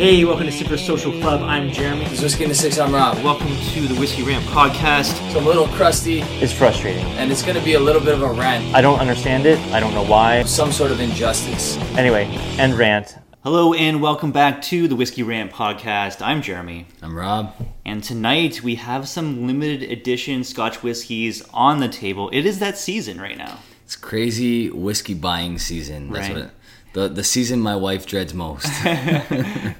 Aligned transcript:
Hey, 0.00 0.24
welcome 0.24 0.46
to 0.46 0.52
Super 0.52 0.78
Social 0.78 1.12
Club. 1.20 1.42
I'm 1.42 1.70
Jeremy. 1.70 2.04
This 2.04 2.14
is 2.14 2.22
Whiskey 2.22 2.44
in 2.44 2.48
the 2.48 2.54
Six, 2.54 2.78
I'm 2.78 2.94
Rob. 2.94 3.22
Welcome 3.22 3.48
to 3.74 3.80
the 3.86 3.94
Whiskey 4.00 4.22
Ramp 4.22 4.42
podcast. 4.46 5.12
So 5.30 5.38
I'm 5.38 5.44
a 5.44 5.48
little 5.48 5.66
crusty, 5.68 6.20
It's 6.40 6.54
frustrating. 6.54 7.04
and 7.18 7.30
it's 7.30 7.42
gonna 7.42 7.62
be 7.62 7.74
a 7.74 7.80
little 7.80 8.00
bit 8.00 8.14
of 8.14 8.22
a 8.22 8.32
rant. 8.32 8.74
I 8.74 8.80
don't 8.80 8.98
understand 8.98 9.44
it. 9.44 9.58
I 9.74 9.78
don't 9.80 9.92
know 9.92 10.04
why. 10.04 10.42
Some 10.44 10.72
sort 10.72 10.90
of 10.90 11.00
injustice. 11.00 11.76
Anyway, 11.98 12.24
end 12.58 12.78
rant. 12.78 13.16
Hello 13.44 13.74
and 13.74 14.00
welcome 14.00 14.32
back 14.32 14.62
to 14.62 14.88
the 14.88 14.96
Whiskey 14.96 15.22
Ramp 15.22 15.52
podcast. 15.52 16.22
I'm 16.26 16.40
Jeremy. 16.40 16.86
I'm 17.02 17.14
Rob. 17.14 17.54
And 17.84 18.02
tonight 18.02 18.62
we 18.62 18.76
have 18.76 19.06
some 19.06 19.46
limited 19.46 19.82
edition 19.90 20.44
Scotch 20.44 20.76
whiskies 20.82 21.42
on 21.52 21.80
the 21.80 21.88
table. 21.88 22.30
It 22.32 22.46
is 22.46 22.58
that 22.60 22.78
season 22.78 23.20
right 23.20 23.36
now. 23.36 23.58
It's 23.84 23.96
crazy 23.96 24.70
whiskey 24.70 25.14
buying 25.14 25.58
season. 25.58 26.10
That's 26.10 26.28
Right. 26.28 26.36
what 26.36 26.44
it, 26.46 26.50
the 26.92 27.08
the 27.08 27.24
season 27.24 27.60
my 27.60 27.76
wife 27.76 28.06
dreads 28.06 28.34
most. 28.34 28.66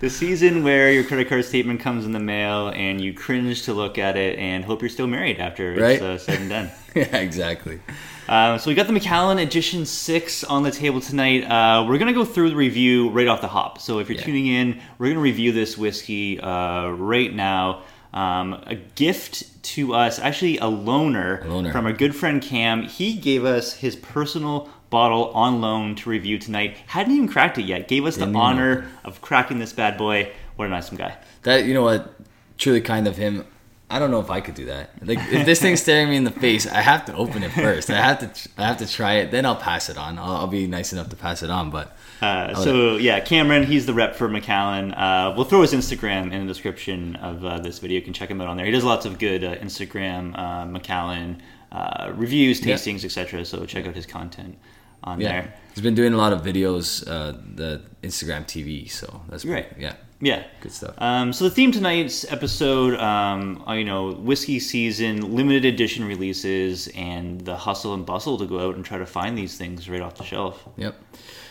The 0.00 0.08
season 0.08 0.64
where 0.64 0.90
your 0.90 1.04
credit 1.04 1.28
card 1.28 1.44
statement 1.44 1.80
comes 1.80 2.06
in 2.06 2.12
the 2.12 2.20
mail 2.20 2.68
and 2.68 3.00
you 3.02 3.12
cringe 3.12 3.62
to 3.64 3.74
look 3.74 3.98
at 3.98 4.16
it 4.16 4.38
and 4.38 4.64
hope 4.64 4.80
you're 4.80 4.88
still 4.88 5.06
married 5.06 5.38
after 5.38 5.72
Right. 5.74 6.00
it's 6.00 6.02
uh, 6.02 6.16
said 6.18 6.40
and 6.40 6.48
done. 6.48 6.70
yeah, 6.94 7.16
exactly. 7.18 7.80
Um, 8.26 8.58
so 8.58 8.70
we 8.70 8.74
got 8.74 8.86
the 8.86 8.94
Macallan 8.94 9.38
Edition 9.38 9.84
6 9.84 10.44
on 10.44 10.62
the 10.62 10.70
table 10.70 11.00
tonight. 11.02 11.42
Uh, 11.44 11.84
we're 11.86 11.98
going 11.98 12.06
to 12.14 12.14
go 12.18 12.24
through 12.24 12.48
the 12.50 12.56
review 12.56 13.10
right 13.10 13.26
off 13.28 13.40
the 13.42 13.48
hop. 13.48 13.78
So 13.80 13.98
if 13.98 14.08
you're 14.08 14.18
Yeah. 14.18 14.24
tuning 14.24 14.46
in, 14.46 14.80
we're 14.98 15.06
going 15.08 15.16
to 15.16 15.20
review 15.22 15.52
this 15.52 15.76
whiskey 15.76 16.40
uh, 16.40 16.88
right 16.90 17.34
now. 17.34 17.82
Um, 18.14 18.54
a 18.66 18.76
gift 18.94 19.62
to 19.74 19.94
us, 19.94 20.18
actually 20.18 20.56
a 20.58 20.62
loaner, 20.62 21.42
A 21.44 21.48
loaner. 21.48 21.72
from 21.72 21.84
our 21.86 21.92
good 21.92 22.16
friend 22.16 22.40
Cam. 22.40 22.82
He 22.84 23.14
gave 23.14 23.44
us 23.44 23.74
his 23.74 23.96
personal 23.96 24.70
bottle 24.90 25.30
on 25.32 25.60
loan 25.60 25.94
to 25.96 26.10
review 26.10 26.38
tonight. 26.38 26.76
Hadn't 26.86 27.14
even 27.14 27.28
cracked 27.28 27.58
it 27.58 27.62
yet. 27.64 27.88
Gave 27.88 28.04
us 28.04 28.16
Didn't 28.16 28.32
the 28.32 28.38
honor 28.38 28.72
open. 28.78 28.90
of 29.04 29.20
cracking 29.22 29.58
this 29.58 29.72
bad 29.72 29.96
boy. 29.96 30.30
What 30.56 30.66
an 30.66 30.72
awesome 30.74 30.96
guy. 30.96 31.16
That 31.42 31.64
you 31.64 31.72
know 31.74 31.82
what, 31.84 32.12
truly 32.58 32.80
kind 32.80 33.06
of 33.08 33.16
him. 33.16 33.46
I 33.92 33.98
don't 33.98 34.12
know 34.12 34.20
if 34.20 34.30
I 34.30 34.40
could 34.40 34.54
do 34.54 34.66
that. 34.66 34.90
Like 35.04 35.18
if 35.32 35.44
this 35.46 35.60
thing's 35.60 35.80
staring 35.86 36.10
me 36.10 36.16
in 36.16 36.22
the 36.24 36.30
face, 36.30 36.64
I 36.66 36.80
have 36.80 37.04
to 37.06 37.14
open 37.16 37.42
it 37.42 37.50
first. 37.50 37.90
I 37.90 37.96
have 38.00 38.18
to 38.20 38.48
I 38.56 38.66
have 38.66 38.78
to 38.78 38.86
try 38.88 39.14
it. 39.14 39.30
Then 39.32 39.44
I'll 39.46 39.56
pass 39.56 39.88
it 39.88 39.96
on. 39.98 40.18
I'll, 40.18 40.36
I'll 40.36 40.46
be 40.46 40.66
nice 40.68 40.92
enough 40.92 41.08
to 41.08 41.16
pass 41.16 41.42
it 41.42 41.50
on. 41.50 41.70
But 41.70 41.96
Uh, 42.22 42.54
so 42.54 42.96
yeah, 42.98 43.18
Cameron, 43.18 43.64
he's 43.64 43.86
the 43.86 43.94
rep 43.94 44.14
for 44.14 44.28
Macallan. 44.28 44.92
Uh, 44.92 45.32
we'll 45.34 45.44
throw 45.46 45.62
his 45.62 45.72
Instagram 45.72 46.30
in 46.32 46.46
the 46.46 46.52
description 46.52 47.16
of 47.16 47.44
uh, 47.44 47.58
this 47.58 47.78
video. 47.80 47.96
You 47.96 48.02
can 48.02 48.12
check 48.12 48.30
him 48.30 48.40
out 48.40 48.46
on 48.46 48.56
there. 48.56 48.66
He 48.66 48.70
does 48.72 48.84
lots 48.84 49.06
of 49.06 49.18
good 49.18 49.42
uh, 49.42 49.56
Instagram 49.56 50.38
uh, 50.38 50.66
Macallan 50.66 51.42
uh, 51.72 52.12
reviews, 52.14 52.64
Yeah. 52.64 52.74
tastings, 52.76 53.04
etc. 53.04 53.44
So 53.44 53.64
check 53.66 53.86
out 53.88 53.94
his 53.96 54.06
content 54.06 54.56
on 55.04 55.20
yeah, 55.20 55.28
there. 55.28 55.54
he's 55.74 55.82
been 55.82 55.94
doing 55.94 56.12
a 56.12 56.16
lot 56.16 56.32
of 56.32 56.42
videos, 56.42 57.06
uh, 57.08 57.32
the 57.54 57.82
Instagram 58.02 58.44
TV. 58.46 58.90
So 58.90 59.22
that's 59.28 59.44
Right. 59.44 59.66
Yeah, 59.78 59.94
Yeah. 60.20 60.42
good 60.60 60.72
stuff. 60.72 60.94
Um, 60.98 61.32
so 61.32 61.44
the 61.44 61.50
theme 61.50 61.72
tonight's 61.72 62.30
episode, 62.30 62.98
um, 63.00 63.62
uh, 63.68 63.72
you 63.72 63.84
know, 63.84 64.12
whiskey 64.12 64.58
season, 64.60 65.34
limited 65.34 65.64
edition 65.64 66.04
releases, 66.04 66.88
and 66.88 67.40
the 67.42 67.56
hustle 67.56 67.94
and 67.94 68.04
bustle 68.04 68.36
to 68.38 68.46
go 68.46 68.68
out 68.68 68.76
and 68.76 68.84
try 68.84 68.98
to 68.98 69.06
find 69.06 69.36
these 69.36 69.56
things 69.56 69.88
right 69.88 70.00
off 70.02 70.16
the 70.16 70.24
shelf. 70.24 70.62
Yep. 70.76 70.94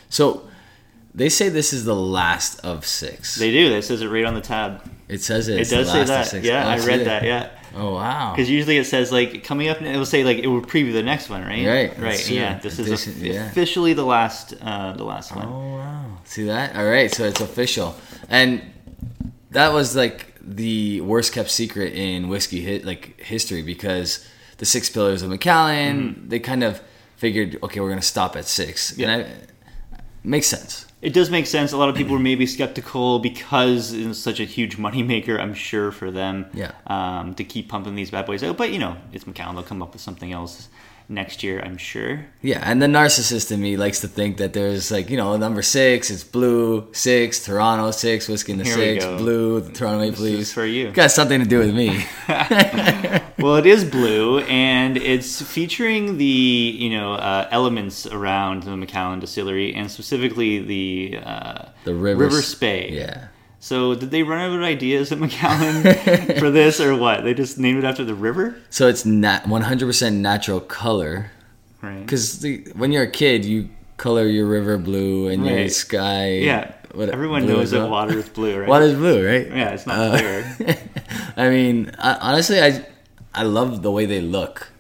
So 0.10 0.48
they 1.14 1.30
say 1.30 1.50
this 1.50 1.74
is 1.74 1.86
the 1.86 1.96
last 1.96 2.60
of 2.60 2.86
six. 2.86 3.36
They 3.36 3.52
do. 3.52 3.70
That 3.70 3.84
says 3.84 4.02
it 4.02 4.08
right 4.10 4.26
on 4.26 4.34
the 4.36 4.42
tab. 4.42 4.82
it 5.08 5.22
says 5.22 5.48
it. 5.48 5.60
It 5.60 5.70
does 5.70 5.92
say 5.92 6.04
that. 6.04 6.44
Yeah, 6.44 6.68
I 6.68 6.78
read 6.86 7.02
it. 7.02 7.06
that. 7.06 7.24
Yeah. 7.24 7.50
Oh 7.76 7.94
wow. 7.96 8.34
Because 8.36 8.50
usually 8.50 8.78
it 8.78 8.86
says 8.86 9.12
like 9.12 9.44
coming 9.44 9.70
up, 9.70 9.82
it 9.82 9.96
will 9.98 10.06
say 10.06 10.24
like 10.24 10.38
it 10.40 10.48
will 10.48 10.62
preview 10.62 10.94
the 10.94 11.04
next 11.04 11.30
one, 11.30 11.44
right? 11.44 11.66
Right, 11.66 12.00
right. 12.00 12.30
Yeah, 12.30 12.58
this 12.60 12.80
is 12.80 12.92
offi- 12.92 13.30
yeah. 13.30 13.48
officially 13.48 13.94
the 13.94 14.06
last, 14.06 14.54
uh, 14.62 14.94
the 14.94 15.04
last 15.04 15.36
one. 15.36 15.48
Oh 15.48 15.76
wow. 15.78 16.06
See 16.26 16.46
that? 16.46 16.76
All 16.76 16.86
right. 16.86 17.12
So 17.14 17.26
it's 17.26 17.42
official, 17.42 17.96
and 18.30 18.62
that 19.52 19.74
was 19.74 19.96
like 19.96 20.36
the 20.42 21.02
worst 21.02 21.34
kept 21.34 21.52
secret 21.52 21.94
in 21.94 22.28
whiskey 22.30 22.62
hit 22.62 22.86
like 22.86 23.20
history 23.22 23.62
because 23.62 24.28
the 24.58 24.66
six 24.66 24.90
pillars 24.90 25.22
of 25.22 25.30
Macallan 25.30 26.28
they 26.28 26.40
kind 26.40 26.64
of 26.64 26.82
figured 27.18 27.58
okay 27.62 27.80
we're 27.80 27.90
gonna 27.90 28.02
stop 28.02 28.36
at 28.36 28.46
six 28.46 28.92
Mm-hmm. 28.92 29.02
Yeah. 29.02 29.10
and 29.12 29.26
I, 29.26 30.00
makes 30.24 30.48
sense. 30.48 30.86
It 31.02 31.14
does 31.14 31.30
make 31.30 31.48
sense. 31.48 31.72
A 31.72 31.78
lot 31.78 31.88
of 31.88 31.96
people 31.96 32.14
were 32.14 32.20
maybe 32.20 32.46
skeptical 32.46 33.20
because 33.20 33.94
it's 33.94 34.20
such 34.20 34.40
a 34.40 34.44
huge 34.44 34.78
moneymaker, 34.78 35.40
I'm 35.40 35.54
sure, 35.54 35.92
for 35.92 36.12
them. 36.12 36.48
Yeah. 36.54 36.72
Um, 36.88 37.36
to 37.36 37.44
keep 37.44 37.70
pumping 37.70 37.96
these 37.96 38.12
bad 38.12 38.26
boys 38.26 38.44
out, 38.44 38.58
but 38.58 38.72
you 38.72 38.80
know, 38.80 38.98
it's 39.14 39.26
Macallan. 39.26 39.56
They'll 39.56 39.64
come 39.64 39.82
up 39.82 39.94
with 39.94 40.02
something 40.02 40.34
else 40.34 40.68
next 41.10 41.44
year, 41.44 41.60
I'm 41.60 41.78
sure. 41.78 42.26
Yeah, 42.42 42.62
and 42.64 42.82
the 42.82 42.86
narcissist 42.88 43.52
in 43.52 43.60
me 43.60 43.76
likes 43.76 44.00
to 44.02 44.08
think 44.08 44.38
that 44.38 44.54
there's 44.54 44.92
like 44.92 45.10
you 45.10 45.18
know 45.18 45.36
number 45.38 45.62
six, 45.62 46.10
it's 46.10 46.24
blue 46.24 46.88
six, 46.94 47.44
Toronto 47.44 47.92
six, 47.92 48.28
whiskey 48.28 48.54
in 48.54 48.60
the 48.60 48.64
Here 48.64 48.74
six, 48.74 49.06
blue, 49.06 49.60
the 49.62 49.72
Toronto 49.74 50.00
Maple 50.00 50.24
Leafs. 50.24 50.54
for 50.54 50.66
you. 50.66 50.92
Got 50.92 51.12
something 51.12 51.40
to 51.40 51.46
do 51.48 51.60
with 51.60 51.74
me. 51.76 52.06
Well, 53.40 53.56
it 53.56 53.66
is 53.66 53.86
blue, 53.86 54.40
and 54.40 54.98
it's 54.98 55.42
featuring 55.42 56.18
the 56.18 56.26
you 56.26 56.90
know 56.90 57.14
uh, 57.14 57.48
elements 57.52 58.06
around 58.06 58.64
the 58.64 58.76
Macallan 58.76 59.20
distillery, 59.20 59.74
and 59.74 59.90
specifically 59.90 60.60
the 60.60 61.20
uh, 61.24 61.66
The 61.86 61.94
river, 61.94 62.26
River 62.26 62.42
Spey. 62.42 62.92
Yeah. 62.92 63.28
So 63.60 63.94
did 63.96 64.12
they 64.12 64.24
run 64.24 64.40
out 64.40 64.56
of 64.56 64.62
ideas 64.64 65.12
at 65.12 65.20
Macallan 65.20 65.84
for 66.40 66.50
this, 66.50 66.80
or 66.80 66.96
what? 66.96 67.24
They 67.24 67.34
just 67.34 67.58
named 67.58 67.80
it 67.80 67.84
after 67.86 68.06
the 68.06 68.16
river, 68.16 68.56
So 68.70 68.88
it's 68.88 69.06
nat 69.06 69.44
100% 69.46 70.14
natural 70.14 70.62
color 70.62 71.32
right? 71.82 72.00
because 72.00 72.46
when 72.76 72.92
you're 72.92 73.04
a 73.04 73.12
kid, 73.12 73.44
you 73.46 73.70
color 73.98 74.26
your 74.28 74.48
river 74.48 74.78
blue 74.78 75.28
and 75.28 75.46
your 75.46 75.68
sky. 75.70 76.36
yeah, 76.38 76.72
what- 76.94 77.10
everyone 77.10 77.46
knows 77.48 77.72
that 77.72 77.90
water 77.90 78.18
is 78.18 78.30
blue, 78.30 78.58
right? 78.58 78.70
water 78.70 78.86
is 78.86 78.94
blue, 78.96 79.28
right? 79.28 79.48
Yeah, 79.48 79.70
it's 79.72 79.86
not 79.86 79.98
Uh, 80.00 80.18
clear. 80.18 80.78
I 81.38 81.50
mean, 81.50 81.92
I, 82.00 82.14
honestly, 82.16 82.62
I 82.62 82.86
I 83.34 83.44
love 83.44 83.82
the 83.84 83.92
way 83.92 84.06
they 84.06 84.22
look 84.22 84.72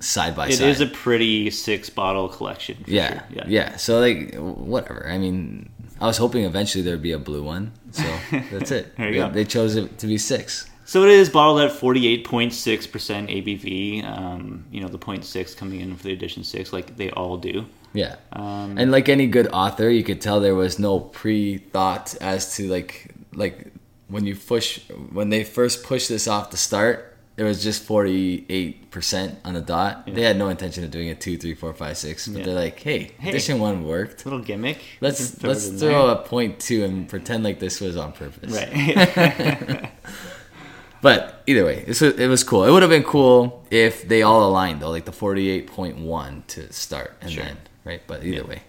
side 0.00 0.34
by 0.36 0.46
It 0.48 0.54
side. 0.54 0.68
It 0.68 0.70
is 0.70 0.80
a 0.80 0.86
pretty 0.86 1.50
six 1.50 1.90
bottle 1.90 2.28
collection. 2.28 2.84
For 2.84 2.90
yeah, 2.90 3.22
sure. 3.32 3.44
yeah, 3.48 3.76
So 3.76 3.98
like, 4.00 4.34
whatever. 4.36 5.06
I 5.10 5.18
mean, 5.18 5.68
I 6.00 6.06
was 6.06 6.16
hoping 6.18 6.44
eventually 6.44 6.82
there'd 6.82 7.02
be 7.02 7.12
a 7.12 7.18
blue 7.18 7.42
one. 7.42 7.72
So 7.92 8.02
that's 8.52 8.70
it. 8.70 8.96
There 8.96 9.08
you 9.08 9.12
they, 9.12 9.18
go. 9.18 9.30
they 9.30 9.44
chose 9.44 9.76
it 9.76 9.98
to 9.98 10.06
be 10.06 10.18
six. 10.18 10.68
So 10.84 11.04
it 11.04 11.10
is 11.10 11.28
bottled 11.28 11.60
at 11.60 11.72
forty 11.72 12.06
eight 12.06 12.24
point 12.24 12.54
six 12.54 12.86
percent 12.86 13.28
ABV. 13.28 14.04
Um, 14.04 14.64
you 14.70 14.80
know 14.80 14.88
the 14.88 14.98
point 14.98 15.24
six 15.24 15.54
coming 15.54 15.80
in 15.80 15.96
for 15.96 16.04
the 16.04 16.12
edition 16.12 16.44
six, 16.44 16.72
like 16.72 16.96
they 16.96 17.10
all 17.10 17.36
do. 17.36 17.66
Yeah. 17.92 18.16
Um, 18.32 18.76
and 18.78 18.90
like 18.90 19.08
any 19.08 19.26
good 19.26 19.48
author, 19.52 19.90
you 19.90 20.04
could 20.04 20.20
tell 20.20 20.40
there 20.40 20.54
was 20.54 20.78
no 20.78 21.00
pre-thought 21.00 22.14
as 22.20 22.56
to 22.56 22.68
like 22.68 23.14
like 23.34 23.72
when 24.08 24.24
you 24.24 24.34
push 24.34 24.80
when 25.12 25.28
they 25.28 25.44
first 25.44 25.84
pushed 25.84 26.08
this 26.08 26.26
off 26.26 26.50
the 26.50 26.56
start, 26.56 27.17
it 27.38 27.44
was 27.44 27.62
just 27.62 27.82
forty 27.84 28.44
eight 28.50 28.90
percent 28.90 29.38
on 29.44 29.54
the 29.54 29.60
dot. 29.62 30.04
They 30.12 30.22
had 30.22 30.36
no 30.36 30.48
intention 30.50 30.84
of 30.84 30.90
doing 30.90 31.08
it 31.08 31.20
two, 31.20 31.38
three, 31.38 31.54
four, 31.54 31.72
five, 31.72 31.96
six. 31.96 32.26
But 32.28 32.40
Yeah. 32.40 32.44
they're 32.46 32.54
like, 32.54 32.78
hey, 32.80 33.12
Hey. 33.18 33.30
edition 33.30 33.60
one 33.60 33.84
worked. 33.86 34.26
Little 34.26 34.40
gimmick. 34.40 34.78
Let's 35.00 35.30
throw 35.30 35.50
let's 35.50 35.68
throw 35.68 36.06
there. 36.08 36.16
a 36.16 36.16
point 36.16 36.58
two 36.60 36.84
and 36.84 37.08
pretend 37.08 37.44
like 37.44 37.58
this 37.60 37.80
was 37.80 37.96
on 37.96 38.12
purpose. 38.12 38.52
right. 38.52 39.90
But 41.00 41.44
either 41.46 41.64
way, 41.64 41.76
it 41.86 41.88
was, 41.88 42.02
it 42.02 42.26
was 42.28 42.42
cool. 42.42 42.64
It 42.64 42.72
would 42.72 42.82
have 42.82 42.90
been 42.90 43.04
cool 43.04 43.64
if 43.70 44.08
they 44.08 44.22
all 44.22 44.44
aligned 44.48 44.82
though, 44.82 44.90
like 44.90 45.04
the 45.04 45.12
forty 45.12 45.48
eight 45.48 45.68
point 45.68 45.96
one 45.98 46.42
to 46.48 46.72
start 46.72 47.16
and 47.20 47.30
Sure. 47.30 47.44
then 47.44 47.56
right. 47.84 48.02
But 48.04 48.24
either 48.24 48.44
way, 48.44 48.62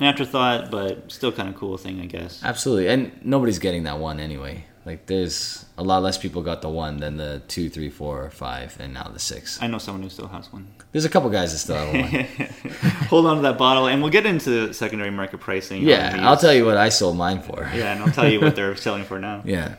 An 0.00 0.06
afterthought, 0.06 0.70
but 0.70 1.12
still 1.12 1.30
kind 1.30 1.46
of 1.50 1.56
cool 1.56 1.76
thing, 1.76 2.00
I 2.00 2.06
guess. 2.06 2.40
Absolutely, 2.42 2.88
and 2.88 3.12
nobody's 3.22 3.58
getting 3.58 3.82
that 3.82 3.98
one 3.98 4.18
anyway. 4.18 4.64
Like, 4.88 5.04
there's 5.04 5.66
a 5.76 5.82
lot 5.82 6.02
less 6.02 6.16
people 6.16 6.40
got 6.40 6.62
the 6.62 6.70
one 6.70 6.96
than 6.96 7.18
the 7.18 7.42
two, 7.46 7.68
three, 7.68 7.90
four, 7.90 8.30
five, 8.30 8.74
and 8.80 8.94
now 8.94 9.08
the 9.12 9.18
six. 9.18 9.60
I 9.60 9.66
know 9.66 9.76
someone 9.76 10.02
who 10.02 10.08
still 10.08 10.28
has 10.28 10.50
one. 10.50 10.66
There's 10.92 11.04
a 11.04 11.10
couple 11.10 11.28
guys 11.28 11.52
that 11.52 11.58
still 11.58 11.76
have 11.76 11.92
one. 11.92 12.48
Hold 13.10 13.26
on 13.26 13.36
to 13.36 13.42
that 13.42 13.58
bottle, 13.58 13.86
and 13.86 14.00
we'll 14.00 14.10
get 14.10 14.24
into 14.24 14.48
the 14.68 14.72
secondary 14.72 15.10
market 15.10 15.40
pricing. 15.40 15.82
yeah. 15.82 16.26
I'll 16.26 16.38
tell 16.38 16.54
you 16.54 16.64
what 16.64 16.78
I 16.78 16.88
sold 16.88 17.18
mine 17.18 17.42
for. 17.42 17.70
Yeah, 17.74 17.92
and 17.92 18.02
I'll 18.02 18.10
tell 18.10 18.26
you 18.26 18.40
what 18.40 18.56
they're 18.56 18.76
selling 18.86 19.04
for 19.04 19.18
now. 19.18 19.42
Yeah. 19.44 19.74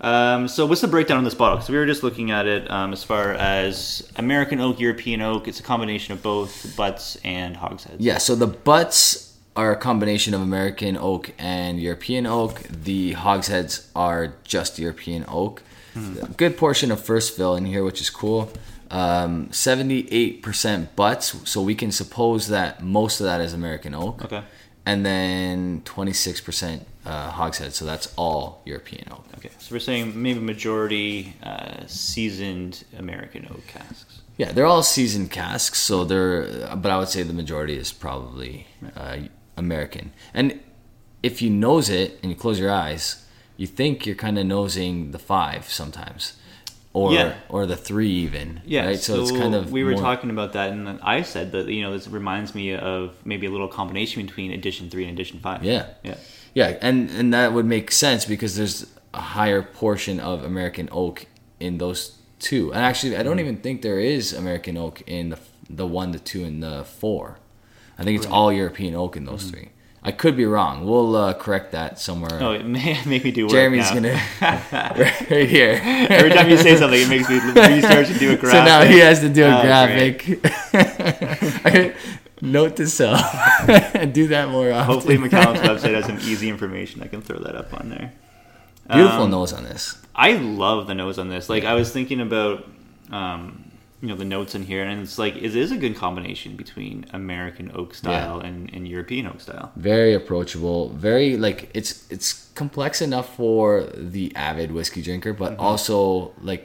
Um, 0.00 0.46
so 0.46 0.64
what's 0.66 0.80
the 0.80 0.86
breakdown 0.86 1.18
on 1.18 1.24
this 1.24 1.34
bottle? 1.34 1.56
Because 1.56 1.68
we 1.68 1.76
were 1.76 1.86
just 1.86 2.04
looking 2.04 2.30
at 2.30 2.46
it 2.46 2.70
um, 2.70 2.92
as 2.92 3.02
far 3.02 3.32
as 3.32 4.08
American 4.14 4.60
oak, 4.60 4.78
European 4.78 5.22
oak. 5.22 5.48
It's 5.48 5.58
a 5.58 5.64
combination 5.64 6.12
of 6.12 6.22
both 6.22 6.76
butts 6.76 7.18
and 7.24 7.56
hogsheads. 7.56 7.96
Yeah, 7.98 8.18
so 8.18 8.36
the 8.36 8.46
butts 8.46 9.31
are 9.54 9.72
a 9.72 9.76
combination 9.76 10.34
of 10.34 10.40
American 10.40 10.96
oak 10.96 11.32
and 11.38 11.80
European 11.80 12.26
oak. 12.26 12.62
The 12.68 13.12
hogsheads 13.12 13.90
are 13.94 14.34
just 14.44 14.78
European 14.78 15.24
oak. 15.28 15.62
A 15.94 16.26
good 16.38 16.56
portion 16.56 16.90
of 16.90 17.04
first 17.04 17.36
fill 17.36 17.54
in 17.54 17.66
here, 17.66 17.84
which 17.84 18.00
is 18.00 18.08
cool. 18.08 18.50
Um, 18.90 19.48
78% 19.48 20.96
butts, 20.96 21.50
so 21.50 21.60
we 21.62 21.74
can 21.74 21.92
suppose 21.92 22.48
that 22.48 22.82
most 22.82 23.20
of 23.20 23.24
that 23.24 23.40
is 23.40 23.52
American 23.52 23.94
oak. 23.94 24.24
Okay. 24.24 24.42
And 24.86 25.04
then 25.04 25.82
26% 25.84 26.80
uh, 27.04 27.30
hogshead, 27.30 27.72
so 27.74 27.84
that's 27.84 28.12
all 28.16 28.62
European 28.64 29.06
oak. 29.10 29.24
Okay. 29.38 29.50
So 29.58 29.74
we're 29.74 29.80
saying 29.80 30.20
maybe 30.20 30.40
majority 30.40 31.34
uh, 31.42 31.86
seasoned 31.86 32.84
American 32.98 33.46
oak 33.50 33.66
casks. 33.66 34.22
Yeah, 34.38 34.52
they're 34.52 34.66
all 34.66 34.82
seasoned 34.82 35.30
casks, 35.30 35.78
so 35.78 36.04
they're. 36.04 36.74
But 36.74 36.90
I 36.90 36.98
would 36.98 37.08
say 37.08 37.22
the 37.22 37.34
majority 37.34 37.76
is 37.76 37.92
probably 37.92 38.66
uh, 38.96 39.18
American. 39.56 40.12
And 40.34 40.60
if 41.22 41.42
you 41.42 41.50
nose 41.50 41.88
it 41.88 42.18
and 42.22 42.30
you 42.30 42.36
close 42.36 42.58
your 42.58 42.70
eyes, 42.70 43.24
you 43.56 43.66
think 43.66 44.06
you're 44.06 44.16
kind 44.16 44.38
of 44.38 44.46
nosing 44.46 45.12
the 45.12 45.18
five 45.18 45.68
sometimes, 45.68 46.34
or 46.92 47.12
Yeah. 47.12 47.34
or 47.48 47.66
the 47.66 47.76
three 47.76 48.10
even. 48.10 48.60
Yeah, 48.64 48.86
right? 48.86 48.98
so, 48.98 49.22
it's 49.22 49.30
kind 49.30 49.54
of 49.54 49.70
we 49.70 49.84
were 49.84 49.92
more- 49.92 50.00
talking 50.00 50.30
about 50.30 50.52
that, 50.54 50.72
and 50.72 50.98
I 51.02 51.22
said 51.22 51.52
that 51.52 51.68
you 51.68 51.82
know 51.82 51.92
this 51.92 52.08
reminds 52.08 52.54
me 52.54 52.74
of 52.74 53.14
maybe 53.24 53.46
a 53.46 53.50
little 53.50 53.68
combination 53.68 54.24
between 54.26 54.50
edition 54.52 54.90
three 54.90 55.04
and 55.04 55.12
edition 55.12 55.38
five. 55.40 55.62
Yeah. 55.64 55.86
yeah, 56.02 56.16
Yeah, 56.54 56.76
and 56.80 57.10
and 57.10 57.32
that 57.34 57.52
would 57.52 57.66
make 57.66 57.90
sense 57.92 58.24
because 58.24 58.56
there's 58.56 58.86
a 59.14 59.20
higher 59.20 59.62
portion 59.62 60.18
of 60.18 60.44
American 60.44 60.88
oak 60.90 61.26
in 61.60 61.78
those 61.78 62.16
two. 62.38 62.72
And 62.72 62.82
actually, 62.82 63.16
I 63.16 63.22
don't 63.22 63.36
mm-hmm. 63.36 63.46
even 63.46 63.56
think 63.58 63.82
there 63.82 64.00
is 64.00 64.32
American 64.32 64.76
oak 64.76 65.02
in 65.06 65.30
the 65.30 65.38
the 65.70 65.86
one, 65.86 66.10
the 66.10 66.18
two, 66.18 66.44
and 66.44 66.62
the 66.62 66.84
four. 66.84 67.38
I 68.02 68.04
think 68.04 68.18
it's 68.18 68.26
all 68.30 68.52
European 68.52 68.94
oak 68.94 69.16
in 69.16 69.24
those 69.24 69.44
three. 69.50 69.68
I 70.04 70.10
could 70.10 70.36
be 70.36 70.44
wrong. 70.44 70.84
We'll 70.84 71.14
uh, 71.14 71.32
correct 71.34 71.70
that 71.72 71.96
somewhere. 72.00 72.38
Oh, 72.42 72.50
it 72.50 72.66
may 72.66 73.00
make 73.06 73.22
me 73.22 73.30
do 73.30 73.44
work. 73.44 73.52
Jeremy's 73.52 73.88
now. 73.90 73.94
gonna 73.94 74.20
right 75.30 75.48
here. 75.48 75.80
Every 76.10 76.30
time 76.30 76.50
you 76.50 76.56
say 76.56 76.76
something, 76.76 77.00
it 77.00 77.08
makes 77.08 77.28
me 77.28 77.36
research 77.38 78.10
and 78.10 78.18
do 78.18 78.32
a 78.32 78.36
graphic. 78.36 78.50
So 78.50 78.64
now 78.64 78.82
he 78.82 78.98
has 78.98 79.20
to 79.20 79.28
do 79.28 79.44
a 79.44 79.58
Oh, 79.58 79.62
graphic. 79.62 80.40
Note 82.44 82.74
to 82.76 82.88
self: 82.88 83.20
do 84.12 84.26
that 84.28 84.48
more 84.50 84.72
often. 84.72 84.92
Hopefully, 84.92 85.16
Macallan's 85.18 85.60
website 85.60 85.94
has 85.94 86.06
some 86.06 86.18
easy 86.18 86.48
information. 86.48 87.00
I 87.00 87.06
can 87.06 87.22
throw 87.22 87.38
that 87.38 87.54
up 87.54 87.72
on 87.72 87.88
there. 87.88 88.12
Beautiful 88.92 89.22
Um, 89.22 89.30
nose 89.30 89.52
on 89.52 89.62
this. 89.62 89.96
I 90.16 90.32
love 90.32 90.88
the 90.88 90.94
nose 90.94 91.20
on 91.20 91.28
this. 91.28 91.48
Like 91.48 91.62
I 91.64 91.74
was 91.74 91.92
thinking 91.92 92.20
about, 92.20 92.66
um, 93.12 93.62
you 94.02 94.08
know, 94.08 94.16
the 94.16 94.24
notes 94.36 94.54
in 94.54 94.62
here, 94.64 94.82
and 94.84 95.00
it's 95.00 95.18
like 95.24 95.36
it 95.36 95.54
is 95.56 95.70
a 95.72 95.76
good 95.84 95.94
combination 95.96 96.56
between 96.56 97.06
American 97.12 97.70
oak 97.80 97.94
style 97.94 98.40
and, 98.40 98.68
and 98.74 98.86
European 98.88 99.24
oak 99.28 99.40
style. 99.40 99.70
very 99.76 100.12
approachable 100.12 100.88
very 101.10 101.36
like 101.46 101.70
it's 101.72 101.90
it's 102.10 102.28
complex 102.54 103.00
enough 103.00 103.28
for 103.36 103.84
the 104.14 104.24
avid 104.48 104.70
whiskey 104.72 105.02
drinker 105.02 105.32
but 105.32 105.52
Mm-hmm. 105.52 105.68
also 105.70 106.32
like 106.42 106.64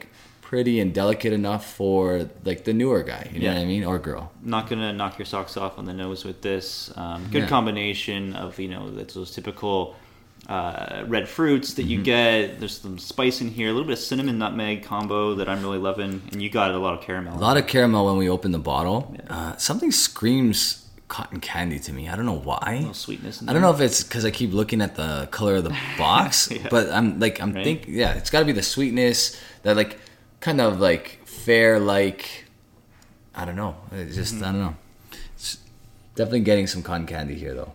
pretty 0.50 0.80
and 0.80 0.90
delicate 0.94 1.32
enough 1.42 1.64
for 1.80 2.02
like 2.44 2.60
the 2.64 2.72
newer 2.72 3.02
guy 3.12 3.22
you 3.32 3.38
know 3.38 3.46
Yeah. 3.46 3.54
what 3.54 3.62
i 3.62 3.66
mean 3.74 3.84
or 3.90 3.98
girl 4.10 4.22
Not 4.42 4.68
gonna 4.68 4.92
knock 5.00 5.18
your 5.20 5.26
socks 5.34 5.56
off 5.62 5.78
on 5.80 5.84
the 5.90 5.92
nose 6.04 6.24
with 6.28 6.40
this. 6.50 6.66
Um, 7.02 7.20
good 7.30 7.42
Yeah. 7.44 7.48
combination 7.56 8.20
of 8.44 8.58
you 8.58 8.68
know 8.74 8.82
that's 8.96 9.14
those 9.18 9.30
typical 9.38 9.76
uh, 10.48 11.04
red 11.06 11.28
fruits 11.28 11.74
that 11.74 11.82
Mm-hmm. 11.82 11.90
you 11.90 12.02
get. 12.02 12.58
There's 12.58 12.80
some 12.80 12.98
spice 12.98 13.40
in 13.40 13.48
here, 13.48 13.68
a 13.68 13.72
little 13.72 13.86
bit 13.86 13.94
of 13.94 13.98
cinnamon 13.98 14.38
nutmeg 14.38 14.82
combo 14.82 15.34
that 15.34 15.48
I'm 15.48 15.62
really 15.62 15.78
loving, 15.78 16.22
and 16.32 16.40
you 16.42 16.48
got 16.50 16.70
a 16.70 16.78
lot 16.78 16.94
of 16.94 17.02
caramel. 17.02 17.36
a 17.36 17.40
lot 17.40 17.56
of 17.56 17.66
caramel 17.66 18.06
when 18.06 18.16
we 18.16 18.28
open 18.30 18.52
the 18.52 18.58
bottle 18.58 19.14
uh, 19.28 19.56
something 19.56 19.90
screams 19.92 20.84
cotton 21.08 21.40
candy 21.40 21.78
to 21.78 21.90
me 21.90 22.06
i 22.06 22.14
don't 22.14 22.26
know 22.26 22.38
why 22.38 22.76
little 22.80 22.92
sweetness. 22.92 23.40
In 23.40 23.48
I 23.48 23.54
don't 23.54 23.62
know 23.62 23.70
if 23.72 23.80
it's 23.80 24.02
because 24.04 24.26
I 24.26 24.30
keep 24.30 24.52
looking 24.52 24.82
at 24.82 24.94
the 24.96 25.26
color 25.30 25.56
of 25.56 25.64
the 25.64 25.74
box, 25.98 26.50
Yeah. 26.50 26.66
but 26.70 26.90
I'm 26.90 27.18
like 27.18 27.40
I'm 27.40 27.52
Right? 27.54 27.64
think 27.64 27.86
yeah, 27.88 28.12
it's 28.14 28.28
got 28.30 28.40
to 28.40 28.44
be 28.44 28.52
the 28.52 28.62
sweetness 28.62 29.40
that 29.62 29.74
like 29.76 29.98
kind 30.40 30.60
of 30.60 30.80
like 30.80 31.26
fair 31.26 31.78
like 31.78 32.44
I 33.34 33.44
don't 33.46 33.56
know. 33.56 33.76
It's 33.92 34.16
just 34.16 34.34
I 34.42 34.52
don't 34.52 34.60
know. 34.60 34.76
It's 35.34 35.58
definitely 36.14 36.40
getting 36.40 36.66
some 36.66 36.82
cotton 36.82 37.06
candy 37.06 37.34
here 37.36 37.54
though. 37.54 37.72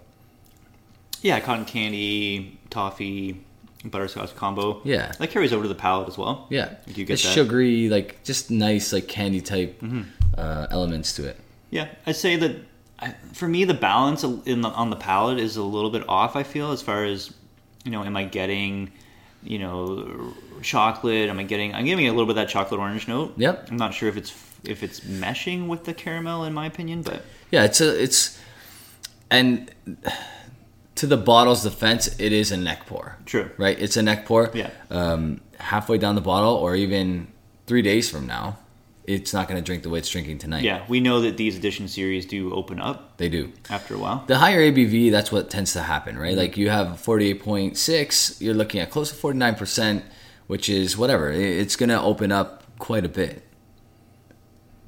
Yeah, 1.23 1.39
cotton 1.39 1.65
candy, 1.65 2.59
toffee, 2.73 3.39
butterscotch 3.85 4.35
combo. 4.35 4.81
Yeah. 4.83 5.11
that 5.19 5.29
carries 5.29 5.53
over 5.53 5.63
to 5.63 5.69
the 5.69 5.75
palate 5.75 6.07
as 6.07 6.17
well. 6.17 6.47
Yeah, 6.49 6.75
You 6.87 7.05
get 7.05 7.13
it's 7.13 7.23
that. 7.23 7.33
sugary 7.33 7.89
like 7.89 8.23
just 8.23 8.49
nice 8.51 8.91
like 8.93 9.07
candy 9.07 9.41
type 9.41 9.81
uh, 10.37 10.67
elements 10.71 11.13
to 11.17 11.27
it. 11.27 11.39
Yeah, 11.69 11.87
I'd 12.05 12.15
say 12.15 12.35
that 12.37 12.55
I- 12.99 13.15
for 13.33 13.47
me 13.47 13.65
the 13.65 13.73
balance 13.73 14.23
in 14.23 14.61
the, 14.61 14.69
on 14.69 14.89
the 14.89 14.95
palate 14.95 15.39
is 15.39 15.57
a 15.57 15.63
little 15.63 15.89
bit 15.89 16.03
off. 16.07 16.35
I 16.35 16.43
feel 16.43 16.71
as 16.71 16.81
far 16.81 17.03
as 17.05 17.33
you 17.85 17.91
know, 17.91 18.03
am 18.03 18.15
I 18.15 18.23
getting 18.25 18.91
you 19.43 19.59
know 19.59 20.33
chocolate? 20.61 21.29
Am 21.29 21.37
I 21.39 21.43
getting? 21.43 21.73
I'm 21.75 21.85
getting 21.85 22.07
a 22.07 22.11
little 22.11 22.25
bit 22.25 22.31
of 22.31 22.35
that 22.37 22.49
chocolate 22.49 22.79
orange 22.79 23.07
note. 23.07 23.33
Yep. 23.37 23.67
I'm 23.71 23.77
not 23.77 23.93
sure 23.93 24.07
if 24.09 24.15
it's 24.17 24.31
if 24.63 24.81
it's 24.83 25.01
meshing 25.01 25.67
with 25.67 25.83
the 25.83 25.93
caramel 25.93 26.45
in 26.45 26.53
my 26.53 26.65
opinion, 26.65 27.01
but 27.01 27.23
Yeah, 27.51 27.65
it's 27.65 27.81
a 27.81 28.01
it's 28.01 28.39
and 29.29 29.69
to 30.95 31.07
the 31.07 31.17
bottle's 31.17 31.63
defense, 31.63 32.07
it 32.19 32.31
is 32.31 32.51
a 32.51 32.57
neck 32.57 32.85
pour. 32.85 33.17
True. 33.25 33.49
Right? 33.57 33.77
It's 33.79 33.97
a 33.97 34.01
neck 34.03 34.25
pour. 34.25 34.51
Yeah. 34.53 34.69
Um, 34.89 35.41
halfway 35.59 35.97
down 35.97 36.15
the 36.15 36.21
bottle, 36.21 36.53
or 36.55 36.75
even 36.75 37.27
three 37.67 37.81
days 37.81 38.09
from 38.09 38.27
now, 38.27 38.57
it's 39.05 39.33
not 39.33 39.47
going 39.49 39.61
to 39.61 39.65
drink 39.65 39.83
the 39.83 39.89
way 39.89 39.99
it's 39.99 40.09
drinking 40.09 40.37
tonight. 40.37 40.63
yeah, 40.63 40.85
we 40.87 41.01
know 41.01 41.19
that 41.21 41.35
these 41.35 41.57
edition 41.57 41.89
series 41.89 42.25
do 42.25 42.53
open 42.53 42.79
up 42.79 43.17
They 43.17 43.27
do. 43.27 43.51
after 43.69 43.95
a 43.95 43.97
while. 43.97 44.23
The 44.27 44.37
higher 44.37 44.61
ABV, 44.61 45.11
that's 45.11 45.29
what 45.31 45.49
tends 45.49 45.73
to 45.73 45.81
happen, 45.81 46.13
Mm-hmm. 46.15 46.23
right? 46.23 46.37
Like 46.37 46.55
you 46.57 46.69
have 46.69 46.87
48.6, 47.01 48.39
you're 48.41 48.53
looking 48.53 48.79
at 48.79 48.89
close 48.91 49.09
to 49.11 49.15
49%, 49.17 50.03
which 50.47 50.69
is 50.69 50.97
whatever. 50.97 51.31
It's 51.31 51.75
going 51.75 51.89
to 51.89 51.99
open 52.01 52.31
up 52.31 52.63
quite 52.79 53.03
a 53.05 53.09
bit. 53.09 53.43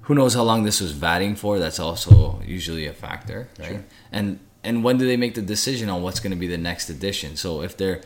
Who 0.03 0.15
knows 0.15 0.33
how 0.35 0.43
long 0.43 0.63
this 0.63 0.79
was 0.81 0.93
vatting 0.93 1.37
for? 1.37 1.57
That's 1.59 1.79
also 1.79 2.41
usually 2.45 2.85
a 2.85 2.93
factor, 2.93 3.49
right? 3.59 3.83
And 4.11 4.39
and 4.65 4.83
when 4.83 4.97
do 4.97 5.05
they 5.05 5.17
make 5.17 5.35
the 5.35 5.41
decision 5.41 5.89
on 5.89 6.01
what's 6.01 6.19
going 6.19 6.31
to 6.31 6.37
be 6.37 6.47
the 6.47 6.57
next 6.57 6.89
edition? 6.89 7.35
So 7.35 7.61
if 7.61 7.77
they're, 7.77 8.01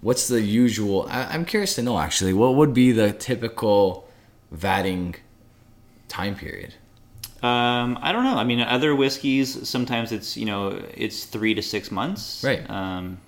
what's 0.00 0.28
the 0.28 0.40
usual? 0.40 1.06
I, 1.08 1.24
I'm 1.24 1.44
curious 1.44 1.74
to 1.76 1.82
know 1.82 1.98
actually. 1.98 2.32
What 2.32 2.54
would 2.54 2.74
be 2.74 2.92
the 2.92 3.12
typical 3.12 4.08
vatting 4.54 5.16
time 6.08 6.34
period? 6.34 6.74
Um, 7.42 7.98
I 8.00 8.12
don't 8.12 8.24
know. 8.24 8.36
I 8.36 8.44
mean, 8.44 8.60
other 8.60 8.94
whiskeys 8.94 9.68
sometimes 9.68 10.12
it's 10.12 10.36
you 10.36 10.46
know 10.46 10.80
it's 10.94 11.24
three 11.24 11.54
to 11.54 11.62
six 11.62 11.90
months. 11.90 12.44
Right. 12.44 12.68
Um, 12.70 13.18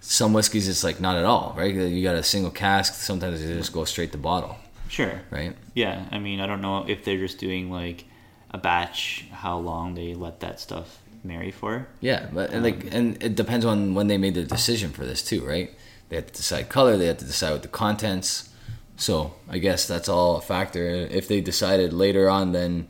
Some 0.00 0.32
whiskeys, 0.32 0.66
it's 0.66 0.82
like 0.82 0.98
not 0.98 1.16
at 1.16 1.26
all, 1.26 1.54
right? 1.58 1.74
You 1.74 2.02
got 2.02 2.16
a 2.16 2.22
single 2.22 2.50
cask. 2.50 2.94
Sometimes 2.94 3.40
they 3.40 3.52
just 3.52 3.72
go 3.72 3.84
straight 3.84 4.12
to 4.12 4.18
bottle, 4.18 4.56
sure. 4.88 5.20
right? 5.30 5.54
Yeah. 5.74 6.06
I 6.10 6.18
mean, 6.18 6.40
I 6.40 6.46
don't 6.46 6.62
know 6.62 6.86
if 6.88 7.04
they're 7.04 7.18
just 7.18 7.38
doing 7.38 7.70
like 7.70 8.04
a 8.50 8.56
batch, 8.56 9.26
how 9.30 9.58
long 9.58 9.94
they 9.94 10.14
let 10.14 10.40
that 10.40 10.58
stuff 10.58 10.98
marry 11.24 11.50
for. 11.50 11.86
Yeah, 12.00 12.28
but 12.32 12.50
and 12.50 12.62
like, 12.64 12.82
um, 12.86 12.90
and 12.92 13.22
it 13.22 13.34
depends 13.34 13.64
on 13.64 13.94
when 13.94 14.06
they 14.08 14.18
made 14.18 14.34
their 14.34 14.44
decision 14.44 14.90
for 14.90 15.04
this 15.04 15.22
too, 15.22 15.44
right? 15.46 15.70
They 16.08 16.16
had 16.16 16.26
to 16.28 16.32
decide 16.34 16.68
color. 16.68 16.96
They 16.96 17.06
had 17.06 17.18
to 17.20 17.24
decide 17.24 17.52
what 17.52 17.62
the 17.62 17.68
contents. 17.68 18.48
So 18.96 19.34
I 19.48 19.58
guess 19.58 19.86
that's 19.86 20.08
all 20.08 20.36
a 20.36 20.40
factor. 20.40 20.84
If 20.84 21.28
they 21.28 21.40
decided 21.40 21.92
later 21.92 22.28
on, 22.28 22.52
then 22.52 22.88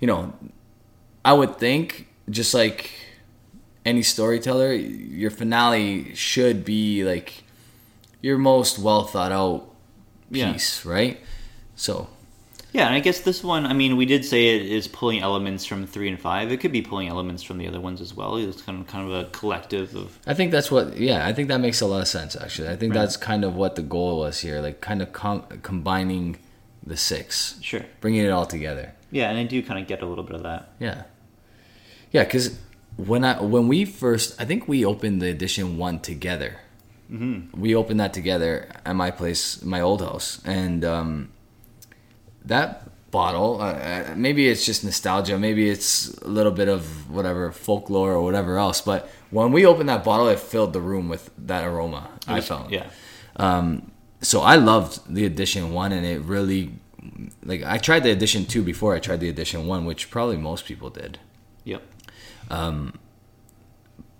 you 0.00 0.06
know, 0.06 0.34
I 1.24 1.32
would 1.32 1.58
think 1.58 2.08
just 2.30 2.52
like 2.54 2.90
any 3.84 4.02
storyteller, 4.02 4.72
your 4.72 5.30
finale 5.30 6.14
should 6.14 6.64
be 6.64 7.04
like 7.04 7.44
your 8.20 8.36
most 8.38 8.78
well 8.78 9.04
thought 9.04 9.32
out 9.32 9.70
Yeah. 10.30 10.52
piece, 10.52 10.84
right? 10.84 11.18
So 11.76 12.08
Yeah, 12.72 12.86
and 12.86 12.94
I 12.94 13.00
guess 13.00 13.20
this 13.20 13.42
one, 13.42 13.64
I 13.64 13.72
mean, 13.72 13.96
we 13.96 14.04
did 14.04 14.24
say 14.26 14.56
it 14.56 14.66
is 14.66 14.86
pulling 14.88 15.20
elements 15.20 15.64
from 15.64 15.86
three 15.86 16.08
and 16.08 16.20
five. 16.20 16.52
It 16.52 16.58
could 16.60 16.70
be 16.72 16.82
pulling 16.82 17.08
elements 17.08 17.42
from 17.42 17.56
the 17.56 17.66
other 17.66 17.80
ones 17.80 18.00
as 18.02 18.14
well. 18.14 18.36
It's 18.36 18.60
kind 18.60 18.80
of 18.80 18.86
kind 18.86 19.10
of 19.10 19.14
a 19.26 19.30
collective 19.30 19.94
of 19.96 20.18
I 20.26 20.34
think 20.34 20.52
that's 20.52 20.70
what. 20.70 20.96
Yeah, 20.98 21.26
I 21.26 21.32
think 21.32 21.48
that 21.48 21.60
makes 21.60 21.80
a 21.80 21.86
lot 21.86 22.02
of 22.02 22.08
sense. 22.08 22.36
Actually, 22.36 22.68
I 22.68 22.76
think 22.76 22.92
Right. 22.94 23.00
that's 23.00 23.16
kind 23.16 23.42
of 23.44 23.54
what 23.54 23.76
the 23.76 23.82
goal 23.82 24.18
was 24.18 24.40
here, 24.40 24.60
like 24.60 24.80
kind 24.82 25.00
of 25.00 25.12
com- 25.14 25.44
combining 25.62 26.36
the 26.86 26.96
six, 26.96 27.58
sure. 27.62 27.84
bringing 28.00 28.24
it 28.24 28.30
all 28.30 28.46
together. 28.46 28.92
Yeah, 29.10 29.30
and 29.30 29.38
I 29.38 29.44
do 29.44 29.62
kind 29.62 29.80
of 29.80 29.86
get 29.86 30.02
a 30.02 30.06
little 30.06 30.24
bit 30.24 30.36
of 30.36 30.42
that. 30.42 30.70
Yeah, 30.78 31.04
yeah. 32.12 32.24
Because 32.24 32.58
when 32.96 33.24
I 33.24 33.40
when 33.40 33.66
we 33.68 33.86
first, 33.86 34.38
I 34.38 34.44
think 34.44 34.68
we 34.68 34.84
opened 34.84 35.22
the 35.22 35.30
edition 35.30 35.78
one 35.78 36.00
together. 36.00 36.56
Mm-hmm. 37.10 37.58
We 37.58 37.74
opened 37.74 38.00
that 38.00 38.12
together 38.12 38.68
at 38.84 38.94
my 38.94 39.10
place, 39.10 39.62
my 39.62 39.80
old 39.80 40.02
house, 40.02 40.42
and 40.44 40.84
um, 40.84 41.30
that 42.48 43.10
bottle. 43.10 43.60
Uh, 43.60 43.72
uh, 43.72 44.14
maybe 44.16 44.48
it's 44.48 44.66
just 44.66 44.84
nostalgia. 44.84 45.38
Maybe 45.38 45.70
it's 45.70 46.08
a 46.18 46.28
little 46.28 46.52
bit 46.52 46.68
of 46.68 47.10
whatever 47.10 47.50
folklore 47.52 48.12
or 48.12 48.22
whatever 48.22 48.58
else. 48.58 48.80
But 48.82 49.08
when 49.30 49.52
we 49.52 49.64
opened 49.64 49.88
that 49.88 50.04
bottle, 50.04 50.28
it 50.28 50.38
filled 50.38 50.72
the 50.72 50.80
room 50.80 51.08
with 51.08 51.30
that 51.38 51.64
aroma. 51.64 52.10
I 52.26 52.40
felt. 52.40 52.70
Yeah. 52.70 52.88
So 54.20 54.40
I 54.40 54.56
loved 54.56 55.00
the 55.14 55.24
edition 55.24 55.72
one, 55.72 55.92
and 55.92 56.04
it 56.04 56.20
really, 56.22 56.72
like, 57.44 57.62
I 57.64 57.78
tried 57.78 58.02
the 58.02 58.10
edition 58.10 58.44
two 58.46 58.62
before 58.62 58.94
I 58.96 58.98
tried 58.98 59.20
the 59.20 59.28
edition 59.28 59.66
one, 59.68 59.84
which 59.86 60.10
probably 60.10 60.36
most 60.36 60.64
people 60.66 60.90
did. 60.90 61.18
Yep. 61.64 61.82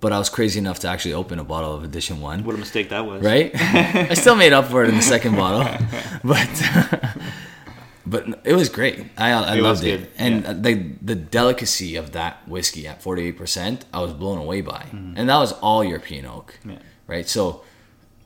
But 0.00 0.12
I 0.12 0.18
was 0.18 0.28
crazy 0.30 0.60
enough 0.60 0.78
to 0.80 0.88
actually 0.88 1.14
open 1.14 1.40
a 1.40 1.44
bottle 1.44 1.74
of 1.74 1.82
edition 1.82 2.20
one. 2.20 2.44
What 2.44 2.54
a 2.54 2.58
mistake 2.58 2.90
that 2.90 3.04
was. 3.04 3.20
right? 3.22 3.50
I 4.10 4.14
still 4.14 4.36
made 4.36 4.52
up 4.52 4.66
for 4.66 4.84
it 4.84 4.88
in 4.90 4.94
the 4.94 5.02
second 5.02 5.34
bottle, 5.34 5.64
but 6.24 6.48
but 8.14 8.22
it 8.44 8.54
was 8.54 8.68
great. 8.78 8.96
I 9.16 9.28
I 9.32 9.56
It 9.56 9.62
loved 9.62 9.84
it, 9.84 10.00
and 10.24 10.34
yeah. 10.44 10.52
the 10.66 10.74
the 11.10 11.14
delicacy 11.38 11.96
of 12.02 12.06
that 12.12 12.34
whiskey 12.48 12.86
at 12.92 13.02
forty 13.02 13.22
eight 13.26 13.36
percent, 13.42 13.78
I 13.92 13.98
was 14.06 14.12
blown 14.22 14.38
away 14.46 14.60
by, 14.62 14.82
Mm-hmm. 14.92 15.14
and 15.18 15.24
that 15.30 15.38
was 15.44 15.52
all 15.66 15.82
European 15.84 16.24
oak, 16.26 16.48
Yeah. 16.64 16.78
right? 17.06 17.28
So 17.28 17.62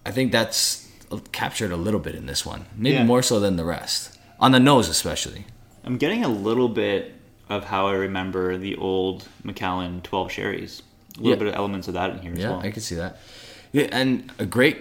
I 0.08 0.10
think 0.12 0.32
that's 0.32 0.88
captured 1.32 1.72
a 1.72 1.76
little 1.76 2.00
bit 2.00 2.14
in 2.14 2.26
this 2.26 2.46
one, 2.46 2.62
maybe 2.76 2.96
Yeah. 2.96 3.04
more 3.12 3.22
so 3.22 3.38
than 3.44 3.56
the 3.56 3.64
rest 3.64 4.18
on 4.40 4.52
the 4.52 4.60
nose, 4.60 4.88
especially. 4.88 5.44
I'm 5.84 5.98
getting 5.98 6.24
a 6.24 6.28
little 6.48 6.68
bit 6.68 7.00
of 7.48 7.64
how 7.64 7.86
I 7.88 7.92
remember 7.94 8.56
the 8.56 8.76
old 8.76 9.28
Macallan 9.44 10.00
12 10.02 10.30
sherries. 10.32 10.82
A 11.18 11.20
little 11.20 11.38
bit 11.38 11.48
of 11.48 11.54
elements 11.54 11.88
of 11.88 11.94
that 11.94 12.08
in 12.10 12.18
here 12.24 12.32
as 12.32 12.38
Yeah, 12.38 12.50
well. 12.50 12.60
I 12.66 12.70
could 12.70 12.82
see 12.82 12.94
that. 12.96 13.18
Yeah, 13.72 13.88
and 14.00 14.30
a 14.38 14.46
great 14.46 14.76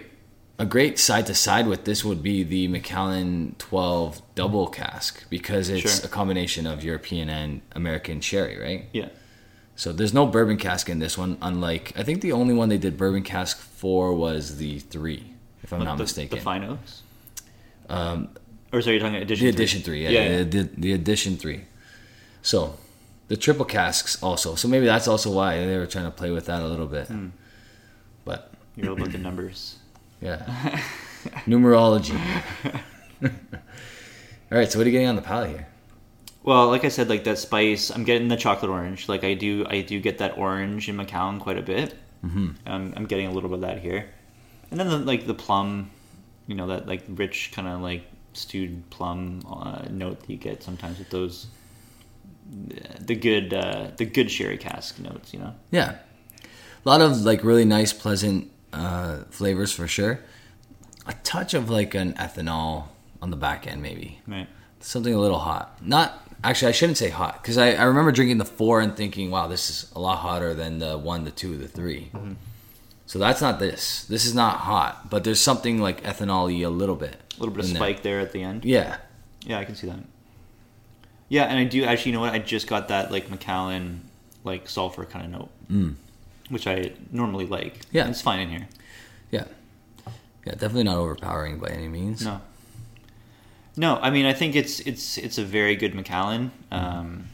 a 0.61 0.65
great 0.65 0.99
side 0.99 1.25
to 1.25 1.33
side 1.33 1.65
with 1.65 1.85
this 1.85 2.05
would 2.05 2.21
be 2.21 2.43
the 2.43 2.67
Macallan 2.67 3.55
12 3.57 4.21
double 4.35 4.67
cask 4.67 5.27
because 5.27 5.69
it's 5.69 5.81
Sure. 5.97 6.05
a 6.05 6.07
combination 6.07 6.67
of 6.67 6.83
European 6.83 7.29
and 7.29 7.61
American 7.71 8.21
sherry, 8.21 8.59
right? 8.59 8.85
Yeah. 8.93 9.09
So 9.75 9.91
there's 9.91 10.13
no 10.13 10.27
bourbon 10.27 10.57
cask 10.57 10.87
in 10.87 10.99
this 10.99 11.17
one. 11.17 11.39
Unlike 11.41 11.93
I 11.97 12.03
think 12.03 12.21
the 12.21 12.31
only 12.33 12.53
one 12.53 12.69
they 12.69 12.77
did 12.77 12.95
bourbon 12.95 13.23
cask 13.23 13.57
for 13.57 14.13
was 14.13 14.57
the 14.57 14.77
three, 14.77 15.33
if 15.63 15.73
I'm 15.73 15.79
Like 15.79 15.87
not 15.87 15.97
the, 15.97 16.03
mistaken. 16.03 16.37
The 16.37 16.43
fine 16.43 16.63
oaks. 16.63 17.01
Um, 17.89 18.29
or 18.71 18.83
sorry, 18.83 18.97
you're 18.97 19.01
talking 19.03 19.15
edition. 19.15 19.47
The 19.47 19.51
three? 19.51 19.61
edition 19.63 19.81
three, 19.81 20.03
yeah, 20.03 20.09
Yeah, 20.11 20.29
yeah. 20.29 20.43
The, 20.43 20.69
the 20.77 20.93
edition 20.93 21.37
three. 21.37 21.61
So, 22.43 22.77
the 23.29 23.35
triple 23.37 23.65
casks 23.65 24.21
also. 24.21 24.53
So 24.53 24.67
maybe 24.67 24.85
that's 24.85 25.07
also 25.07 25.31
why 25.31 25.57
they 25.65 25.77
were 25.77 25.87
trying 25.87 26.05
to 26.05 26.11
play 26.11 26.29
with 26.29 26.45
that 26.45 26.61
a 26.61 26.67
little 26.67 26.85
bit. 26.87 27.07
Hmm. 27.07 27.29
But 28.25 28.53
You're 28.75 28.91
about 28.93 29.11
the 29.11 29.17
numbers. 29.17 29.77
Yeah, 30.21 30.81
numerology. 31.45 32.19
all 33.23 33.29
right, 34.51 34.71
so 34.71 34.79
what 34.79 34.85
are 34.85 34.89
you 34.89 34.91
getting 34.91 35.07
on 35.07 35.15
the 35.15 35.21
palate 35.21 35.49
here? 35.49 35.67
Well, 36.43 36.67
like 36.67 36.85
I 36.85 36.89
said, 36.89 37.09
like 37.09 37.23
that 37.25 37.37
spice, 37.37 37.89
I'm 37.91 38.03
getting 38.03 38.27
the 38.27 38.37
chocolate 38.37 38.71
orange. 38.71 39.09
Like 39.09 39.23
I 39.23 39.33
do, 39.33 39.65
I 39.69 39.81
do 39.81 39.99
get 39.99 40.19
that 40.19 40.37
orange 40.37 40.89
in 40.89 40.95
Macallan 40.95 41.39
quite 41.39 41.57
a 41.57 41.61
bit. 41.61 41.95
Mm-hmm. 42.25 42.49
Um, 42.65 42.93
I'm 42.95 43.05
getting 43.05 43.27
a 43.27 43.31
little 43.31 43.49
bit 43.49 43.55
of 43.55 43.61
that 43.61 43.79
here, 43.79 44.09
and 44.69 44.79
then 44.79 44.89
the, 44.89 44.97
like 44.99 45.25
the 45.25 45.33
plum, 45.33 45.89
you 46.47 46.55
know, 46.55 46.67
that 46.67 46.87
like 46.87 47.03
rich 47.09 47.51
kind 47.51 47.67
of 47.67 47.81
like 47.81 48.03
stewed 48.33 48.89
plum 48.91 49.41
uh, 49.49 49.85
note 49.89 50.21
that 50.21 50.29
you 50.29 50.37
get 50.37 50.61
sometimes 50.61 50.99
with 50.99 51.09
those, 51.09 51.47
the 52.99 53.15
good, 53.15 53.53
uh, 53.53 53.89
the 53.97 54.05
good 54.05 54.29
sherry 54.29 54.57
cask 54.57 54.99
notes. 54.99 55.33
You 55.33 55.39
know. 55.39 55.55
Yeah, 55.71 55.95
a 56.85 56.89
lot 56.89 57.01
of 57.01 57.21
like 57.21 57.43
really 57.43 57.65
nice, 57.65 57.91
pleasant 57.91 58.50
uh, 58.73 59.17
flavors 59.29 59.71
for 59.71 59.87
sure. 59.87 60.19
A 61.05 61.13
touch 61.23 61.53
of 61.53 61.69
like 61.69 61.93
an 61.95 62.13
ethanol 62.13 62.85
on 63.21 63.29
the 63.31 63.37
back 63.37 63.67
end, 63.67 63.81
maybe. 63.81 64.19
Right. 64.27 64.47
something 64.79 65.13
a 65.13 65.19
little 65.19 65.39
hot. 65.39 65.77
Not 65.85 66.27
actually, 66.43 66.69
I 66.69 66.71
shouldn't 66.71 66.97
say 66.97 67.09
hot 67.09 67.41
because 67.41 67.57
I, 67.57 67.73
I 67.73 67.83
remember 67.83 68.11
drinking 68.11 68.37
the 68.37 68.45
four 68.45 68.79
and 68.81 68.95
thinking, 68.95 69.31
wow, 69.31 69.47
this 69.47 69.69
is 69.69 69.91
a 69.95 69.99
lot 69.99 70.17
hotter 70.19 70.53
than 70.53 70.79
the 70.79 70.97
one, 70.97 71.23
the 71.23 71.31
two, 71.31 71.57
the 71.57 71.67
3 71.67 72.11
So 73.05 73.19
that's 73.19 73.41
not 73.41 73.59
this. 73.59 74.05
This 74.05 74.25
is 74.25 74.33
not 74.33 74.57
hot, 74.57 75.09
but 75.09 75.23
there's 75.23 75.39
something 75.41 75.79
like 75.79 76.03
ethanol-y 76.03 76.61
a 76.61 76.69
little 76.69 76.95
bit. 76.95 77.17
A 77.37 77.39
little 77.39 77.53
bit 77.53 77.65
of 77.65 77.69
in 77.69 77.73
there. 77.73 77.81
spike 77.81 78.03
there 78.03 78.19
at 78.19 78.31
the 78.31 78.41
end. 78.41 78.65
Yeah, 78.65 78.97
Yeah, 79.45 79.59
I 79.59 79.65
can 79.65 79.75
see 79.75 79.87
that. 79.87 79.99
Yeah, 81.29 81.43
and 81.43 81.57
I 81.57 81.63
do 81.63 81.83
actually. 81.85 82.11
You 82.11 82.17
know 82.17 82.21
what? 82.21 82.33
I 82.33 82.39
just 82.39 82.67
got 82.67 82.89
that 82.89 83.09
like 83.11 83.29
Macallan, 83.29 84.01
like 84.43 84.67
sulfur 84.67 85.05
kind 85.05 85.25
of 85.25 85.31
note, 85.31 85.95
which 86.51 86.67
I 86.67 86.91
normally 87.11 87.45
like. 87.47 87.79
Yeah. 87.91 88.07
it's 88.07 88.21
fine 88.21 88.39
in 88.39 88.49
here. 88.49 88.67
yeah, 89.31 89.45
yeah. 90.45 90.53
Definitely 90.53 90.83
not 90.83 90.97
overpowering 90.97 91.57
by 91.59 91.69
any 91.69 91.87
means. 91.87 92.23
No, 92.23 92.41
no. 93.75 93.97
I 94.01 94.09
mean, 94.09 94.25
I 94.25 94.33
think 94.33 94.55
it's 94.55 94.79
it's 94.81 95.17
it's 95.17 95.37
a 95.37 95.43
very 95.43 95.75
good 95.75 95.95
Macallan. 95.95 96.51
Um, 96.71 97.25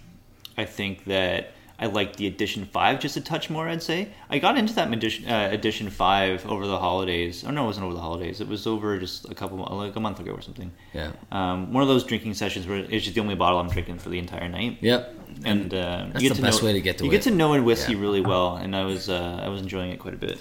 I 0.57 0.65
think 0.65 1.05
that 1.05 1.51
I 1.79 1.85
like 1.85 2.15
the 2.15 2.25
edition 2.27 2.65
five 2.65 2.99
just 2.99 3.17
a 3.17 3.21
touch 3.21 3.49
more. 3.49 3.67
I'd 3.69 3.83
say 3.83 4.09
I 4.29 4.39
got 4.39 4.57
into 4.57 4.73
that 4.75 4.91
edition 4.91 5.29
uh, 5.29 5.49
edition 5.51 5.89
five 5.89 6.45
over 6.47 6.65
the 6.65 6.79
holidays. 6.79 7.43
Oh 7.45 7.51
no, 7.51 7.63
it 7.63 7.67
wasn't 7.67 7.85
over 7.85 7.93
the 7.93 8.01
holidays. 8.01 8.41
It 8.41 8.47
was 8.47 8.65
over 8.65 8.97
just 8.97 9.29
a 9.29 9.35
couple 9.35 9.57
like 9.57 9.95
a 9.95 9.99
month 9.99 10.19
ago 10.19 10.31
or 10.31 10.41
something. 10.41 10.71
Yeah. 10.93 11.11
Um, 11.31 11.71
one 11.73 11.83
of 11.83 11.87
those 11.89 12.03
drinking 12.03 12.33
sessions 12.33 12.65
where 12.67 12.77
it's 12.79 13.03
just 13.05 13.13
the 13.15 13.21
only 13.21 13.35
bottle 13.35 13.59
I'm 13.59 13.69
drinking 13.69 13.99
for 13.99 14.09
the 14.09 14.17
entire 14.17 14.49
night. 14.49 14.77
Yep. 14.81 15.13
and 15.45 15.71
uh, 15.73 16.07
That's 16.13 16.23
you 16.23 16.29
the 16.33 16.41
best 16.41 16.61
know, 16.63 16.67
way 16.67 16.73
to 16.73 16.81
get 16.81 16.97
to 16.97 17.03
you 17.05 17.11
it. 17.11 17.13
get 17.13 17.21
to 17.23 17.31
know 17.31 17.53
a 17.53 17.61
whiskey 17.61 17.93
Yeah. 17.93 18.01
really 18.01 18.21
well, 18.21 18.55
and 18.55 18.75
I 18.75 18.83
was 18.85 19.07
uh, 19.07 19.41
I 19.43 19.47
was 19.49 19.61
enjoying 19.61 19.91
it 19.91 19.99
quite 19.99 20.15
a 20.15 20.17
bit. 20.17 20.39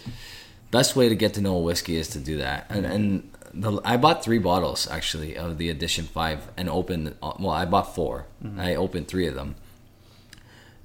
Best 0.70 0.96
way 0.96 1.08
to 1.08 1.14
get 1.14 1.34
to 1.34 1.40
know 1.40 1.56
a 1.56 1.60
whiskey 1.60 1.96
is 1.96 2.08
to 2.08 2.18
do 2.18 2.38
that. 2.38 2.66
And 2.70 2.86
and 2.86 3.30
the, 3.52 3.80
I 3.84 3.96
bought 3.98 4.24
three 4.24 4.38
bottles 4.38 4.88
actually 4.90 5.36
of 5.36 5.58
the 5.58 5.68
edition 5.70 6.06
five 6.06 6.48
and 6.56 6.68
opened. 6.68 7.14
Well, 7.22 7.50
I 7.50 7.66
bought 7.66 7.94
4 7.94 8.26
I 8.58 8.74
opened 8.74 9.08
three 9.08 9.26
of 9.28 9.34
them, 9.34 9.54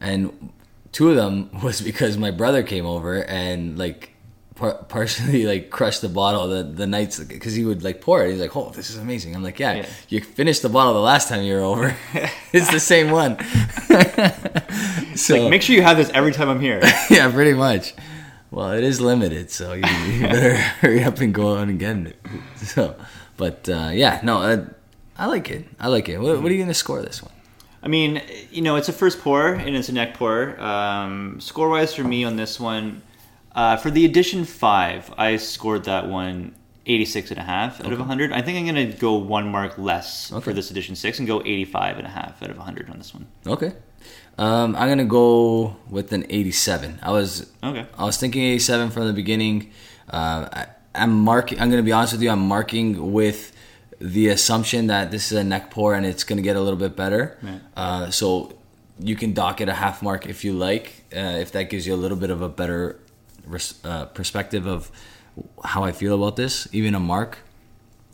and 0.01 0.51
two 0.91 1.10
of 1.10 1.15
them 1.15 1.50
was 1.63 1.79
because 1.81 2.17
my 2.17 2.31
brother 2.31 2.63
came 2.63 2.86
over 2.86 3.24
and 3.24 3.77
like 3.79 4.10
par- 4.55 4.84
partially 4.89 5.46
like 5.46 5.70
crushed 5.70 6.01
the 6.01 6.10
bottle 6.10 6.48
the 6.50 6.63
the 6.63 6.88
nights 6.88 7.20
because 7.24 7.53
he 7.55 7.63
would 7.63 7.84
like 7.84 8.01
pour 8.01 8.25
it. 8.25 8.31
He's 8.31 8.41
like, 8.41 8.55
"Oh, 8.55 8.72
this 8.72 8.89
is 8.89 8.98
amazing." 8.98 9.36
I'm 9.36 9.43
like, 9.43 9.60
"Yeah, 9.60 9.74
Yeah. 9.74 9.86
you 10.10 10.20
finished 10.22 10.62
the 10.63 10.70
bottle 10.70 10.93
the 10.93 11.00
last 11.13 11.29
time 11.29 11.43
you 11.43 11.53
were 11.55 11.62
over. 11.62 11.96
it's 12.53 12.72
the 12.72 12.79
same 12.79 13.12
one." 13.12 13.38
so 15.15 15.36
Like, 15.38 15.50
make 15.50 15.62
sure 15.62 15.75
you 15.75 15.84
have 15.84 15.98
this 15.98 16.10
every 16.13 16.31
time 16.34 16.50
I'm 16.50 16.60
here. 16.62 16.81
yeah, 17.10 17.31
pretty 17.31 17.53
much. 17.53 17.93
Well, 18.51 18.72
it 18.74 18.84
is 18.84 19.00
limited, 19.00 19.50
so 19.50 19.72
you, 19.74 19.84
you 20.12 20.22
better 20.27 20.55
hurry 20.55 21.03
up 21.05 21.20
and 21.22 21.34
go 21.34 21.55
out 21.55 21.70
and 21.70 21.79
get 21.79 21.96
it. 21.98 22.17
So, 22.58 22.96
but 23.38 23.70
uh, 23.70 23.91
yeah, 23.93 24.20
no, 24.24 24.41
uh, 24.41 24.65
I 25.17 25.27
like 25.27 25.50
it. 25.50 25.65
I 25.79 25.88
like 25.88 26.10
it. 26.10 26.20
What, 26.20 26.41
what 26.41 26.51
are 26.51 26.53
you 26.53 26.62
gonna 26.62 26.74
score 26.74 27.01
this 27.01 27.24
one? 27.24 27.31
I 27.84 27.88
mean, 27.88 28.22
you 28.52 28.62
know, 28.62 28.76
it's 28.76 28.90
a 28.90 28.94
first 28.94 29.22
pour 29.22 29.54
and 29.54 29.76
it's 29.76 29.90
a 29.90 29.94
neck 29.94 30.14
pour. 30.16 30.60
Um, 30.62 31.40
score 31.40 31.70
wise 31.70 31.94
for 31.94 32.04
me 32.04 32.24
on 32.24 32.36
this 32.36 32.60
one, 32.60 33.02
uh, 33.54 33.78
for 33.78 33.90
the 33.90 34.06
edition 34.06 34.46
five, 34.46 35.12
I 35.18 35.38
scored 35.38 35.86
that 35.86 36.08
one 36.08 36.56
86 36.86 37.32
and 37.32 37.40
a 37.40 37.44
half 37.44 37.80
out 37.84 37.92
of 37.92 38.00
100. 38.00 38.32
I 38.32 38.42
think 38.42 38.58
I'm 38.58 38.74
going 38.76 38.92
to 38.92 38.98
go 38.98 39.16
one 39.16 39.50
mark 39.50 39.78
less 39.78 40.30
for 40.42 40.54
this 40.54 40.72
edition 40.72 40.96
six 40.96 41.20
and 41.20 41.28
go 41.28 41.42
85 41.42 41.98
and 41.98 42.08
a 42.08 42.10
half 42.10 42.42
out 42.42 42.50
of 42.50 42.58
100 42.58 42.90
on 42.90 42.98
this 42.98 43.14
one. 43.14 43.28
Okay, 43.46 43.74
um, 44.38 44.76
I'm 44.76 44.90
gonna 44.90 45.06
go 45.06 45.76
with 45.90 46.12
an 46.14 46.26
87. 46.30 47.00
I 47.04 47.12
was 47.12 47.52
Okay. 47.64 47.86
I 47.98 48.06
was 48.06 48.18
thinking 48.18 48.44
87 48.44 48.90
from 48.92 49.08
the 49.08 49.14
beginning. 49.14 49.72
Uh, 50.10 50.48
I, 50.52 50.66
I'm 50.96 51.24
marking. 51.24 51.60
I'm 51.60 51.70
gonna 51.70 51.84
be 51.84 51.92
honest 51.92 52.14
with 52.14 52.22
you. 52.22 52.30
I'm 52.30 52.48
marking 52.48 53.12
with 53.14 53.52
the 54.01 54.29
assumption 54.29 54.88
that 54.88 55.12
this 55.12 55.31
is 55.31 55.38
a 55.38 55.43
neck 55.43 55.70
pour 55.70 55.93
and 55.93 56.05
it's 56.05 56.24
gonna 56.24 56.41
get 56.41 56.55
a 56.55 56.62
little 56.62 56.79
bit 56.79 56.96
better. 56.96 57.38
Right. 57.41 57.62
Uh, 57.77 58.10
so 58.10 58.58
you 59.00 59.15
can 59.15 59.34
dock 59.34 59.62
it 59.62 59.70
a 59.70 59.74
half 59.74 60.01
mark 60.01 60.27
if 60.27 60.43
you 60.43 60.53
like, 60.53 61.05
uh, 61.15 61.38
if 61.39 61.51
that 61.51 61.70
gives 61.70 61.86
you 61.86 61.93
a 61.93 62.01
little 62.03 62.17
bit 62.17 62.31
of 62.31 62.41
a 62.41 62.50
better 62.50 63.00
res- 63.46 63.79
uh, 63.84 64.05
perspective 64.05 64.65
of 64.65 64.91
how 65.63 65.84
I 65.84 65.91
feel 65.91 66.15
about 66.15 66.36
this. 66.36 66.67
Even 66.72 66.96
a 66.96 67.00
mark. 67.00 67.39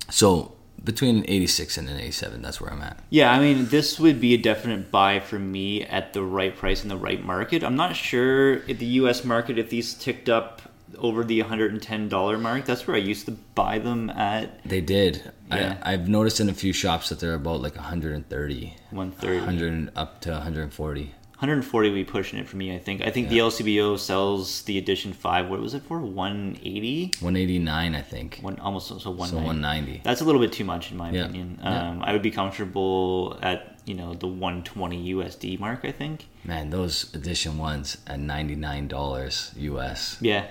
So 0.10 0.53
between 0.84 1.17
an 1.17 1.25
86 1.27 1.77
and 1.77 1.89
an 1.89 2.00
87, 2.00 2.41
that's 2.41 2.62
where 2.62 2.72
I'm 2.72 2.82
at. 2.82 3.00
Yeah, 3.10 3.32
I 3.32 3.39
mean, 3.39 3.67
this 3.67 4.00
would 4.00 4.22
be 4.22 4.34
a 4.34 4.38
definite 4.38 4.91
buy 4.91 5.20
for 5.20 5.39
me 5.39 5.84
at 5.84 6.13
the 6.13 6.22
right 6.22 6.56
price 6.56 6.84
in 6.84 6.89
the 6.89 6.98
right 6.98 7.24
market. 7.24 7.63
I'm 7.63 7.75
not 7.75 7.96
sure 7.96 8.53
if 8.67 8.79
the 8.79 8.86
U.S. 9.01 9.24
market 9.24 9.58
if 9.58 9.70
these 9.70 9.94
ticked 9.94 10.29
up 10.29 10.62
over 10.98 11.24
the 11.24 11.41
110 11.41 12.10
dollar 12.10 12.38
mark. 12.38 12.65
That's 12.65 12.88
where 12.88 12.96
I 12.96 13.00
used 13.00 13.25
to 13.25 13.32
buy 13.32 13.79
them 13.79 14.10
at 14.10 14.63
They 14.63 14.82
did. 14.82 15.32
Yeah. 15.51 15.77
I, 15.84 15.94
I've 15.94 16.08
noticed 16.08 16.39
in 16.39 16.50
a 16.50 16.53
few 16.53 16.74
shops 16.74 17.10
that 17.10 17.20
they're 17.20 17.34
about 17.36 17.62
like 17.62 17.75
130, 17.75 18.75
130. 18.91 19.38
100 19.39 19.91
up 19.96 20.22
to 20.22 20.32
140. 20.32 21.13
140 21.38 21.89
would 21.89 21.96
be 21.96 22.03
pushing 22.03 22.39
it 22.39 22.48
for 22.48 22.58
me. 22.58 22.74
I 22.74 22.79
think. 22.79 23.01
I 23.03 23.12
think 23.12 23.29
the 23.29 23.38
LCBO 23.38 24.00
sells 24.00 24.63
the 24.63 24.79
edition 24.79 25.13
five. 25.13 25.48
What 25.50 25.60
was 25.60 25.75
it 25.75 25.84
for? 25.84 26.00
180. 26.00 27.12
189, 27.20 27.94
I 27.96 28.01
think. 28.01 28.39
One 28.41 28.58
almost 28.60 28.88
so 28.88 28.96
190. 29.12 29.29
So 29.29 29.38
190. 29.38 30.01
That's 30.03 30.22
a 30.22 30.24
little 30.25 30.41
bit 30.41 30.51
too 30.51 30.63
much 30.65 30.89
in 30.91 30.98
my 30.98 31.12
Yeah. 31.12 31.25
opinion. 31.25 31.60
Yeah. 31.62 31.89
Um, 31.89 32.01
I 32.01 32.12
would 32.13 32.24
be 32.24 32.32
comfortable 32.32 33.38
at 33.44 33.77
you 33.86 33.94
know 33.94 34.15
the 34.15 34.25
120 34.27 35.13
USD 35.13 35.60
mark. 35.60 35.82
I 35.86 35.91
think. 35.91 36.25
Man, 36.44 36.72
those 36.72 37.13
edition 37.13 37.60
ones 37.60 37.98
at 38.08 38.20
$99 38.20 39.53
US. 39.58 40.17
Yeah, 40.20 40.48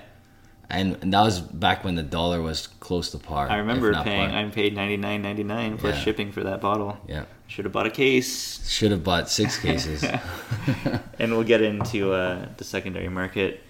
And, 0.69 0.97
and 1.01 1.13
that 1.13 1.21
was 1.21 1.39
back 1.39 1.85
when 1.85 1.95
the 1.95 2.03
dollar 2.03 2.41
was 2.41 2.67
close 2.81 3.11
to 3.11 3.17
par. 3.17 3.49
I 3.49 3.57
remember 3.57 3.93
paying. 4.03 4.29
par. 4.31 4.39
I 4.39 4.49
paid 4.49 4.75
99.99 4.75 5.79
plus 5.79 5.95
Yeah. 5.95 6.01
shipping 6.01 6.31
for 6.33 6.43
that 6.43 6.59
bottle. 6.59 6.97
Yeah. 7.07 7.23
Should 7.47 7.63
have 7.65 7.71
bought 7.71 7.87
a 7.87 7.89
case. 7.89 8.67
Should 8.69 8.91
have 8.91 9.03
bought 9.03 9.29
six 9.29 9.57
cases. 9.67 10.03
And 11.19 11.31
we'll 11.31 11.43
get 11.43 11.61
into 11.61 12.11
uh, 12.13 12.47
the 12.57 12.63
secondary 12.63 13.09
market 13.09 13.61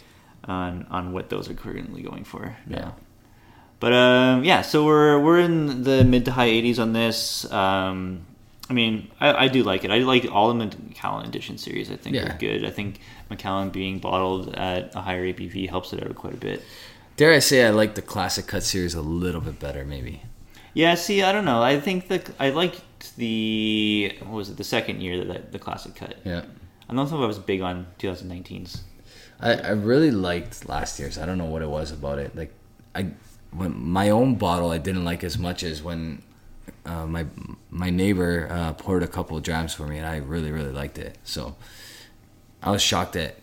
on 0.46 0.86
on 0.90 1.14
what 1.14 1.30
those 1.30 1.50
are 1.50 1.54
currently 1.54 2.02
going 2.02 2.24
for. 2.26 2.56
Yeah. 2.68 2.92
But 3.80 3.94
um, 3.94 4.44
yeah, 4.44 4.62
so 4.64 4.86
we're 4.86 5.20
we're 5.20 5.40
in 5.40 5.84
the 5.84 6.04
mid 6.04 6.26
to 6.26 6.32
high 6.32 6.50
80s 6.50 6.80
on 6.80 6.94
this. 6.94 7.50
Um, 7.52 8.26
I 8.70 8.74
mean, 8.74 9.10
I, 9.22 9.46
I 9.46 9.48
do 9.48 9.64
like 9.64 9.86
it. 9.86 9.92
I 9.92 10.00
like 10.00 10.30
all 10.30 10.50
the 10.54 10.56
Macallan 10.66 11.26
edition 11.26 11.58
series. 11.58 11.90
I 11.90 11.96
think 11.96 12.16
Yeah. 12.18 12.36
are 12.36 12.38
good. 12.38 12.66
I 12.66 12.70
think 12.72 13.00
Macallan 13.30 13.70
being 13.70 14.00
bottled 14.00 14.54
at 14.56 14.94
a 14.94 15.00
higher 15.02 15.24
ABV 15.26 15.70
helps 15.70 15.94
it 15.94 16.04
out 16.04 16.14
quite 16.16 16.34
a 16.34 16.38
bit. 16.38 16.64
Dare 17.18 17.34
I 17.34 17.40
say 17.40 17.66
I 17.66 17.72
like 17.72 17.96
the 17.96 18.04
classic 18.04 18.46
cut 18.46 18.62
series 18.62 18.94
a 18.94 19.02
little 19.02 19.42
bit 19.42 19.60
better, 19.60 19.84
maybe. 19.84 20.22
Yeah, 20.76 20.94
see, 20.94 21.24
I 21.24 21.32
don't 21.32 21.46
know. 21.46 21.64
I 21.64 21.80
think 21.80 22.08
the 22.08 22.22
I 22.40 22.52
liked 22.52 23.18
the 23.18 24.16
what 24.20 24.32
was 24.32 24.50
it 24.52 24.58
the 24.58 24.64
second 24.64 25.02
year 25.02 25.18
that, 25.18 25.28
that 25.28 25.52
the 25.52 25.58
classic 25.58 25.96
cut. 25.96 26.18
Yeah. 26.24 26.44
I 26.88 26.94
don't 26.94 26.96
know 26.96 27.04
if 27.04 27.12
I 27.12 27.26
was 27.26 27.40
big 27.40 27.62
on 27.62 27.88
2019s. 27.98 28.82
I, 29.40 29.54
I 29.54 29.70
really 29.72 30.12
liked 30.12 30.70
last 30.70 31.00
year's. 31.00 31.18
I 31.18 31.26
don't 31.26 31.40
know 31.40 31.46
what 31.46 31.64
it 31.64 31.70
was 31.70 31.92
about 31.92 32.20
it. 32.20 32.36
Like 32.36 32.54
I 32.94 33.08
when 33.52 33.76
my 33.76 34.12
own 34.12 34.36
bottle 34.36 34.70
I 34.70 34.78
didn't 34.78 35.04
like 35.04 35.24
as 35.24 35.40
much 35.40 35.64
as 35.64 35.82
when 35.82 36.22
uh, 36.86 37.08
my 37.08 37.26
my 37.72 37.90
neighbor 37.90 38.48
uh, 38.52 38.74
poured 38.74 39.02
a 39.02 39.08
couple 39.08 39.36
of 39.36 39.42
drams 39.42 39.74
for 39.74 39.88
me 39.88 39.98
and 39.98 40.06
I 40.06 40.18
really 40.18 40.52
really 40.52 40.72
liked 40.72 41.00
it. 41.00 41.18
So 41.24 41.56
I 42.62 42.70
was 42.70 42.84
shocked 42.84 43.16
at 43.16 43.38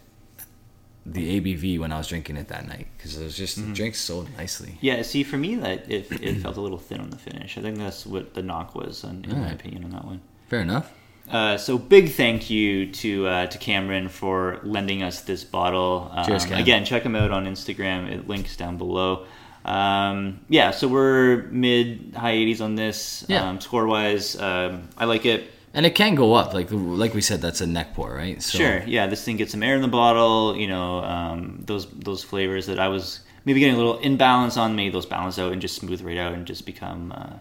the 1.07 1.39
ABV 1.41 1.79
when 1.79 1.93
I 1.93 1.99
was 1.99 2.09
drinking 2.09 2.37
it 2.39 2.49
that 2.49 2.67
night 2.67 2.87
because 2.97 3.17
it 3.19 3.25
was 3.25 3.37
just 3.37 3.59
Mm-hmm. 3.59 3.73
drinks 3.75 3.99
so 4.01 4.27
nicely. 4.39 4.79
Yeah, 4.81 5.03
see, 5.03 5.23
for 5.23 5.37
me, 5.37 5.55
that 5.57 5.91
it, 5.91 6.11
it 6.23 6.41
felt 6.41 6.57
a 6.57 6.61
little 6.61 6.79
thin 6.79 7.01
on 7.01 7.11
the 7.11 7.19
finish. 7.19 7.59
I 7.59 7.61
think 7.63 7.77
that's 7.79 8.07
what 8.07 8.35
the 8.35 8.43
knock 8.43 8.75
was, 8.75 9.05
in, 9.05 9.25
in 9.25 9.41
my 9.41 9.51
opinion, 9.51 9.85
on 9.85 9.91
that 9.91 10.05
one. 10.05 10.21
Fair 10.49 10.61
enough. 10.61 10.91
Uh, 11.31 11.57
so 11.57 11.79
big 11.79 12.11
thank 12.13 12.51
you 12.51 12.91
to 12.93 13.27
uh, 13.27 13.47
to 13.47 13.57
Cameron 13.57 14.09
for 14.09 14.61
lending 14.63 15.03
us 15.03 15.23
this 15.23 15.43
bottle. 15.43 16.11
Um, 16.13 16.27
Cheers, 16.27 16.45
Cam. 16.45 16.59
Again, 16.59 16.85
check 16.85 17.03
him 17.03 17.17
out 17.17 17.31
on 17.31 17.47
Instagram. 17.47 18.11
It 18.11 18.29
links 18.29 18.57
down 18.57 18.77
below. 18.77 19.25
Um, 19.65 20.41
yeah, 20.51 20.71
so 20.71 20.87
we're 20.89 21.45
mid 21.45 22.15
high 22.15 22.35
80s 22.35 22.61
on 22.61 22.75
this. 22.75 23.25
Yeah. 23.29 23.49
Um, 23.49 23.61
score 23.61 23.87
wise, 23.87 24.37
um, 24.39 24.89
I 24.99 25.07
like 25.07 25.25
it. 25.25 25.51
And 25.76 25.85
it 25.85 25.95
can 25.97 26.14
go 26.14 26.35
up, 26.35 26.54
like 26.54 26.69
like 26.71 27.14
we 27.14 27.21
said, 27.21 27.40
that's 27.43 27.61
a 27.61 27.66
neck 27.66 27.95
pour, 27.95 28.14
right? 28.14 28.40
So, 28.40 28.59
Sure, 28.59 28.83
yeah, 28.87 29.07
this 29.09 29.25
thing 29.25 29.37
gets 29.37 29.50
some 29.50 29.62
air 29.62 29.75
in 29.75 29.83
the 29.83 29.88
bottle. 29.88 30.57
You 30.57 30.69
know, 30.69 31.00
um, 31.04 31.59
those 31.66 31.87
those 31.90 32.23
flavors 32.23 32.66
that 32.66 32.78
I 32.78 32.88
was 32.88 33.21
maybe 33.45 33.59
getting 33.61 33.75
a 33.75 33.78
little 33.78 33.99
imbalance 33.99 34.57
on, 34.57 34.76
maybe 34.76 34.90
those 34.93 35.04
balance 35.07 35.38
out 35.38 35.52
and 35.52 35.61
just 35.61 35.75
smooth 35.76 36.00
right 36.02 36.16
out 36.16 36.33
and 36.33 36.47
just 36.47 36.64
become 36.64 37.12
uh, 37.12 37.37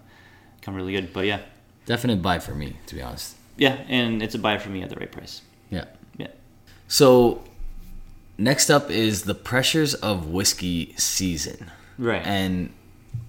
become 0.60 0.74
really 0.76 0.94
good. 0.94 1.14
But 1.14 1.26
yeah, 1.28 1.40
Definite 1.86 2.22
buy 2.24 2.40
for 2.40 2.56
me, 2.56 2.76
to 2.88 2.96
be 2.96 3.02
honest. 3.04 3.36
yeah, 3.58 3.84
and 3.88 4.24
it's 4.24 4.34
a 4.36 4.40
buy 4.40 4.58
for 4.58 4.70
me 4.70 4.82
at 4.82 4.90
the 4.90 4.96
right 4.96 5.12
price. 5.12 5.42
Yeah. 5.70 5.86
Yeah. 6.18 6.28
So 6.88 7.44
next 8.38 8.70
up 8.72 8.90
is 8.90 9.24
the 9.24 9.36
pressures 9.36 9.94
of 9.94 10.28
whiskey 10.30 10.94
season. 10.98 11.72
Right. 12.00 12.26
and 12.26 12.72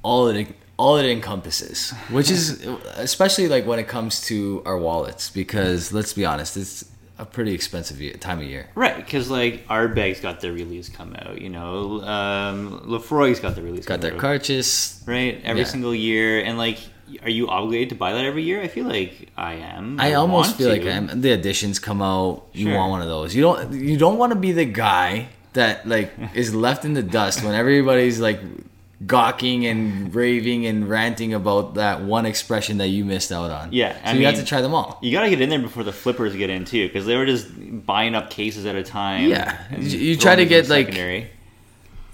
all 0.03 0.29
it 0.29 0.49
all 0.77 0.97
it 0.97 1.07
encompasses, 1.07 1.91
which 2.11 2.31
is 2.31 2.67
especially 2.97 3.49
like 3.49 3.67
when 3.67 3.79
it 3.79 3.89
comes 3.89 4.21
to 4.27 4.63
our 4.67 4.79
wallets, 4.79 5.31
because 5.31 5.93
let's 5.93 6.13
be 6.13 6.25
honest, 6.25 6.57
it's 6.57 6.85
a 7.19 7.25
pretty 7.25 7.55
expensive 7.55 8.01
year, 8.01 8.15
time 8.15 8.41
of 8.41 8.45
year. 8.47 8.67
Right, 8.75 8.97
because 8.97 9.31
like 9.31 9.67
Ardbeg's 9.69 10.21
got 10.21 10.41
their 10.41 10.53
release 10.53 10.89
come 10.89 11.15
out, 11.15 11.41
you 11.41 11.49
know, 11.49 12.03
um, 12.03 12.81
Laphroaig's 12.87 13.39
got 13.41 13.55
their 13.55 13.63
release 13.65 13.87
Got 13.87 14.01
their 14.01 14.15
out, 14.15 14.21
Cairdeas. 14.21 15.07
right? 15.07 15.41
Every 15.45 15.63
Yeah. 15.63 15.69
single 15.69 15.95
year, 15.95 16.41
and 16.41 16.59
like, 16.59 16.79
are 17.23 17.31
you 17.31 17.47
obligated 17.49 17.91
to 17.91 17.95
buy 17.95 18.13
that 18.13 18.25
every 18.25 18.43
year? 18.43 18.61
I 18.61 18.67
feel 18.67 18.87
like 18.87 19.29
I 19.37 19.55
am. 19.55 20.01
I 20.01 20.15
almost 20.15 20.49
want 20.51 20.59
feel 20.59 20.71
like. 20.71 20.85
I'm, 20.87 21.21
the 21.21 21.31
additions 21.31 21.79
come 21.79 22.03
out. 22.03 22.47
You 22.53 22.67
Sure. 22.67 22.77
want 22.79 22.91
one 22.91 23.03
of 23.03 23.07
those. 23.09 23.33
You 23.35 23.43
don't. 23.43 23.73
You 23.73 23.97
don't 23.97 24.19
want 24.19 24.33
to 24.33 24.39
be 24.39 24.51
the 24.51 24.65
guy 24.65 25.29
that 25.53 25.87
like 25.87 26.11
is 26.35 26.53
left 26.53 26.85
in 26.85 26.95
the 26.95 27.03
dust 27.03 27.45
when 27.45 27.55
everybody's 27.55 28.19
like 28.19 28.41
gawking 29.07 29.67
and 29.67 30.15
raving 30.15 30.67
and 30.67 30.89
ranting 30.89 31.35
about 31.35 31.75
that 31.75 32.03
one 32.03 32.27
expression 32.27 32.79
that 32.79 32.89
you 32.89 33.05
missed 33.05 33.33
out 33.33 33.51
on. 33.51 33.73
Yeah, 33.73 33.93
so 34.05 34.11
I 34.11 34.13
you 34.15 34.27
have 34.27 34.37
to 34.37 34.45
try 34.45 34.61
them 34.61 34.75
all. 34.75 34.99
You 35.03 35.11
gotta 35.13 35.31
get 35.31 35.41
in 35.41 35.49
there 35.49 35.59
before 35.59 35.83
the 35.83 35.93
flippers 35.93 36.35
get 36.37 36.51
in 36.51 36.65
too, 36.65 36.87
because 36.87 37.05
they 37.07 37.17
were 37.17 37.27
just 37.27 37.49
buying 37.87 38.15
up 38.15 38.31
cases 38.31 38.67
at 38.67 38.77
a 38.77 38.83
time. 38.83 39.29
Yeah. 39.29 39.59
You- 39.79 40.17
try 40.17 40.37
to 40.37 40.47
get, 40.47 40.69
like- 40.69 40.87
secondary. 40.87 41.31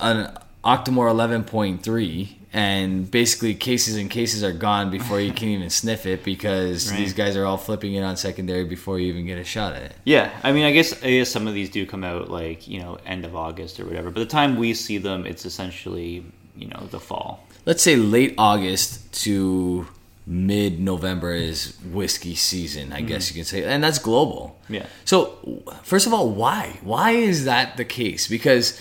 an 0.01 0.37
Octomore 0.65 1.11
11.3 1.11 2.29
and 2.53 3.09
basically 3.11 3.55
cases 3.55 3.97
and 3.97 4.11
cases 4.11 4.43
are 4.43 4.53
gone 4.53 4.91
before 4.91 5.21
you 5.21 5.33
can 5.33 5.49
even 5.49 5.71
sniff 5.71 6.05
it 6.05 6.25
because 6.25 6.91
Right. 6.91 6.99
these 6.99 7.13
guys 7.13 7.37
are 7.37 7.47
all 7.47 7.57
flipping 7.57 7.95
it 7.95 8.03
on 8.03 8.17
secondary 8.17 8.65
before 8.65 8.99
you 8.99 9.07
even 9.09 9.25
get 9.27 9.39
a 9.39 9.45
shot 9.45 9.75
at 9.75 9.83
it. 9.83 9.93
Yeah, 10.05 10.31
I 10.43 10.53
mean, 10.53 10.65
I 10.65 10.73
guess 10.73 10.93
I 11.05 11.11
guess 11.11 11.29
some 11.31 11.47
of 11.47 11.55
these 11.55 11.71
do 11.71 11.87
come 11.87 12.03
out 12.03 12.29
like 12.31 12.67
you 12.67 12.81
know 12.81 12.99
end 13.07 13.25
of 13.25 13.37
August 13.37 13.79
or 13.79 13.85
whatever. 13.87 14.11
but 14.11 14.21
the 14.21 14.27
time 14.27 14.57
we 14.57 14.75
see 14.75 14.99
them, 14.99 15.27
it's 15.27 15.47
essentially 15.47 16.25
you 16.61 16.69
know 16.69 16.87
the 16.91 17.01
fall. 17.01 17.45
Let's 17.67 17.83
say 17.83 17.97
late 17.97 18.35
August 18.39 19.13
to 19.25 19.87
mid 20.27 20.79
November 20.81 21.33
is 21.35 21.77
whiskey 21.93 22.35
season, 22.35 22.93
I 22.93 23.01
guess 23.01 23.29
you 23.31 23.35
can 23.35 23.45
say. 23.45 23.65
And 23.65 23.83
that's 23.83 23.99
global. 23.99 24.59
Mm-hmm. 24.65 24.75
Yeah. 24.75 24.87
So, 25.05 25.63
first 25.83 26.07
of 26.07 26.13
all, 26.15 26.31
why? 26.31 26.79
Why 26.83 27.13
is 27.13 27.45
that 27.47 27.77
the 27.77 27.85
case? 27.85 28.29
Because 28.29 28.81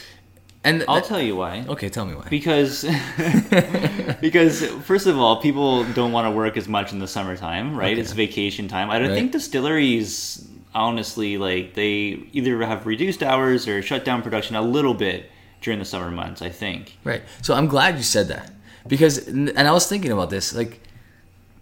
and 0.63 0.83
I'll 0.87 0.95
that- 0.95 1.05
tell 1.05 1.21
you 1.21 1.35
why. 1.35 1.65
Okay, 1.67 1.89
tell 1.89 2.05
me 2.05 2.13
why. 2.15 2.27
Because, 2.29 2.83
because 4.21 4.63
first 4.85 5.07
of 5.07 5.17
all, 5.17 5.41
people 5.41 5.83
don't 5.93 6.11
want 6.11 6.25
to 6.27 6.31
work 6.31 6.57
as 6.57 6.67
much 6.67 6.91
in 6.91 6.99
the 6.99 7.07
summertime, 7.07 7.75
right? 7.75 7.93
Okay. 7.93 8.01
It's 8.01 8.11
vacation 8.11 8.67
time. 8.67 8.89
I 8.89 8.99
don't 8.99 9.09
Right. 9.09 9.15
think 9.15 9.31
distilleries, 9.31 10.47
honestly, 10.75 11.37
like 11.37 11.73
they 11.73 12.19
either 12.33 12.61
have 12.65 12.85
reduced 12.85 13.23
hours 13.23 13.67
or 13.67 13.81
shut 13.81 14.05
down 14.05 14.21
production 14.21 14.55
a 14.55 14.61
little 14.61 14.93
bit 14.93 15.31
during 15.61 15.79
the 15.79 15.85
summer 15.85 16.09
months. 16.11 16.41
I 16.41 16.49
think. 16.49 16.97
Right. 17.03 17.21
So 17.41 17.53
I'm 17.53 17.67
glad 17.67 17.97
you 17.97 18.03
said 18.03 18.27
that 18.29 18.51
because, 18.87 19.27
and 19.27 19.57
I 19.57 19.71
was 19.71 19.87
thinking 19.87 20.11
about 20.11 20.29
this. 20.29 20.53
Like, 20.55 20.81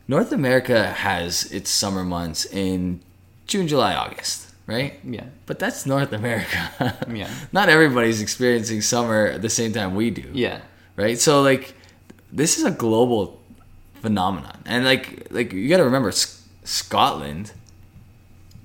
North 0.07 0.31
America 0.31 0.85
has 0.93 1.51
its 1.51 1.69
summer 1.69 2.03
months 2.03 2.45
in 2.45 3.01
June, 3.47 3.67
July, 3.67 3.93
August, 3.95 4.53
right? 4.65 4.99
Yeah. 5.03 5.25
But 5.45 5.59
that's 5.59 5.85
North 5.85 6.13
America. 6.13 6.95
Yeah. 7.13 7.29
Not 7.51 7.69
everybody's 7.69 8.21
experiencing 8.21 8.81
summer 8.81 9.27
at 9.27 9.41
the 9.41 9.49
same 9.49 9.73
time 9.73 9.95
we 9.95 10.09
do. 10.11 10.29
Yeah. 10.33 10.59
Right. 10.95 11.17
So 11.19 11.41
like, 11.41 11.73
this 12.31 12.57
is 12.57 12.63
a 12.65 12.71
global 12.71 13.41
phenomenon, 14.01 14.61
and 14.65 14.85
like, 14.85 15.27
like 15.31 15.51
you 15.53 15.67
got 15.69 15.77
to 15.77 15.83
remember, 15.85 16.09
S- 16.09 16.43
Scotland 16.63 17.51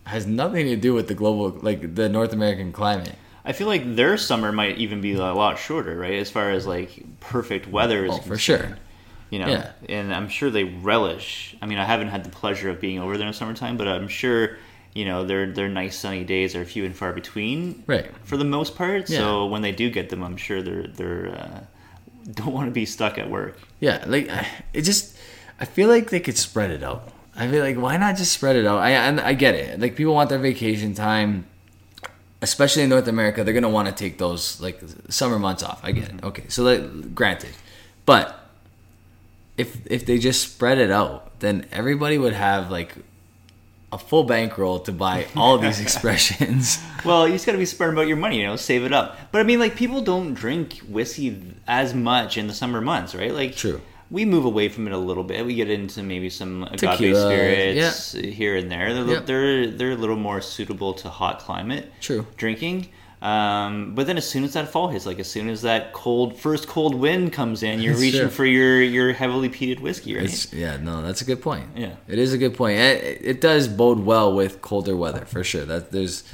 has 0.04 0.26
nothing 0.26 0.66
to 0.66 0.76
do 0.76 0.92
with 0.94 1.08
the 1.08 1.14
global, 1.14 1.50
like 1.62 1.94
the 1.94 2.08
North 2.08 2.32
American 2.32 2.72
climate. 2.72 3.14
I 3.44 3.52
feel 3.52 3.66
like 3.66 3.96
their 3.96 4.16
summer 4.16 4.52
might 4.52 4.78
even 4.78 5.00
be 5.00 5.14
a 5.14 5.18
lot 5.34 5.58
shorter, 5.58 5.96
right? 5.96 6.14
As 6.14 6.30
far 6.30 6.50
as 6.50 6.66
like 6.66 7.02
perfect 7.20 7.66
weather 7.66 8.04
is 8.06 8.12
Oh, 8.14 8.18
for 8.18 8.38
sure. 8.38 8.78
You 9.30 9.38
know, 9.40 9.48
Yeah. 9.48 9.70
and 9.88 10.14
I'm 10.14 10.28
sure 10.28 10.50
they 10.50 10.64
relish. 10.64 11.56
I 11.62 11.66
mean, 11.66 11.78
I 11.78 11.84
haven't 11.84 12.08
had 12.08 12.22
the 12.24 12.30
pleasure 12.30 12.68
of 12.70 12.80
being 12.80 12.98
over 13.00 13.16
there 13.16 13.26
in 13.26 13.32
summertime, 13.32 13.76
but 13.76 13.88
I'm 13.88 14.08
sure 14.08 14.58
you 14.94 15.06
know 15.06 15.24
their 15.24 15.46
their 15.50 15.68
nice 15.70 15.96
sunny 15.96 16.22
days 16.22 16.54
are 16.54 16.64
few 16.66 16.84
and 16.84 16.94
far 16.94 17.12
between, 17.14 17.82
Right. 17.86 18.10
For 18.24 18.36
the 18.36 18.44
most 18.44 18.76
part. 18.76 19.08
Yeah. 19.08 19.18
So 19.18 19.46
when 19.46 19.62
they 19.62 19.72
do 19.72 19.88
get 19.90 20.10
them, 20.10 20.22
I'm 20.22 20.36
sure 20.36 20.60
they're 20.62 20.86
they're 20.86 21.28
uh, 21.34 21.60
don't 22.34 22.52
want 22.52 22.66
to 22.68 22.72
be 22.72 22.84
stuck 22.84 23.18
at 23.18 23.28
work. 23.30 23.58
Yeah, 23.80 24.04
like 24.06 24.28
I- 24.28 24.46
it 24.74 24.82
just 24.82 25.16
I 25.58 25.64
feel 25.64 25.88
like 25.88 26.10
they 26.10 26.20
could 26.20 26.36
spread 26.36 26.70
it 26.70 26.82
out. 26.82 27.08
I 27.34 27.48
feel 27.48 27.64
like 27.64 27.76
why 27.78 27.96
not 27.96 28.16
just 28.18 28.32
spread 28.32 28.56
it 28.56 28.66
out? 28.66 28.80
I 28.80 28.90
and 28.90 29.18
I 29.18 29.32
get 29.32 29.54
it. 29.54 29.80
Like 29.80 29.96
people 29.96 30.12
want 30.14 30.28
their 30.28 30.38
vacation 30.38 30.92
time, 30.92 31.46
especially 32.42 32.82
in 32.82 32.90
North 32.90 33.08
America. 33.08 33.42
They're 33.42 33.54
gonna 33.54 33.70
want 33.70 33.88
to 33.88 33.94
take 33.94 34.18
those 34.18 34.60
like 34.60 34.80
summer 35.08 35.38
months 35.38 35.62
off. 35.62 35.80
I 35.82 35.92
get 35.92 36.04
it. 36.04 36.16
Mm-hmm. 36.16 36.26
Okay, 36.26 36.44
so 36.48 36.64
like, 36.64 37.14
granted, 37.14 37.54
but 38.04 38.38
if 39.56 39.78
if 39.86 40.04
they 40.04 40.18
just 40.18 40.42
spread 40.42 40.78
it 40.78 40.90
out, 40.90 41.40
then 41.40 41.66
everybody 41.72 42.18
would 42.18 42.34
have 42.34 42.70
like 42.70 42.96
a 43.92 43.98
full 43.98 44.24
bankroll 44.24 44.80
to 44.80 44.92
buy 44.92 45.26
all 45.36 45.58
these 45.58 45.80
expressions. 45.86 46.78
Well, 47.04 47.26
you 47.26 47.34
just 47.34 47.46
got 47.46 47.52
to 47.52 47.58
be 47.58 47.66
smart 47.66 47.92
about 47.92 48.06
your 48.06 48.16
money, 48.16 48.38
you 48.38 48.46
know, 48.46 48.54
save 48.54 48.84
it 48.84 48.92
up. 48.92 49.18
But 49.32 49.40
I 49.40 49.42
mean, 49.42 49.58
like 49.58 49.74
people 49.74 50.02
don't 50.02 50.34
drink 50.34 50.74
whiskey 50.88 51.56
as 51.66 51.94
much 51.94 52.38
in 52.38 52.46
the 52.46 52.54
summer 52.54 52.80
months, 52.80 53.12
right? 53.12 53.34
Like 53.34 53.56
True. 53.56 53.80
We 54.12 54.24
move 54.26 54.44
away 54.44 54.68
from 54.68 54.86
it 54.86 54.92
a 54.92 54.98
little 54.98 55.24
bit. 55.24 55.44
We 55.46 55.54
get 55.54 55.70
into 55.70 56.02
maybe 56.02 56.28
some 56.30 56.64
agave 56.64 56.78
Tequila, 56.90 57.20
spirits 57.20 58.12
here 58.12 58.56
and 58.56 58.70
there. 58.70 58.92
They're, 58.94 59.06
Yep. 59.14 59.26
they're 59.26 59.66
they're 59.68 59.92
a 59.92 59.96
little 59.96 60.16
more 60.16 60.40
suitable 60.40 60.92
to 60.94 61.08
hot 61.08 61.38
climate. 61.40 61.90
True. 62.00 62.26
Drinking. 62.36 62.88
Um, 63.22 63.94
but 63.94 64.08
then 64.08 64.16
as 64.18 64.28
soon 64.28 64.42
as 64.42 64.54
that 64.54 64.68
fall 64.72 64.88
hits, 64.88 65.06
like 65.06 65.20
as 65.20 65.30
soon 65.30 65.48
as 65.48 65.62
that 65.62 65.92
cold 65.92 66.36
first 66.40 66.66
cold 66.66 66.96
wind 66.96 67.32
comes 67.32 67.62
in, 67.62 67.80
you're 67.80 67.96
reaching 68.06 68.28
for 68.28 68.44
your 68.44 68.82
your 68.82 69.12
heavily 69.12 69.48
peated 69.48 69.78
whiskey, 69.78 70.16
right? 70.16 70.24
It's, 70.24 70.52
yeah, 70.52 70.76
no, 70.76 71.02
that's 71.02 71.22
a 71.22 71.24
good 71.24 71.40
point. 71.40 71.66
Yeah. 71.76 71.94
it 72.08 72.18
is 72.18 72.32
a 72.32 72.38
good 72.38 72.54
point. 72.56 72.78
It, 72.80 73.20
it 73.22 73.40
does 73.40 73.68
bode 73.68 74.00
well 74.00 74.34
with 74.34 74.60
colder 74.60 74.96
weather 74.96 75.24
for 75.24 75.44
sure. 75.44 75.64
That 75.64 75.92
there's 75.92 76.24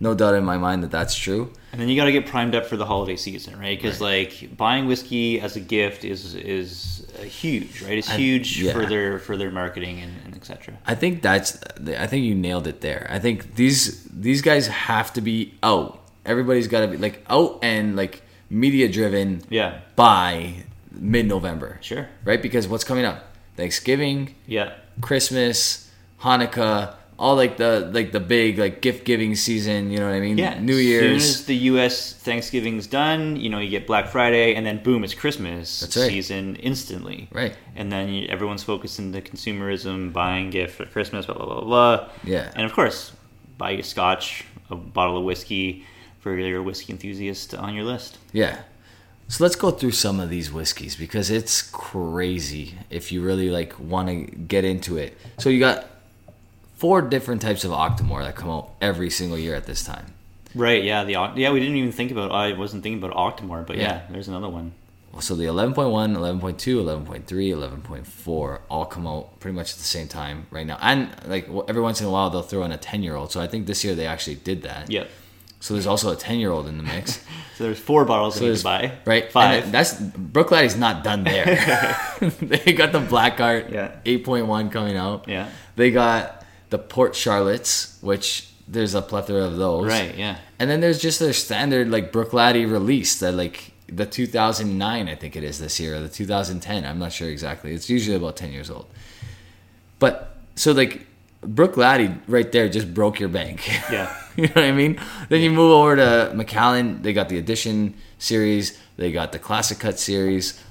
no 0.00 0.14
doubt 0.14 0.34
in 0.36 0.44
my 0.44 0.56
mind 0.56 0.82
that 0.84 0.90
that's 0.90 1.14
true. 1.14 1.52
And 1.72 1.78
then 1.82 1.90
you 1.90 1.96
got 1.96 2.06
to 2.06 2.12
get 2.12 2.24
primed 2.24 2.54
up 2.54 2.64
for 2.64 2.78
the 2.78 2.86
holiday 2.86 3.16
season, 3.16 3.58
right? 3.60 3.76
Because 3.78 4.00
like 4.00 4.56
buying 4.56 4.86
whiskey 4.86 5.38
as 5.42 5.54
a 5.56 5.60
gift 5.60 6.02
is 6.02 6.34
is 6.34 6.97
Uh, 7.18 7.22
huge, 7.24 7.82
right? 7.82 7.98
It's 7.98 8.10
I- 8.10 8.16
huge 8.16 8.60
yeah. 8.62 8.72
for 8.72 8.86
their 8.86 9.18
for 9.18 9.36
their 9.36 9.50
marketing 9.50 10.00
and, 10.00 10.12
and 10.24 10.36
etc. 10.36 10.74
I 10.86 10.94
think 10.94 11.22
that's. 11.22 11.58
I 11.86 12.06
think 12.06 12.24
you 12.24 12.34
nailed 12.34 12.66
it 12.66 12.80
there. 12.80 13.06
I 13.10 13.18
think 13.18 13.54
these 13.56 14.04
these 14.04 14.42
guys 14.42 14.68
have 14.68 15.12
to 15.14 15.20
be 15.20 15.54
out. 15.62 16.00
Everybody's 16.24 16.68
got 16.68 16.80
to 16.82 16.88
be 16.88 16.96
like 16.96 17.24
out 17.28 17.58
and 17.62 17.96
like 17.96 18.22
media 18.50 18.88
driven 18.88 19.42
Yeah, 19.50 19.80
by 19.96 20.64
mid 20.92 21.26
November. 21.26 21.78
Sure. 21.80 22.08
Right, 22.24 22.40
because 22.40 22.68
what's 22.68 22.84
coming 22.84 23.04
up? 23.04 23.24
Thanksgiving, 23.56 24.34
yeah, 24.46 24.74
Christmas, 25.00 25.90
Hanukkah, 26.20 26.94
all 27.18 27.34
like 27.34 27.56
the 27.56 27.90
like 27.92 28.12
the 28.12 28.20
big 28.20 28.58
like 28.58 28.80
gift 28.80 29.04
giving 29.04 29.34
season. 29.34 29.90
You 29.90 29.98
know 29.98 30.06
what 30.06 30.14
I 30.14 30.20
mean? 30.20 30.38
yeah. 30.38 30.58
New 30.60 30.76
As 30.78 30.84
Year's. 30.84 31.02
soon 31.02 31.14
as 31.16 31.44
the 31.46 31.56
U.S. 31.56 32.12
Thanksgiving's 32.12 32.86
done, 32.86 33.36
you 33.36 33.50
know, 33.50 33.58
you 33.58 33.70
get 33.70 33.86
Black 33.86 34.08
Friday, 34.08 34.54
and 34.54 34.64
then 34.64 34.82
boom, 34.82 35.02
it's 35.02 35.14
Christmas 35.14 35.82
right. 35.82 36.08
season 36.08 36.56
instantly. 36.56 37.28
Right. 37.32 37.56
And 37.74 37.90
then 37.90 38.08
you, 38.10 38.28
everyone's 38.28 38.62
focused 38.62 38.98
into 38.98 39.20
consumerism, 39.20 40.12
buying 40.12 40.50
gift 40.50 40.76
for 40.76 40.86
Christmas, 40.86 41.26
blah 41.26 41.34
blah 41.34 41.46
blah 41.46 41.60
blah. 41.62 42.08
Yeah. 42.22 42.52
And 42.54 42.64
of 42.64 42.72
course, 42.72 43.12
buy 43.56 43.72
a 43.72 43.82
scotch, 43.82 44.44
a 44.70 44.76
bottle 44.76 45.18
of 45.18 45.24
whiskey 45.24 45.84
for 46.20 46.36
your 46.36 46.62
whiskey 46.62 46.92
enthusiast 46.92 47.54
on 47.54 47.74
your 47.74 47.84
list. 47.84 48.18
Yeah. 48.32 48.60
So 49.30 49.44
let's 49.44 49.56
go 49.56 49.70
through 49.70 49.90
some 49.90 50.20
of 50.20 50.30
these 50.30 50.50
whiskeys 50.50 50.96
because 50.96 51.30
it's 51.30 51.60
crazy 51.60 52.76
if 52.88 53.12
you 53.12 53.20
really 53.20 53.50
like 53.50 53.78
want 53.78 54.08
to 54.08 54.14
get 54.24 54.64
into 54.64 54.96
it. 54.96 55.18
So 55.36 55.50
you 55.50 55.60
got 55.60 55.84
four 56.78 57.02
different 57.02 57.42
types 57.42 57.64
of 57.64 57.70
Octomore 57.72 58.24
that 58.24 58.34
come 58.36 58.48
out 58.50 58.70
every 58.80 59.10
single 59.10 59.36
year 59.38 59.54
at 59.54 59.66
this 59.66 59.84
time. 59.84 60.06
Right. 60.54 60.82
Yeah. 60.82 61.04
The 61.04 61.12
yeah 61.36 61.50
we 61.52 61.60
didn't 61.60 61.76
even 61.76 61.92
think 61.92 62.10
about. 62.10 62.32
I 62.32 62.52
wasn't 62.54 62.82
thinking 62.82 63.02
about 63.02 63.14
Octomore, 63.16 63.66
but 63.66 63.76
yeah, 63.76 63.82
Yeah. 63.82 64.02
there's 64.10 64.28
another 64.28 64.48
one. 64.48 64.72
So 65.20 65.34
the 65.34 65.44
11.1, 65.46 65.74
11.2, 66.16 66.80
11.3, 66.80 67.50
11.4 67.52 68.60
all 68.70 68.84
come 68.86 69.06
out 69.06 69.40
pretty 69.40 69.56
much 69.56 69.72
at 69.72 69.78
the 69.78 69.84
same 69.84 70.06
time 70.06 70.46
right 70.50 70.66
now. 70.66 70.78
And 70.80 71.08
like 71.26 71.48
every 71.68 71.82
once 71.82 72.00
in 72.00 72.06
a 72.06 72.10
while 72.10 72.30
they'll 72.30 72.42
throw 72.42 72.62
in 72.62 72.72
a 72.72 72.76
10 72.78 73.02
year 73.02 73.16
old. 73.16 73.32
So 73.32 73.40
I 73.40 73.46
think 73.48 73.66
this 73.66 73.84
year 73.84 73.94
they 73.94 74.06
actually 74.06 74.36
did 74.36 74.62
that. 74.62 74.90
Yep. 74.90 75.10
So 75.60 75.74
there's 75.74 75.88
also 75.88 76.12
a 76.12 76.16
10 76.16 76.38
year 76.38 76.50
old 76.52 76.66
in 76.68 76.76
the 76.76 76.84
mix. 76.84 77.24
So 77.58 77.64
there's 77.64 77.80
four 77.80 78.04
bottles 78.04 78.36
So 78.36 78.46
need 78.46 78.56
to 78.56 78.62
buy. 78.62 78.92
Right? 79.04 79.32
Five. 79.32 79.64
And 79.64 79.74
that's 79.74 79.94
Bruichladdich's 79.94 80.76
not 80.76 81.02
done 81.02 81.24
there. 81.24 81.44
they 82.40 82.72
got 82.72 82.92
the 82.92 83.00
Black 83.00 83.40
Art 83.40 83.70
Yeah. 83.72 83.96
8.1 84.04 84.70
coming 84.70 84.96
out. 84.96 85.26
Yeah. 85.26 85.48
They 85.74 85.90
got 85.90 86.37
the 86.70 86.78
Port 86.78 87.12
Charlottes, 87.12 88.02
which 88.02 88.48
there's 88.66 88.94
a 88.94 89.02
plethora 89.02 89.44
of 89.44 89.56
those. 89.56 89.86
Right. 89.86 90.16
Yeah. 90.16 90.38
And 90.58 90.68
then 90.68 90.80
there's 90.80 91.00
just 91.00 91.18
their 91.18 91.32
standard 91.32 91.90
like 91.90 92.12
Bruichladdich 92.12 92.70
release 92.70 93.18
that 93.20 93.32
like 93.32 93.72
the 93.86 94.04
2009 94.04 95.08
I 95.08 95.14
think 95.14 95.34
it 95.34 95.42
is 95.42 95.58
this 95.58 95.80
year 95.80 95.96
or 95.96 96.00
the 96.00 96.08
2010 96.10 96.84
I'm 96.84 96.98
not 96.98 97.12
sure 97.12 97.28
exactly. 97.28 97.72
It's 97.72 97.88
usually 97.88 98.16
about 98.16 98.36
10 98.36 98.52
years 98.52 98.70
old. 98.70 98.86
But 99.98 100.36
so 100.54 100.72
like 100.72 101.06
Bruichladdich 101.42 102.20
right 102.26 102.50
there 102.52 102.68
just 102.68 102.92
broke 102.92 103.18
your 103.18 103.28
bank. 103.28 103.66
Yeah. 103.90 104.14
you 104.36 104.44
know 104.44 104.52
what 104.54 104.64
I 104.64 104.72
mean? 104.72 105.00
Then 105.28 105.40
you 105.40 105.50
move 105.50 105.72
over 105.72 105.96
to 105.96 106.32
Macallan. 106.34 107.02
They 107.02 107.12
got 107.12 107.28
the 107.28 107.38
edition 107.38 107.94
series. 108.18 108.78
They 108.96 109.12
got 109.12 109.32
the 109.32 109.38
classic 109.38 109.78
cut 109.78 109.98
series. 109.98 110.62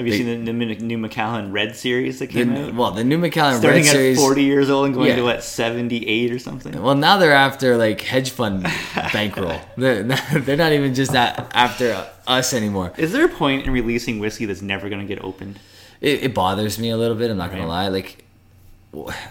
Have 0.00 0.06
you 0.06 0.12
They- 0.14 0.18
seen 0.20 0.44
the 0.46 0.52
new, 0.54 0.74
new 0.76 0.96
Macallan 0.96 1.52
Red 1.52 1.76
series 1.76 2.20
that 2.20 2.30
The, 2.30 2.32
came 2.44 2.56
out? 2.56 2.74
well, 2.74 2.90
the 2.92 3.04
new 3.04 3.18
Macallan 3.18 3.58
Starting 3.58 3.82
Red 3.82 3.86
at 3.90 3.92
series. 3.92 4.18
40 4.18 4.42
years 4.44 4.70
old 4.70 4.86
and 4.86 4.94
going 4.94 5.08
Yeah. 5.08 5.16
to 5.16 5.22
what 5.24 5.44
78 5.44 6.32
or 6.32 6.38
something. 6.38 6.80
Well, 6.82 6.94
now 6.94 7.18
they're 7.18 7.34
after 7.34 7.76
like 7.76 8.00
hedge 8.00 8.30
fund 8.30 8.62
bankroll. 9.12 9.60
they're, 9.76 10.02
they're 10.34 10.56
not 10.56 10.72
even 10.72 10.94
just 10.94 11.12
that 11.12 11.50
after 11.52 12.06
us 12.26 12.54
anymore. 12.54 12.94
Is 12.96 13.12
there 13.12 13.26
a 13.26 13.28
point 13.28 13.66
in 13.66 13.72
releasing 13.74 14.20
whiskey 14.20 14.46
that's 14.46 14.62
never 14.62 14.88
going 14.88 15.02
to 15.02 15.06
get 15.06 15.22
opened? 15.22 15.58
It, 16.00 16.22
it 16.24 16.34
bothers 16.34 16.78
me 16.78 16.88
a 16.88 16.96
little 16.96 17.14
bit. 17.14 17.30
I'm 17.30 17.36
not 17.36 17.50
gonna 17.50 17.66
lie. 17.66 17.88
Like 17.88 18.24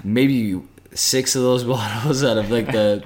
maybe 0.04 0.62
six 0.94 1.36
of 1.36 1.42
those 1.42 1.64
bottles 1.74 2.24
out 2.24 2.38
of 2.38 2.52
like 2.52 2.68
the 2.72 3.04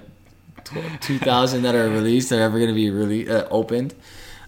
two 0.99 1.17
thousand 1.19 1.62
that 1.63 1.76
are 1.76 1.88
released 1.89 2.30
are 2.34 2.41
ever 2.41 2.60
gonna 2.60 2.73
be 2.73 2.89
really 2.89 3.30
uh, 3.30 3.45
opened, 3.49 3.93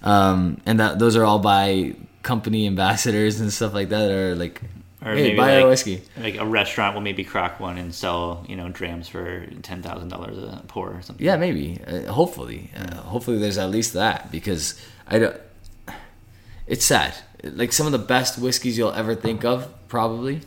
um, 0.03 0.59
and 0.65 0.81
that 0.81 0.99
those 0.99 1.15
are 1.15 1.23
all 1.23 1.39
by 1.39 1.95
company 2.25 2.65
ambassadors 2.67 3.39
and 3.39 3.53
stuff 3.53 3.73
like 3.73 3.89
that. 3.89 4.11
Are 4.11 4.35
like, 4.35 4.61
Or 5.01 5.13
hey, 5.13 5.23
maybe 5.23 5.37
buy 5.37 5.53
like, 5.55 5.63
our 5.63 5.69
whiskey. 5.69 6.01
Like 6.17 6.35
a 6.35 6.45
restaurant 6.45 6.95
will 6.95 7.01
maybe 7.01 7.23
crack 7.23 7.59
one 7.59 7.77
and 7.77 7.93
sell, 7.93 8.43
you 8.49 8.57
know, 8.57 8.67
drams 8.67 9.07
for 9.07 9.45
ten 9.61 9.81
thousand 9.81 10.09
dollars 10.09 10.37
a 10.37 10.61
pour 10.67 10.89
or 10.89 11.01
something. 11.01 11.25
Yeah, 11.25 11.37
maybe. 11.37 11.79
Uh, 11.87 12.11
hopefully, 12.11 12.71
uh, 12.75 12.95
hopefully 12.95 13.37
there's 13.37 13.57
at 13.57 13.69
least 13.69 13.93
that 13.93 14.31
because 14.31 14.81
I 15.07 15.19
don't. 15.19 15.37
It's 16.67 16.83
sad. 16.83 17.13
Like 17.43 17.71
some 17.71 17.85
of 17.85 17.91
the 17.91 17.99
best 17.99 18.39
whiskeys 18.39 18.75
you'll 18.75 18.91
ever 18.91 19.13
think 19.13 19.45
of 19.45 19.71
probably 19.87 20.41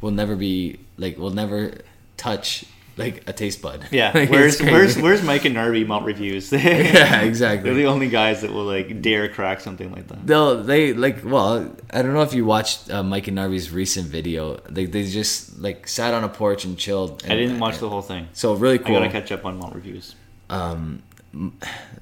will 0.00 0.10
never 0.10 0.34
be 0.34 0.80
like 0.98 1.16
will 1.16 1.30
never 1.30 1.78
touch 2.16 2.64
like 2.96 3.28
a 3.28 3.32
taste 3.32 3.60
bud. 3.62 3.86
Yeah, 3.90 4.12
Like, 4.14 4.30
where's 4.30 4.60
where's 4.60 4.96
where's 4.98 5.22
Mike 5.22 5.44
and 5.44 5.56
Narby 5.56 5.86
malt 5.86 6.04
reviews? 6.04 6.52
Yeah, 6.52 7.22
exactly. 7.22 7.70
They're 7.70 7.78
the 7.82 7.86
only 7.86 8.08
guys 8.08 8.42
that 8.42 8.52
will 8.52 8.64
like 8.64 9.02
dare 9.02 9.28
crack 9.28 9.60
something 9.60 9.92
like 9.92 10.08
that. 10.08 10.26
They'll 10.26 10.62
they 10.62 10.92
like 10.92 11.24
well 11.24 11.74
I 11.90 12.02
don't 12.02 12.14
know 12.14 12.22
if 12.22 12.34
you 12.34 12.44
watched 12.44 12.90
uh, 12.90 13.02
Mike 13.02 13.28
and 13.28 13.36
Narvy's 13.38 13.70
recent 13.70 14.06
video. 14.08 14.56
They 14.68 14.86
they 14.86 15.04
just 15.08 15.58
like 15.58 15.88
sat 15.88 16.14
on 16.14 16.24
a 16.24 16.28
porch 16.28 16.64
and 16.64 16.78
chilled. 16.78 17.22
And, 17.24 17.32
I 17.32 17.36
didn't 17.36 17.58
watch 17.58 17.78
the 17.78 17.88
whole 17.88 18.02
thing. 18.02 18.28
So 18.32 18.54
really 18.54 18.78
cool. 18.78 18.96
I 18.96 19.00
gotta 19.00 19.10
catch 19.10 19.32
up 19.32 19.44
on 19.44 19.58
malt 19.58 19.74
reviews. 19.74 20.14
Um, 20.50 21.02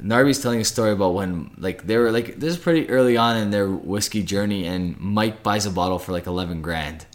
Narby's 0.02 0.40
telling 0.42 0.60
a 0.60 0.64
story 0.64 0.92
about 0.92 1.14
when 1.14 1.52
like 1.58 1.86
they 1.86 1.96
were 1.96 2.10
like 2.10 2.38
this 2.38 2.54
is 2.54 2.58
pretty 2.58 2.88
early 2.90 3.16
on 3.16 3.36
in 3.36 3.50
their 3.50 3.68
whiskey 3.68 4.22
journey 4.22 4.66
and 4.66 4.98
Mike 5.00 5.42
buys 5.42 5.64
a 5.66 5.70
bottle 5.70 5.98
for 5.98 6.12
like 6.12 6.26
11 6.26 6.60
grand. 6.62 7.06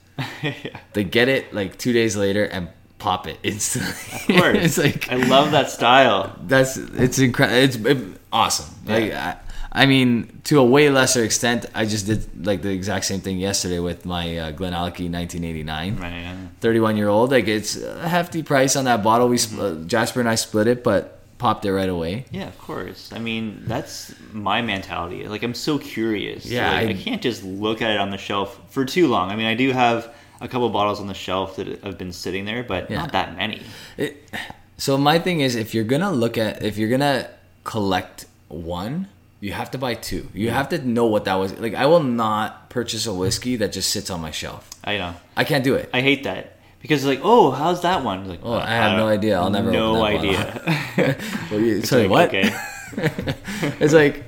yeah. 0.41 0.53
They 0.93 1.03
get 1.03 1.27
it 1.29 1.53
like 1.53 1.77
2 1.77 1.93
days 1.93 2.15
later 2.17 2.43
and 2.45 2.69
pop 2.99 3.27
it 3.27 3.37
instantly. 3.43 3.89
Of 4.35 4.41
course, 4.41 4.57
it's 4.65 4.77
like 4.77 5.11
I 5.11 5.15
love 5.15 5.51
that 5.51 5.69
style. 5.69 6.35
that's 6.47 6.77
it's 6.77 7.19
incredible. 7.19 7.57
It's 7.57 7.75
it, 7.75 8.19
awesome. 8.31 8.73
Like 8.85 9.13
I, 9.13 9.37
I 9.71 9.85
mean, 9.85 10.41
to 10.45 10.59
a 10.59 10.63
way 10.65 10.89
lesser 10.89 11.23
extent, 11.23 11.65
I 11.75 11.85
just 11.85 12.07
did 12.07 12.45
like 12.45 12.61
the 12.63 12.71
exact 12.71 13.05
same 13.05 13.19
thing 13.21 13.37
yesterday 13.37 13.79
with 13.79 14.05
my 14.05 14.37
uh, 14.37 14.51
Glenallachie 14.51 15.11
1989. 15.11 15.97
Right, 15.97 16.09
yeah. 16.21 16.35
31 16.61 16.97
year 16.97 17.09
old. 17.09 17.31
Like 17.31 17.47
it's 17.47 17.75
a 17.75 18.07
hefty 18.09 18.41
price 18.43 18.75
on 18.75 18.85
that 18.85 19.03
bottle. 19.03 19.27
We 19.29 19.37
sp- 19.37 19.59
uh, 19.59 19.75
Jasper 19.85 20.19
and 20.19 20.27
I 20.29 20.35
split 20.35 20.67
it, 20.67 20.83
but 20.83 21.13
popped 21.37 21.65
it 21.65 21.71
right 21.73 21.89
away. 21.89 22.25
Yeah, 22.31 22.47
of 22.47 22.57
course. 22.57 23.11
I 23.13 23.19
mean, 23.19 23.61
that's 23.67 24.15
my 24.33 24.63
mentality. 24.63 25.27
Like, 25.27 25.43
I'm 25.43 25.53
so 25.53 25.77
curious. 25.77 26.47
Yeah, 26.47 26.71
Like, 26.71 26.87
I, 26.87 26.89
I- 26.89 26.93
can't 26.95 27.21
just 27.21 27.43
look 27.43 27.83
at 27.83 27.91
it 27.91 27.99
on 27.99 28.09
the 28.09 28.17
shelf 28.17 28.59
for 28.69 28.83
too 28.85 29.07
long. 29.07 29.29
I 29.29 29.35
mean, 29.35 29.45
I 29.45 29.53
do 29.53 29.71
have 29.71 30.11
a 30.41 30.47
couple 30.47 30.69
bottles 30.69 30.99
on 30.99 31.07
the 31.07 31.13
shelf 31.13 31.55
that 31.57 31.67
have 31.83 31.97
been 31.97 32.11
sitting 32.13 32.45
there, 32.45 32.63
but 32.63 32.89
Yeah. 32.89 32.97
not 32.97 33.11
that 33.13 33.35
many. 33.37 33.61
It, 33.97 34.23
so 34.77 34.97
my 34.97 35.17
thing 35.19 35.41
is, 35.41 35.55
if 35.55 35.73
you're 35.73 35.83
gonna 35.83 36.11
look 36.11 36.37
at, 36.37 36.63
if 36.63 36.77
you're 36.77 36.89
gonna 36.89 37.29
collect 37.63 38.25
one, 38.47 39.07
you 39.39 39.51
have 39.53 39.69
to 39.71 39.77
buy 39.77 39.93
two. 39.93 40.29
You 40.33 40.49
have 40.49 40.69
to 40.69 40.77
know 40.79 41.05
what 41.05 41.25
that 41.25 41.35
was. 41.35 41.53
Like, 41.59 41.75
I 41.75 41.85
will 41.85 42.01
not 42.03 42.69
purchase 42.69 43.05
a 43.05 43.13
whiskey 43.13 43.55
that 43.57 43.71
just 43.71 43.89
sits 43.91 44.09
on 44.09 44.19
my 44.21 44.31
shelf. 44.31 44.69
I 44.83 44.97
know. 44.97 45.13
I 45.35 45.43
can't 45.43 45.63
do 45.63 45.75
it. 45.75 45.89
I 45.93 46.01
hate 46.01 46.23
that. 46.23 46.53
Because, 46.81 47.05
like, 47.05 47.19
oh, 47.23 47.51
how's 47.51 47.81
that 47.81 48.03
one? 48.03 48.27
Like, 48.29 48.39
Oh, 48.43 48.53
I 48.53 48.69
have 48.75 48.97
no 48.97 49.07
idea. 49.07 49.39
I'll 49.39 49.49
never 49.49 49.71
No 49.71 50.03
idea. 50.03 50.61
Well, 51.51 51.59
you- 51.59 51.77
It's 51.79 51.89
sorry, 51.89 52.07
like, 52.07 52.11
what? 52.11 52.27
Okay. 52.29 52.49
it's 53.79 53.93
like 53.93 54.23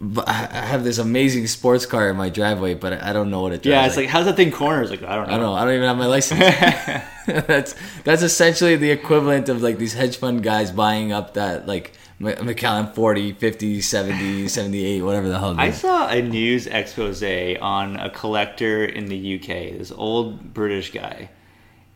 I 0.00 0.48
I 0.50 0.66
have 0.66 0.84
this 0.84 0.98
amazing 0.98 1.46
sports 1.46 1.86
car 1.86 2.10
in 2.10 2.16
my 2.16 2.28
driveway, 2.28 2.74
but 2.74 3.02
I 3.02 3.12
don't 3.12 3.30
know 3.30 3.42
what 3.42 3.52
it 3.52 3.62
does. 3.62 3.70
Yeah, 3.70 3.86
it's 3.86 3.96
like, 3.96 4.08
how's 4.08 4.26
that 4.26 4.36
thing 4.36 4.50
corners? 4.50 4.90
Like, 4.90 5.02
I 5.02 5.16
don't 5.16 5.28
know. 5.28 5.34
I 5.34 5.36
don't 5.36 5.46
know. 5.46 5.54
I 5.54 5.64
don't 5.64 5.74
even 5.74 5.88
have 5.88 5.96
my 5.96 6.06
license. 6.06 6.40
that's 7.26 7.74
that's 8.04 8.22
essentially 8.22 8.76
the 8.76 8.90
equivalent 8.90 9.48
of 9.48 9.62
like 9.62 9.78
these 9.78 9.94
hedge 9.94 10.16
fund 10.16 10.42
guys 10.42 10.70
buying 10.70 11.12
up 11.12 11.34
that 11.34 11.66
like 11.66 11.92
M- 12.20 12.46
Macallan 12.46 12.88
40, 12.92 13.32
50, 13.32 13.80
70, 13.80 14.48
78, 14.48 15.02
whatever 15.02 15.28
the 15.28 15.38
hell. 15.38 15.54
I 15.58 15.70
saw 15.70 16.08
a 16.08 16.20
news 16.22 16.66
expose 16.66 17.22
on 17.22 17.96
a 17.96 18.10
collector 18.10 18.84
in 18.84 19.06
the 19.06 19.36
UK, 19.36 19.78
this 19.78 19.90
old 19.90 20.52
British 20.54 20.92
guy, 20.92 21.30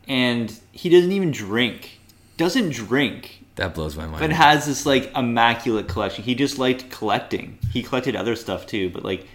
and 0.07 0.59
he 0.73 0.89
doesn't 0.89 1.13
even 1.13 1.31
drink. 1.31 2.01
Doesn't 2.37 2.71
drink, 2.71 3.38
That 3.59 3.75
blows 3.75 3.97
my 3.97 4.07
mind. 4.07 4.21
but 4.21 4.31
has 4.31 4.67
this 4.67 4.87
like 4.87 5.11
immaculate 5.17 5.89
collection. 5.89 6.23
He 6.23 6.35
just 6.37 6.59
liked 6.59 6.91
collecting. 6.91 7.59
He 7.73 7.83
collected 7.83 8.15
other 8.15 8.37
stuff 8.37 8.67
too, 8.67 8.89
but 8.89 9.05
like 9.05 9.27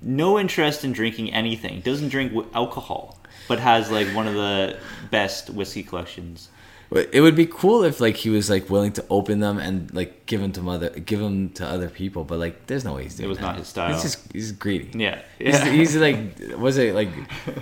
no 0.00 0.38
interest 0.38 0.84
in 0.84 0.92
drinking 0.92 1.32
anything. 1.32 1.80
Doesn't 1.80 2.08
drink 2.08 2.32
alcohol, 2.54 3.18
but 3.48 3.58
has 3.58 3.90
like 3.90 4.06
one 4.08 4.28
of 4.28 4.34
the 4.34 4.78
best 5.10 5.50
whiskey 5.50 5.82
collections. 5.82 6.48
It 6.94 7.22
would 7.22 7.36
be 7.36 7.46
cool 7.46 7.84
if 7.84 8.00
like 8.00 8.16
he 8.16 8.28
was 8.28 8.50
like 8.50 8.68
willing 8.68 8.92
to 8.92 9.04
open 9.08 9.40
them 9.40 9.58
and 9.58 9.92
like 9.94 10.26
give 10.26 10.40
them 10.40 10.52
to 10.52 10.68
other 10.68 10.90
give 10.90 11.20
them 11.20 11.48
to 11.50 11.66
other 11.66 11.88
people. 11.88 12.24
But 12.24 12.38
like, 12.38 12.66
there's 12.66 12.84
no 12.84 12.94
way 12.94 13.04
he's 13.04 13.16
doing 13.16 13.26
it 13.26 13.28
was 13.28 13.38
that. 13.38 13.44
not 13.44 13.56
his 13.56 13.68
style. 13.68 13.92
He's 13.94 14.02
just 14.02 14.32
he's 14.32 14.52
greedy. 14.52 14.90
Yeah, 14.98 15.20
yeah. 15.38 15.64
he's 15.70 15.96
like, 15.96 16.18
was 16.58 16.76
it 16.76 16.94
like, 16.94 17.08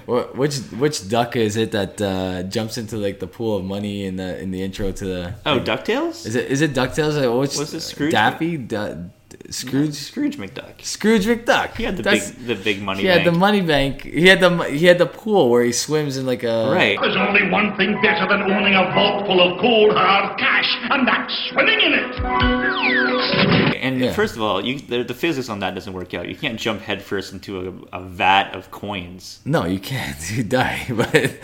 which 0.07 0.57
which 0.79 1.09
duck 1.09 1.37
is 1.37 1.57
it 1.57 1.71
that 1.73 2.01
uh, 2.01 2.43
jumps 2.45 2.77
into 2.77 2.97
like 2.97 3.21
the 3.21 3.27
pool 3.29 3.57
of 3.59 3.65
money 3.65 4.05
in 4.05 4.17
the 4.17 4.41
in 4.41 4.51
the 4.51 4.63
intro 4.63 4.91
to 4.91 5.05
the? 5.05 5.35
oh, 5.47 5.61
Ducktales. 5.61 6.27
Is 6.27 6.35
it 6.35 6.51
is 6.51 6.61
it 6.61 6.73
Ducktales? 6.73 7.15
Like, 7.17 7.41
which, 7.41 7.57
Was 7.57 7.73
it 7.73 7.81
Scrooge? 7.81 8.13
Daffy, 8.13 8.57
Du- 8.57 9.11
Scrooge, 9.51 9.95
Scrooge 9.95 10.37
McDuck. 10.39 10.83
Scrooge 10.85 11.27
McDuck. 11.27 11.77
He 11.77 11.85
had 11.85 11.97
the 11.97 12.03
That's- 12.03 12.31
big, 12.33 12.47
the 12.47 12.55
big 12.55 12.83
money. 12.83 13.01
He 13.03 13.07
had 13.07 13.23
the 13.25 13.31
bank. 13.31 13.41
money 13.41 13.61
bank. 13.61 14.03
He 14.03 14.27
had 14.29 14.41
the 14.41 14.51
he 14.65 14.87
had 14.87 14.99
the 14.99 15.07
pool 15.07 15.49
where 15.51 15.63
he 15.65 15.73
swims 15.73 16.17
in 16.17 16.27
like 16.27 16.43
a 16.43 16.71
right. 16.73 16.99
There's 17.01 17.17
only 17.17 17.49
one 17.51 17.77
thing 17.77 18.01
better 18.03 18.27
than 18.29 18.43
owning 18.51 18.75
a 18.75 18.93
vault 18.95 19.27
full 19.27 19.41
of 19.41 19.61
cold 19.61 19.93
hard 19.93 20.39
cash, 20.39 20.69
and 20.91 21.07
that's 21.07 21.33
swimming 21.51 21.81
in 21.81 21.93
it. 21.95 23.70
And 23.81 23.99
Yeah. 24.01 24.13
first 24.13 24.37
of 24.37 24.43
all, 24.43 24.65
you, 24.65 24.79
the, 24.79 25.03
the 25.03 25.15
physics 25.15 25.49
on 25.49 25.61
that 25.61 25.75
doesn't 25.75 25.93
work 25.93 26.13
out. 26.15 26.29
You 26.29 26.37
can't 26.37 26.59
jump 26.61 26.83
headfirst 26.83 27.33
into 27.33 27.87
a, 27.93 27.99
a 27.99 28.03
vat 28.03 28.55
of 28.55 28.71
coins. 28.71 29.41
No, 29.45 29.65
you 29.65 29.79
can't. 29.81 30.17
You 30.37 30.45
die, 30.45 30.87
but 30.91 31.35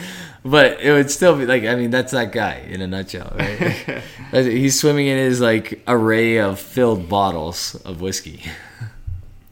but 0.44 0.80
it 0.80 0.92
would 0.92 1.10
still 1.10 1.36
be 1.36 1.44
like 1.46 1.64
I 1.64 1.74
mean 1.74 1.90
that's 1.90 2.12
that 2.12 2.30
guy 2.32 2.62
in 2.68 2.80
a 2.80 2.86
nutshell, 2.86 3.32
right? 3.36 4.02
He's 4.32 4.78
swimming 4.78 5.06
in 5.08 5.18
his 5.18 5.40
like 5.40 5.82
array 5.88 6.38
of 6.38 6.60
filled 6.60 7.08
bottles 7.08 7.74
of 7.84 8.00
whiskey. 8.00 8.42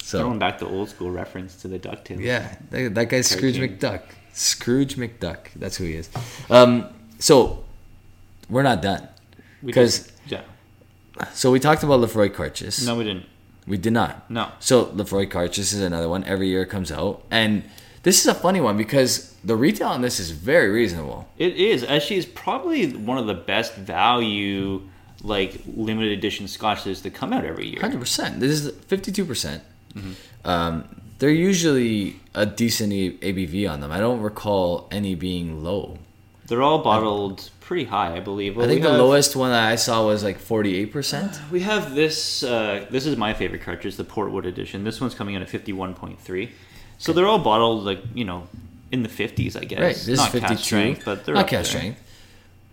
So 0.03 0.23
Going 0.23 0.39
back 0.39 0.59
to 0.59 0.67
old 0.67 0.91
school 0.91 1.11
reference 1.11 1.57
to 1.63 1.69
the 1.69 1.79
Ducktales. 1.79 2.21
yeah, 2.21 2.57
that, 2.71 2.95
that 2.95 3.09
guy's 3.09 3.27
Scrooge 3.27 3.57
McDuck. 3.57 4.03
Scrooge 4.35 4.97
McDuck. 4.97 5.49
That's 5.57 5.77
who 5.79 5.85
he 5.85 5.95
is. 5.95 6.11
Um, 6.51 6.89
so 7.19 7.65
we're 8.51 8.63
not 8.63 8.83
done 8.83 9.09
because 9.65 10.13
so 11.33 11.51
we 11.51 11.61
talked 11.61 11.83
about 11.83 12.01
Laphroaig 12.01 12.35
Cairdeas. 12.35 12.87
no, 12.87 12.97
we 12.97 13.05
didn't. 13.05 13.27
We 13.67 13.79
did 13.79 13.93
not. 13.93 14.31
No. 14.31 14.51
So 14.61 14.87
Laphroaig 14.87 15.31
Cairdeas 15.31 15.59
is 15.59 15.81
another 15.81 16.09
one. 16.09 16.25
Every 16.25 16.49
year 16.49 16.63
it 16.63 16.69
comes 16.69 16.93
out, 16.93 17.25
and 17.31 17.63
this 18.03 18.21
is 18.21 18.27
a 18.27 18.35
funny 18.35 18.61
one 18.61 18.77
because 18.77 19.35
the 19.43 19.57
retail 19.57 19.89
on 19.89 20.03
this 20.03 20.21
is 20.21 20.31
very 20.31 20.71
reasonable. 20.71 21.27
It 21.39 21.57
is 21.57 21.83
actually 21.85 22.17
it's 22.17 22.29
probably 22.35 22.93
one 22.93 23.19
of 23.19 23.27
the 23.27 23.35
best 23.35 23.75
value 23.75 24.83
like 25.23 25.63
limited 25.75 26.13
edition 26.13 26.47
scotches 26.47 27.01
that 27.03 27.15
come 27.15 27.33
out 27.33 27.45
every 27.45 27.67
year. 27.67 27.81
Hundred 27.81 28.01
percent. 28.01 28.41
This 28.41 28.51
is 28.61 28.77
fifty-two 28.87 29.25
percent. 29.25 29.63
Mm-hmm. 29.95 30.13
Um, 30.45 30.85
they're 31.19 31.31
usually 31.31 32.21
a 32.35 32.45
decent 32.45 32.93
ABV 32.93 33.71
on 33.71 33.81
them. 33.81 33.91
I 33.91 34.01
don't 34.01 34.21
recall 34.21 34.89
any 34.91 35.15
being 35.15 35.65
low. 35.65 35.99
They're 36.47 36.63
all 36.63 36.81
bottled 36.83 37.51
pretty 37.61 37.85
high, 37.85 38.15
I 38.17 38.21
believe. 38.21 38.57
Well, 38.57 38.67
I 38.67 38.69
think 38.69 38.83
the 38.83 38.91
have- 38.91 38.99
lowest 39.01 39.35
one 39.35 39.51
that 39.51 39.67
I 39.67 39.77
saw 39.77 40.07
was 40.07 40.23
like 40.23 40.39
forty-eight 40.39 40.93
percent. 40.93 41.41
We 41.51 41.61
have 41.61 41.95
this. 41.95 42.43
Uh, 42.43 42.87
this 42.91 43.07
is 43.07 43.17
my 43.17 43.33
favorite 43.35 43.63
Cairdeas, 43.63 43.97
the 43.97 44.05
Portwood 44.05 44.45
edition. 44.45 44.85
This 44.85 45.01
one's 45.01 45.15
coming 45.15 45.35
in 45.35 45.43
at 45.43 45.49
fifty-one 45.49 45.95
point 45.95 46.21
three. 46.21 46.53
So 46.99 47.13
they're 47.13 47.27
all 47.27 47.39
bottled 47.39 47.85
like 47.85 48.01
you 48.15 48.25
know 48.25 48.47
in 48.93 49.03
the 49.03 49.09
fifties, 49.09 49.57
I 49.57 49.65
guess. 49.65 49.81
Right. 49.81 49.97
This 49.97 50.19
Not 50.19 50.35
is 50.35 50.41
cask 50.41 50.65
strength, 50.65 51.03
but 51.05 51.25
they're 51.25 51.35
not 51.35 51.49
there. 51.51 51.65
strength. 51.65 52.01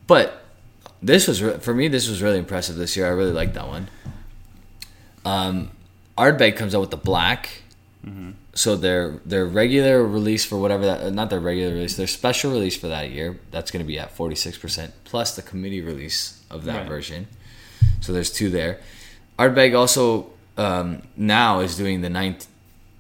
But 0.08 0.44
this 1.02 1.28
was 1.28 1.42
re- 1.42 1.58
for 1.60 1.74
me. 1.74 1.88
This 1.88 2.10
was 2.10 2.22
really 2.22 2.38
impressive 2.38 2.76
this 2.76 2.98
year. 2.98 3.06
I 3.08 3.10
really 3.12 3.32
liked 3.32 3.54
that 3.54 3.68
one. 3.68 3.88
Um, 5.26 5.72
Ardbeg 6.18 6.58
comes 6.58 6.76
out 6.76 6.82
with 6.82 6.92
the 6.92 6.98
black. 6.98 7.62
Mm-hmm. 8.06 8.32
So 8.54 8.76
their 8.76 9.22
their 9.26 9.46
regular 9.46 10.06
release 10.06 10.44
for 10.44 10.58
whatever 10.58 10.86
that 10.86 11.14
not 11.14 11.30
their 11.30 11.40
regular 11.40 11.74
release 11.74 11.96
their 11.96 12.06
special 12.08 12.52
release 12.52 12.76
for 12.78 12.88
that 12.90 13.10
year 13.12 13.40
that's 13.50 13.72
going 13.72 13.82
to 13.84 13.88
be 13.88 13.98
at 13.98 14.12
forty 14.12 14.36
six 14.36 14.58
percent 14.58 14.94
plus 15.06 15.36
the 15.38 15.42
committee 15.42 15.82
release 15.82 16.44
of 16.50 16.66
that 16.66 16.80
Right. 16.82 16.88
version. 16.90 17.28
So 18.02 18.12
there's 18.12 18.30
two 18.32 18.50
there. 18.50 18.80
Ardbeg 19.40 19.76
also 19.78 20.32
um, 20.58 21.02
now 21.16 21.62
is 21.62 21.78
doing 21.78 22.02
the 22.02 22.10
ninth, 22.10 22.48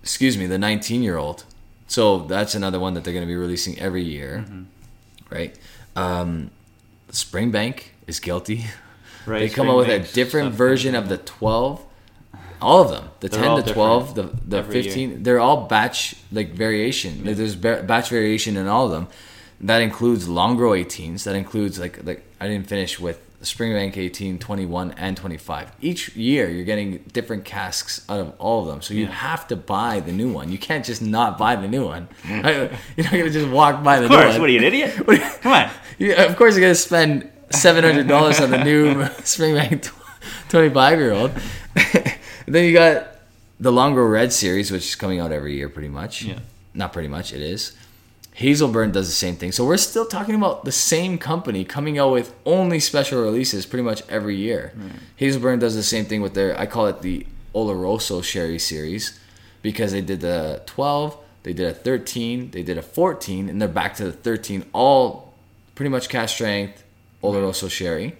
excuse 0.01 0.37
me, 0.37 0.47
the 0.47 0.57
19 0.57 1.03
year 1.03 1.17
old. 1.17 1.43
So 1.87 2.19
that's 2.19 2.55
another 2.55 2.79
one 2.79 2.93
that 2.93 3.03
they're 3.03 3.13
going 3.13 3.25
to 3.25 3.31
be 3.31 3.35
releasing 3.35 3.77
every 3.77 4.03
year, 4.03 4.45
Mm-hmm. 4.47 4.63
right? 5.35 5.55
Um, 5.95 6.49
Springbank 7.11 7.83
is 8.07 8.19
guilty. 8.19 8.65
Right, 9.27 9.41
they 9.41 9.49
come 9.49 9.69
up 9.69 9.75
with 9.77 9.87
a 9.89 9.99
different 9.99 10.55
version 10.55 10.95
of 10.95 11.07
the 11.07 11.17
12. 11.19 11.85
All 12.61 12.81
of 12.83 12.89
them, 12.91 13.09
the 13.21 13.27
They're 13.29 13.41
10, 13.41 13.49
all 13.49 13.61
the 13.61 13.73
12, 13.73 14.15
the, 14.15 14.23
the 14.47 14.57
every 14.57 14.75
year. 14.75 14.83
15, 14.83 15.23
they're 15.23 15.39
all 15.39 15.65
batch 15.67 16.15
like 16.31 16.51
variation. 16.53 17.25
Like, 17.25 17.35
There's 17.35 17.55
ba- 17.55 17.83
batch 17.87 18.09
variation 18.09 18.55
in 18.57 18.67
all 18.67 18.85
of 18.85 18.91
them. 18.91 19.07
That 19.61 19.81
includes 19.81 20.27
Longrow 20.27 20.79
18s. 20.83 21.23
That 21.25 21.35
includes 21.35 21.79
like 21.79 22.03
like 22.03 22.23
I 22.39 22.47
didn't 22.47 22.67
finish 22.67 22.99
with 22.99 23.19
Springbank 23.43 23.97
18, 23.97 24.37
21, 24.37 24.91
and 24.97 25.17
25. 25.17 25.71
Each 25.81 26.15
year 26.15 26.47
you're 26.49 26.63
getting 26.65 26.97
different 27.11 27.43
casks 27.45 28.05
out 28.09 28.19
of 28.19 28.33
all 28.39 28.61
of 28.61 28.67
them. 28.67 28.81
So 28.81 28.93
you 28.93 29.07
have 29.07 29.47
to 29.47 29.55
buy 29.55 29.99
the 29.99 30.11
new 30.11 30.31
one. 30.31 30.51
You 30.51 30.57
can't 30.59 30.85
just 30.85 31.01
not 31.01 31.37
buy 31.39 31.55
the 31.55 31.67
new 31.67 31.85
one. 31.85 32.07
you're 32.27 32.41
not 32.41 33.11
gonna 33.11 33.29
just 33.29 33.49
walk 33.49 33.83
by 33.83 33.99
the 33.99 34.07
door. 34.07 34.17
Of 34.19 34.21
new 34.21 34.25
course, 34.25 34.33
one. 34.33 34.41
what 34.41 34.49
are 34.49 34.53
you, 34.53 34.59
an 34.59 34.65
idiot? 34.65 34.95
You- 35.07 35.17
Come 35.41 35.53
on. 35.53 35.69
Yeah, 35.99 36.23
of 36.23 36.35
course, 36.35 36.55
you're 36.55 36.61
gonna 36.63 36.73
spend 36.75 37.29
seven 37.51 37.83
hundred 37.83 38.07
dollars 38.07 38.39
on 38.39 38.49
the 38.49 38.63
new 38.63 38.95
Springbank 39.21 39.91
twenty-five 40.51 40.99
year 40.99 41.13
old. 41.13 41.31
then 42.45 42.65
you 42.65 42.73
got 42.73 43.15
the 43.59 43.71
Longrow 43.71 44.11
Red 44.11 44.33
series, 44.33 44.71
which 44.71 44.85
is 44.85 44.95
coming 44.95 45.19
out 45.19 45.31
every 45.31 45.55
year, 45.55 45.69
pretty 45.69 45.89
much. 45.89 46.23
Yeah. 46.23 46.39
Not 46.73 46.93
pretty 46.93 47.07
much, 47.07 47.33
it 47.33 47.41
is. 47.41 47.75
Hazelburn 48.37 48.91
does 48.91 49.07
the 49.07 49.13
same 49.13 49.35
thing. 49.35 49.51
So 49.51 49.65
we're 49.65 49.77
still 49.77 50.05
talking 50.05 50.35
about 50.35 50.63
the 50.63 50.71
same 50.71 51.17
company 51.17 51.65
coming 51.65 51.99
out 51.99 52.11
with 52.11 52.33
only 52.45 52.79
special 52.79 53.21
releases 53.21 53.65
pretty 53.65 53.83
much 53.83 54.03
every 54.09 54.35
year. 54.35 54.73
Hazelburn 55.19 55.59
does 55.59 55.75
the 55.75 55.83
same 55.83 56.05
thing 56.05 56.21
with 56.21 56.33
their 56.33 56.57
I 56.59 56.65
call 56.65 56.87
it 56.87 57.01
the 57.01 57.25
Oloroso 57.53 58.23
Sherry 58.23 58.57
series 58.57 59.19
because 59.61 59.91
they 59.91 60.01
did 60.01 60.21
the 60.21 60.61
12, 60.65 61.17
they 61.43 61.53
did 61.53 61.67
a 61.67 61.73
13, 61.73 62.51
they 62.51 62.63
did 62.63 62.77
a 62.77 62.81
14 62.81 63.49
and 63.49 63.61
they're 63.61 63.67
back 63.67 63.95
to 63.95 64.05
the 64.05 64.11
13 64.11 64.65
all 64.73 65.33
pretty 65.75 65.89
much 65.89 66.09
cask 66.09 66.35
strength 66.35 66.83
Oloroso 67.21 67.69
Sherry. 67.69 68.15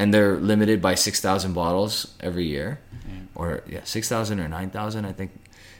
And 0.00 0.14
they're 0.14 0.36
limited 0.36 0.80
by 0.80 0.94
6,000 0.94 1.52
bottles 1.52 2.14
every 2.20 2.46
year. 2.46 2.80
Or 3.34 3.62
yeah, 3.68 3.80
6,000 3.84 4.40
or 4.40 4.48
9,000, 4.48 5.04
I 5.04 5.12
think. 5.12 5.30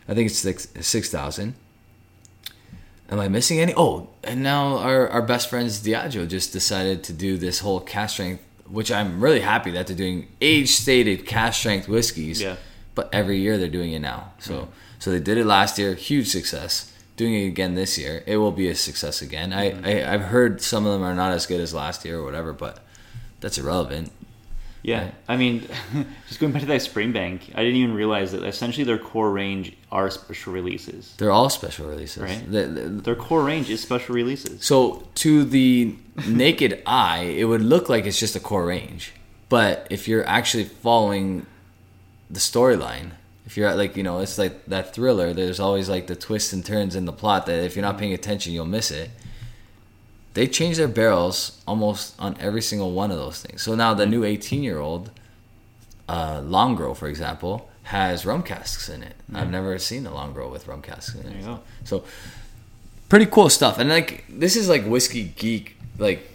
I 0.09 0.15
think 0.15 0.31
it's 0.31 0.39
6 0.39 0.69
6,000. 0.81 1.55
Am 3.11 3.19
I 3.19 3.29
missing 3.29 3.61
any? 3.61 3.73
Oh, 3.77 4.09
and 4.23 4.43
now 4.43 4.77
our, 4.79 5.09
our 5.09 5.23
best 5.23 5.49
friends 5.49 5.83
Diageo 5.83 6.29
just 6.29 6.53
decided 6.53 7.03
to 7.05 7.13
do 7.13 7.37
this 7.37 7.61
whole 7.61 7.81
cask 7.81 8.15
strength, 8.15 8.43
which 8.69 8.93
I'm 8.93 9.21
really 9.21 9.41
happy 9.41 9.71
that 9.73 9.87
they're 9.87 9.97
doing 9.97 10.29
age 10.41 10.71
stated 10.71 11.27
cask 11.27 11.59
strength 11.59 11.89
whiskeys. 11.89 12.41
Yeah. 12.43 12.57
But 12.95 13.09
every 13.13 13.39
year 13.41 13.57
they're 13.57 13.69
doing 13.69 13.93
it 13.93 14.01
now. 14.01 14.33
So 14.39 14.69
so 14.99 15.11
they 15.11 15.21
did 15.21 15.39
it 15.39 15.47
last 15.47 15.79
year, 15.79 15.95
huge 15.95 16.29
success. 16.29 16.93
Doing 17.17 17.35
it 17.35 17.47
again 17.47 17.75
this 17.75 17.99
year, 17.99 18.23
it 18.27 18.37
will 18.37 18.53
be 18.53 18.69
a 18.69 18.75
success 18.75 19.23
again. 19.23 19.53
I, 19.53 19.71
mm-hmm. 19.71 19.85
I 19.85 20.13
I've 20.13 20.23
heard 20.23 20.63
some 20.63 20.87
of 20.87 20.93
them 20.93 21.03
are 21.03 21.15
not 21.15 21.33
as 21.33 21.47
good 21.47 21.61
as 21.61 21.75
last 21.75 22.05
year 22.05 22.19
or 22.19 22.25
whatever, 22.25 22.53
but 22.53 22.85
that's 23.41 23.59
irrelevant. 23.59 24.13
Yeah, 24.83 25.03
Right. 25.03 25.15
I 25.29 25.37
mean, 25.37 25.69
just 26.29 26.41
going 26.41 26.53
back 26.55 26.63
to 26.63 26.69
that 26.69 26.81
Springbank, 26.81 27.51
I 27.55 27.61
didn't 27.63 27.77
even 27.77 27.95
realize 27.95 28.33
that 28.33 28.43
essentially 28.45 28.83
their 28.85 28.97
core 28.97 29.31
range 29.31 29.75
are 29.93 30.09
special 30.09 30.55
releases. 30.55 31.15
They're 31.19 31.31
all 31.31 31.51
special 31.51 31.87
releases. 31.87 32.23
Right. 32.23 32.51
The- 32.51 32.67
the- 32.67 32.89
Their 32.89 33.15
core 33.15 33.43
range 33.45 33.69
is 33.69 33.83
special 33.83 34.15
releases. 34.15 34.65
So 34.65 35.07
to 35.17 35.45
the 35.45 35.95
naked 36.27 36.83
eye, 36.87 37.25
it 37.37 37.45
would 37.45 37.61
look 37.61 37.91
like 37.91 38.07
it's 38.07 38.19
just 38.19 38.35
a 38.37 38.41
core 38.41 38.65
range. 38.65 39.13
But 39.51 39.87
if 39.91 40.09
you're 40.09 40.27
actually 40.27 40.65
following 40.65 41.45
the 42.31 42.41
storyline, 42.41 43.11
if 43.45 43.57
you're 43.59 43.75
like 43.75 43.97
you 43.97 44.03
know, 44.03 44.21
it's 44.21 44.39
like 44.39 44.65
that 44.67 44.95
thriller. 44.95 45.35
There's 45.35 45.61
always 45.61 45.89
like 45.91 46.07
the 46.07 46.15
twists 46.17 46.53
and 46.55 46.65
turns 46.65 46.95
in 46.97 47.05
the 47.05 47.13
plot 47.13 47.45
that 47.47 47.65
if 47.65 47.75
you're 47.77 47.83
not 47.85 47.99
paying 47.99 48.13
attention, 48.15 48.53
you'll 48.55 48.65
miss 48.65 48.91
it. 48.93 49.11
They 50.35 50.47
change 50.47 50.77
their 50.77 50.89
barrels 50.89 51.61
almost 51.67 52.15
on 52.19 52.37
every 52.41 52.63
single 52.63 52.93
one 52.93 53.11
of 53.11 53.19
those 53.19 53.43
things. 53.43 53.63
So 53.63 53.75
now 53.75 53.95
the 53.95 54.07
new 54.07 54.25
18 54.25 54.63
year 54.63 54.79
old 54.79 55.11
uh, 56.09 56.41
Longrow, 56.41 56.97
for 56.97 57.09
example, 57.09 57.69
has 57.85 58.25
rum 58.25 58.43
casks 58.43 58.89
in 58.89 59.03
it. 59.03 59.17
I've 59.35 59.51
never 59.51 59.79
seen 59.79 60.07
a 60.07 60.11
Longrow 60.11 60.51
with 60.51 60.69
rum 60.69 60.83
casks 60.83 61.15
in 61.15 61.21
it. 61.23 61.27
There 61.31 61.37
you 61.39 61.45
go. 61.45 61.61
So 61.85 62.05
pretty 63.09 63.27
cool 63.27 63.49
stuff. 63.49 63.79
And 63.79 63.89
like 63.89 64.25
this 64.29 64.55
is 64.57 64.69
like 64.69 64.85
whiskey 64.85 65.25
geek 65.25 65.77
like 65.99 66.29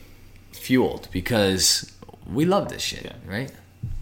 fueled 0.52 1.08
because 1.12 1.92
we 2.32 2.44
love 2.46 2.70
this 2.70 2.82
shit, 2.82 3.04
Yeah. 3.06 3.14
right? 3.26 3.52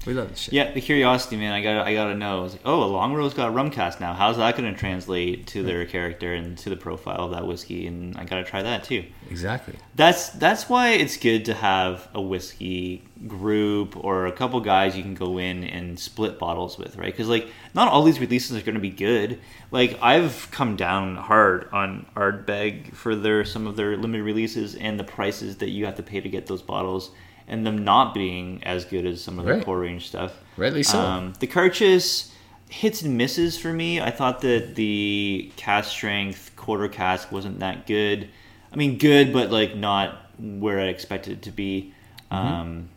We 0.06 0.14
love 0.14 0.30
this 0.30 0.40
shit. 0.40 0.54
Yeah, 0.54 0.72
the 0.72 0.82
curiosity, 0.82 1.38
man. 1.38 1.54
I 1.54 1.62
got 1.62 1.88
I 1.88 1.94
gotta 1.94 2.16
know. 2.16 2.46
It's 2.46 2.56
like, 2.56 2.64
oh, 2.66 2.84
a 2.84 2.88
Longrow's 2.88 3.34
got 3.34 3.54
rum 3.54 3.72
cast 3.72 4.00
now. 4.00 4.14
How's 4.14 4.38
that 4.38 4.58
going 4.58 4.72
to 4.72 4.78
translate 4.78 5.48
to 5.48 5.64
their 5.64 5.86
character 5.86 6.34
and 6.34 6.58
to 6.60 6.70
the 6.70 6.76
profile 6.76 7.26
of 7.26 7.32
that 7.32 7.48
whiskey? 7.48 7.88
And 7.88 8.18
I 8.18 8.26
gotta 8.26 8.44
try 8.44 8.62
that 8.64 8.84
too. 8.84 9.06
Exactly. 9.30 9.76
That's 9.96 10.30
that's 10.30 10.68
why 10.68 10.90
it's 10.90 11.18
good 11.18 11.46
to 11.46 11.54
have 11.54 12.08
a 12.14 12.22
whiskey 12.22 13.04
group 13.28 13.96
or 14.04 14.26
a 14.26 14.32
couple 14.32 14.60
guys 14.60 14.98
you 14.98 15.04
can 15.04 15.16
go 15.16 15.38
in 15.38 15.64
and 15.64 15.98
split 15.98 16.38
bottles 16.38 16.78
with, 16.78 16.98
right? 16.98 17.12
Because 17.12 17.30
like 17.30 17.48
not 17.74 17.88
all 17.88 18.04
these 18.04 18.20
releases 18.20 18.58
are 18.58 18.62
going 18.62 18.76
to 18.76 18.82
be 18.82 18.90
good. 18.90 19.40
Like 19.72 19.98
I've 20.02 20.50
come 20.52 20.76
down 20.76 21.16
hard 21.16 21.70
on 21.72 22.06
Ardbeg 22.16 22.94
for 22.94 23.16
their 23.16 23.46
some 23.46 23.68
of 23.68 23.76
their 23.76 23.96
limited 23.96 24.24
releases 24.24 24.76
and 24.76 25.00
the 25.00 25.04
prices 25.04 25.58
that 25.58 25.70
you 25.70 25.86
have 25.86 25.96
to 25.96 26.04
pay 26.04 26.20
to 26.20 26.30
get 26.30 26.48
those 26.48 26.62
bottles, 26.62 27.12
and 27.48 27.66
them 27.66 27.84
not 27.84 28.14
being 28.14 28.64
as 28.64 28.86
good 28.86 29.06
as 29.06 29.22
some 29.22 29.40
of 29.40 29.46
Right. 29.46 29.64
core 29.64 29.80
range 29.80 30.08
stuff. 30.08 30.34
Rightly 30.58 30.84
so. 30.84 31.00
Um, 31.00 31.34
the 31.40 31.48
Cairdeas 31.48 32.30
hits 32.70 33.02
and 33.02 33.18
misses 33.18 33.58
for 33.58 33.72
me. 33.74 34.00
I 34.02 34.12
thought 34.12 34.42
that 34.42 34.76
the 34.76 35.52
cask 35.56 35.90
strength 35.92 36.52
quarter 36.56 36.88
cask 36.88 37.32
wasn't 37.32 37.60
that 37.60 37.86
good. 37.86 38.30
I 38.72 38.76
mean, 38.76 38.98
good, 38.98 39.32
but 39.34 39.52
like 39.52 39.76
not 39.76 40.20
where 40.40 40.80
I 40.80 40.86
expected 40.86 41.34
it 41.34 41.42
to 41.44 41.52
be. 41.52 41.94
Mm-hmm. 42.32 42.36
Um, 42.36 42.90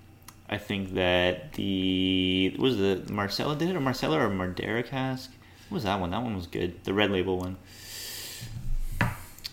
I 0.49 0.59
think 0.59 0.95
that 0.95 1.55
the 1.55 2.55
what 2.57 2.63
was 2.63 2.77
the 2.79 3.03
Marsala 3.11 3.57
did 3.57 3.69
it 3.69 3.77
a 3.77 3.81
Marsala 3.81 4.19
or 4.21 4.31
Madeira 4.31 4.83
cask? 4.83 5.31
What 5.69 5.77
was 5.77 5.85
that 5.85 6.01
one? 6.01 6.11
That 6.11 6.23
one 6.23 6.37
was 6.37 6.47
good. 6.47 6.85
The 6.85 6.95
red 6.95 7.11
label 7.11 7.39
one. 7.39 7.57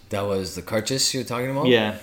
That 0.10 0.22
was 0.22 0.56
the 0.56 0.62
Cairdeas 0.62 1.14
you 1.14 1.22
were 1.22 1.26
talking 1.26 1.50
about? 1.50 1.66
Yeah. 1.66 1.98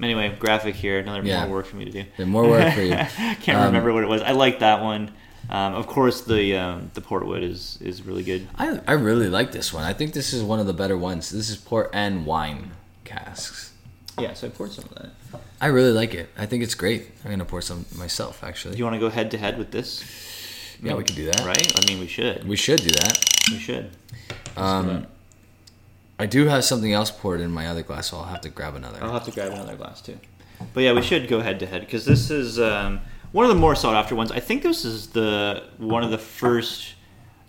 Anyway, 0.00 0.36
graphic 0.38 0.74
here. 0.76 0.98
Another 1.00 1.22
Yeah. 1.22 1.46
more 1.46 1.56
work 1.56 1.66
for 1.66 1.76
me 1.76 1.84
to 1.84 1.90
do. 1.90 2.04
Then 2.16 2.28
more 2.28 2.48
work 2.48 2.72
for 2.74 2.82
you. 2.82 2.94
Can't 3.42 3.48
Um, 3.58 3.66
remember 3.66 3.92
what 3.92 4.04
it 4.04 4.08
was. 4.08 4.22
I 4.22 4.32
like 4.32 4.60
that 4.60 4.82
one. 4.82 5.10
Um, 5.50 5.74
of 5.74 5.86
course, 5.86 6.20
the 6.22 6.56
um, 6.56 6.90
the 6.94 7.00
Portwood 7.00 7.42
is 7.42 7.78
is 7.80 8.02
really 8.02 8.22
good. 8.22 8.46
I, 8.56 8.80
I 8.86 8.92
really 8.92 9.28
like 9.28 9.50
this 9.52 9.72
one. 9.72 9.84
I 9.84 9.92
think 9.94 10.12
this 10.12 10.32
is 10.32 10.42
one 10.42 10.60
of 10.60 10.66
the 10.66 10.74
better 10.74 10.96
ones. 10.96 11.30
This 11.30 11.48
is 11.50 11.56
port 11.56 11.90
and 11.92 12.26
wine 12.26 12.72
casks. 13.04 13.72
Yeah, 14.18 14.34
so 14.34 14.48
I 14.48 14.50
poured 14.50 14.72
some 14.72 14.84
of 14.84 14.94
that. 14.96 15.40
I 15.60 15.66
really 15.68 15.92
like 15.92 16.12
it. 16.14 16.28
I 16.36 16.44
think 16.46 16.62
it's 16.62 16.74
great. 16.74 17.10
I'm 17.24 17.30
gonna 17.30 17.44
pour 17.44 17.62
some 17.62 17.86
myself 17.96 18.44
actually. 18.44 18.72
Do 18.74 18.78
you 18.78 18.84
want 18.84 18.94
to 18.94 19.00
go 19.00 19.08
head 19.08 19.30
to 19.32 19.38
head 19.38 19.58
with 19.58 19.70
this? 19.70 20.04
yeah, 20.82 20.94
we 20.94 21.02
could 21.04 21.16
do 21.16 21.26
that. 21.26 21.40
Right? 21.44 21.72
I 21.76 21.80
mean, 21.88 21.98
we 21.98 22.06
should. 22.08 22.46
We 22.46 22.56
should 22.56 22.80
do 22.80 22.90
that. 22.90 23.18
We 23.50 23.58
should. 23.58 23.90
Um, 24.56 25.06
I 26.18 26.26
do 26.26 26.46
have 26.46 26.64
something 26.64 26.92
else 26.92 27.10
poured 27.10 27.40
in 27.40 27.50
my 27.50 27.66
other 27.68 27.82
glass, 27.82 28.08
so 28.08 28.16
I'll 28.18 28.24
have 28.24 28.40
to 28.42 28.48
grab 28.48 28.74
another. 28.74 29.02
I'll 29.02 29.12
have 29.12 29.24
to 29.24 29.30
grab 29.30 29.52
another 29.52 29.76
glass 29.76 30.00
too. 30.00 30.18
But 30.74 30.80
yeah, 30.82 30.92
we 30.92 31.02
should 31.02 31.28
go 31.28 31.40
head 31.40 31.60
to 31.60 31.66
head 31.66 31.82
because 31.82 32.04
this 32.04 32.30
is 32.30 32.58
um, 32.58 33.00
one 33.30 33.44
of 33.44 33.48
the 33.50 33.54
more 33.60 33.76
sought 33.76 33.94
after 33.94 34.14
ones. 34.16 34.32
I 34.32 34.40
think 34.40 34.62
this 34.62 34.84
is 34.84 35.08
the 35.08 35.62
one 35.78 36.02
of 36.02 36.10
the 36.10 36.18
first, 36.18 36.94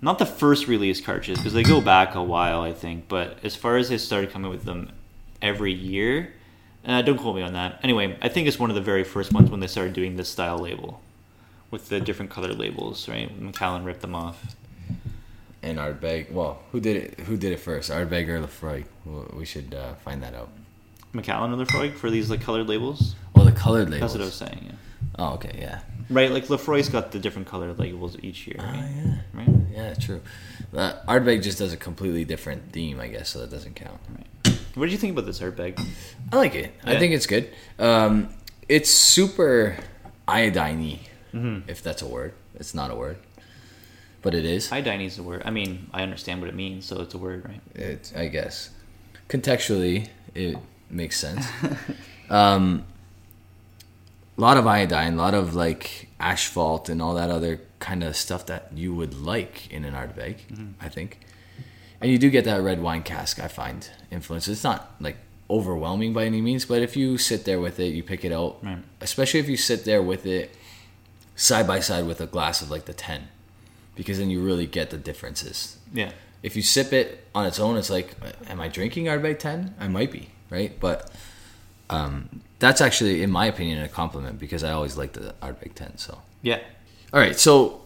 not 0.01 0.19
the 0.19 0.25
first 0.27 0.67
release 0.67 1.01
Cairdeas 1.01 1.38
because 1.38 1.53
they 1.53 1.63
go 1.63 1.82
back 1.82 2.13
a 2.13 2.21
while, 2.23 2.62
I 2.62 2.73
think. 2.73 3.08
But 3.08 3.39
as 3.43 3.55
far 3.55 3.77
as 3.77 3.89
they 3.89 3.97
started 3.97 4.29
coming 4.29 4.51
with 4.51 4.65
them 4.65 4.91
every 5.41 5.73
year, 5.73 6.34
uh, 6.86 7.01
don't 7.01 7.17
quote 7.17 7.36
me 7.36 7.41
on 7.41 7.53
that. 7.53 7.79
Anyway, 7.82 8.17
I 8.21 8.29
think 8.29 8.47
it's 8.47 8.60
one 8.60 8.69
of 8.69 8.75
the 8.75 8.82
very 8.82 9.03
first 9.03 9.34
ones 9.34 9.49
when 9.49 9.62
they 9.62 9.67
started 9.67 9.93
doing 9.93 10.15
this 10.15 10.29
style 10.29 10.60
label. 10.60 11.01
with 11.71 11.89
the 11.89 11.99
different 11.99 12.32
color 12.32 12.51
labels, 12.53 13.08
right? 13.08 13.29
Macallan 13.39 13.84
ripped 13.84 14.01
them 14.01 14.15
off. 14.15 14.55
And 15.61 15.77
Ardbeg. 15.77 16.31
Well, 16.31 16.59
who 16.71 16.79
did 16.79 16.95
it? 16.95 17.19
Who 17.21 17.35
did 17.37 17.51
it 17.51 17.59
first? 17.59 17.91
Ardbeg 17.91 18.27
or 18.29 18.39
Laphroaig? 18.41 18.85
We 19.33 19.45
should 19.45 19.73
uh, 19.73 19.95
find 19.95 20.23
that 20.23 20.33
out. 20.33 20.49
Macallan 21.11 21.51
or 21.53 21.65
Laphroaig 21.65 21.95
for 21.95 22.09
these 22.09 22.29
like 22.29 22.41
colored 22.41 22.67
labels. 22.67 23.15
Oh, 23.35 23.43
the 23.43 23.51
colored 23.51 23.89
labels. 23.89 24.13
That's 24.13 24.13
what 24.13 24.21
I 24.21 24.25
was 24.25 24.35
saying. 24.35 24.65
Yeah. 24.67 24.75
Oh, 25.17 25.33
okay, 25.33 25.55
yeah. 25.59 25.79
Right, 26.09 26.31
like 26.31 26.47
Laphroaig's 26.47 26.87
got 26.89 27.11
the 27.11 27.19
different 27.19 27.47
colored 27.47 27.77
labels 27.77 28.15
each 28.23 28.47
year. 28.47 28.55
Right? 28.59 28.83
Oh, 28.83 29.01
yeah. 29.03 29.15
right? 29.33 29.49
Yeah, 29.71 29.93
true. 29.95 30.21
Uh, 30.75 30.93
Ardbeg 31.07 31.43
just 31.43 31.57
does 31.59 31.73
a 31.73 31.77
completely 31.77 32.23
different 32.25 32.71
theme, 32.71 32.99
I 32.99 33.07
guess, 33.07 33.29
so 33.29 33.39
that 33.39 33.49
doesn't 33.51 33.75
count. 33.75 33.99
What 34.75 34.85
did 34.85 34.91
you 34.93 34.97
think 34.97 35.13
about 35.13 35.25
this 35.25 35.39
Ardbeg? 35.39 35.83
I 36.31 36.35
like 36.37 36.55
it. 36.55 36.73
I 36.85 36.97
think 36.97 37.13
it's 37.13 37.25
good. 37.27 37.49
Um, 37.77 38.29
it's 38.69 38.89
super 38.89 39.77
iodiney, 40.27 40.99
Mm-hmm. 41.33 41.69
if 41.69 41.83
that's 41.83 42.01
a 42.01 42.07
word. 42.07 42.33
It's 42.55 42.73
not 42.73 42.89
a 42.91 42.95
word, 42.95 43.17
but 44.21 44.34
it 44.36 44.45
is. 44.45 44.71
Iodine 44.71 45.01
is 45.01 45.17
a 45.17 45.23
word. 45.23 45.41
I 45.45 45.51
mean, 45.51 45.89
I 45.93 46.03
understand 46.03 46.41
what 46.41 46.49
it 46.49 46.55
means, 46.55 46.86
so 46.86 47.01
it's 47.01 47.13
a 47.13 47.17
word, 47.17 47.45
right? 47.45 47.62
It, 47.75 48.12
I 48.15 48.27
guess. 48.27 48.69
Contextually, 49.29 50.10
it 50.36 50.58
makes 50.89 51.17
sense. 51.17 51.45
um, 52.29 52.84
a 54.38 54.41
lot 54.41 54.58
of 54.58 54.65
iodine, 54.67 55.13
a 55.13 55.17
lot 55.17 55.34
of 55.34 55.55
like 55.55 56.08
asphalt 56.19 56.89
and 56.89 57.01
all 57.01 57.13
that 57.15 57.29
other 57.29 57.62
kind 57.79 58.03
of 58.03 58.15
stuff 58.15 58.45
that 58.47 58.71
you 58.75 58.93
would 58.93 59.13
like 59.13 59.71
in 59.71 59.86
an 59.86 59.93
Ardbeg, 59.93 60.38
I 60.82 60.89
think. 60.89 61.19
And 62.01 62.10
you 62.12 62.17
do 62.17 62.29
get 62.29 62.45
that 62.45 62.62
red 62.62 62.82
wine 62.82 63.03
cask, 63.03 63.39
I 63.39 63.47
find, 63.49 63.89
influence. 64.10 64.47
It's 64.47 64.63
not 64.63 64.95
like 65.01 65.17
overwhelming 65.49 66.13
by 66.13 66.25
any 66.25 66.41
means, 66.41 66.63
but 66.65 66.82
if 66.82 66.95
you 66.95 67.17
sit 67.17 67.43
there 67.45 67.60
with 67.60 67.79
it, 67.79 67.93
you 67.93 68.03
pick 68.03 68.23
it 68.23 68.32
out, 68.32 68.63
Right. 68.63 68.77
especially 69.01 69.39
if 69.41 69.49
you 69.49 69.58
sit 69.58 69.84
there 69.86 70.01
with 70.01 70.25
it 70.25 70.55
side 71.36 71.67
by 71.67 71.79
side 71.79 72.05
with 72.05 72.21
a 72.21 72.25
glass 72.27 72.62
of 72.62 72.69
like 72.71 72.86
the 72.86 72.93
10, 72.93 73.27
because 73.99 74.17
then 74.17 74.29
you 74.29 74.39
really 74.41 74.65
get 74.65 74.89
the 74.91 74.97
differences 74.97 75.77
Yeah. 75.93 76.12
if 76.41 76.55
you 76.55 76.62
sip 76.62 76.93
it 76.93 77.07
on 77.35 77.45
its 77.45 77.59
own, 77.59 77.75
it's 77.75 77.89
like, 77.89 78.15
am 78.49 78.59
I 78.62 78.67
drinking 78.69 79.05
Ardbeg 79.12 79.39
10? 79.39 79.75
I 79.77 79.88
might 79.89 80.09
be, 80.12 80.29
right? 80.49 80.71
But 80.79 81.12
um, 81.89 82.41
that's 82.59 82.79
actually, 82.81 83.21
in 83.23 83.29
my 83.29 83.45
opinion, 83.47 83.81
a 83.83 83.89
compliment 83.89 84.39
because 84.39 84.63
I 84.63 84.71
always 84.71 84.95
like 84.97 85.12
the 85.13 85.35
Ardbeg 85.41 85.73
10. 85.75 85.97
So, 85.97 86.19
Yeah. 86.41 86.59
all 87.13 87.19
right. 87.19 87.38
So, 87.38 87.81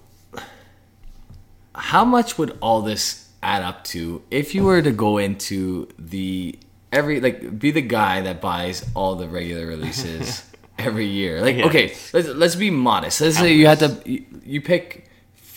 how 1.75 2.05
much 2.05 2.37
would 2.37 2.57
all 2.61 2.81
this 2.81 3.27
add 3.41 3.63
up 3.63 3.83
to 3.85 4.21
if 4.29 4.53
you 4.55 4.63
were 4.63 4.81
to 4.81 4.91
go 4.91 5.17
into 5.17 5.87
the 5.97 6.57
every 6.91 7.19
like 7.19 7.57
be 7.59 7.71
the 7.71 7.81
guy 7.81 8.21
that 8.21 8.39
buys 8.39 8.85
all 8.95 9.15
the 9.15 9.27
regular 9.27 9.65
releases 9.65 10.43
every 10.77 11.07
year? 11.07 11.41
Like, 11.41 11.57
Yeah. 11.57 11.65
okay, 11.67 11.95
let's 12.13 12.27
let's 12.27 12.55
be 12.55 12.69
modest. 12.69 13.21
Let's 13.21 13.37
say 13.37 13.53
you 13.53 13.65
had 13.67 13.79
to 13.79 14.01
you, 14.05 14.25
you 14.45 14.61
pick 14.61 15.09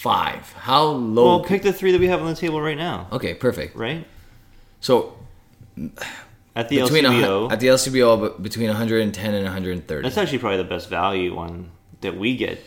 five. 0.06 0.52
How 0.52 0.84
low? 0.84 1.24
Well, 1.26 1.40
pick 1.44 1.62
the 1.62 1.72
three 1.72 1.92
that 1.92 2.00
we 2.00 2.06
have 2.08 2.20
on 2.20 2.28
the 2.28 2.36
table 2.36 2.60
right 2.60 2.76
now, 2.78 3.08
okay, 3.12 3.34
perfect. 3.34 3.76
right? 3.76 4.06
So 4.80 5.16
At 6.54 6.68
the 6.68 6.80
between 6.80 7.04
LCBO, 7.04 7.42
hun- 7.44 7.52
at 7.52 7.60
the 7.60 7.66
LCBO 7.68 8.20
but 8.20 8.42
between 8.42 8.68
110 8.68 9.34
and 9.34 9.44
130. 9.44 10.02
that's 10.02 10.16
actually 10.16 10.38
probably 10.38 10.58
the 10.58 10.64
best 10.64 10.88
value 10.88 11.34
one 11.34 11.70
that 12.02 12.16
we 12.16 12.36
get 12.36 12.58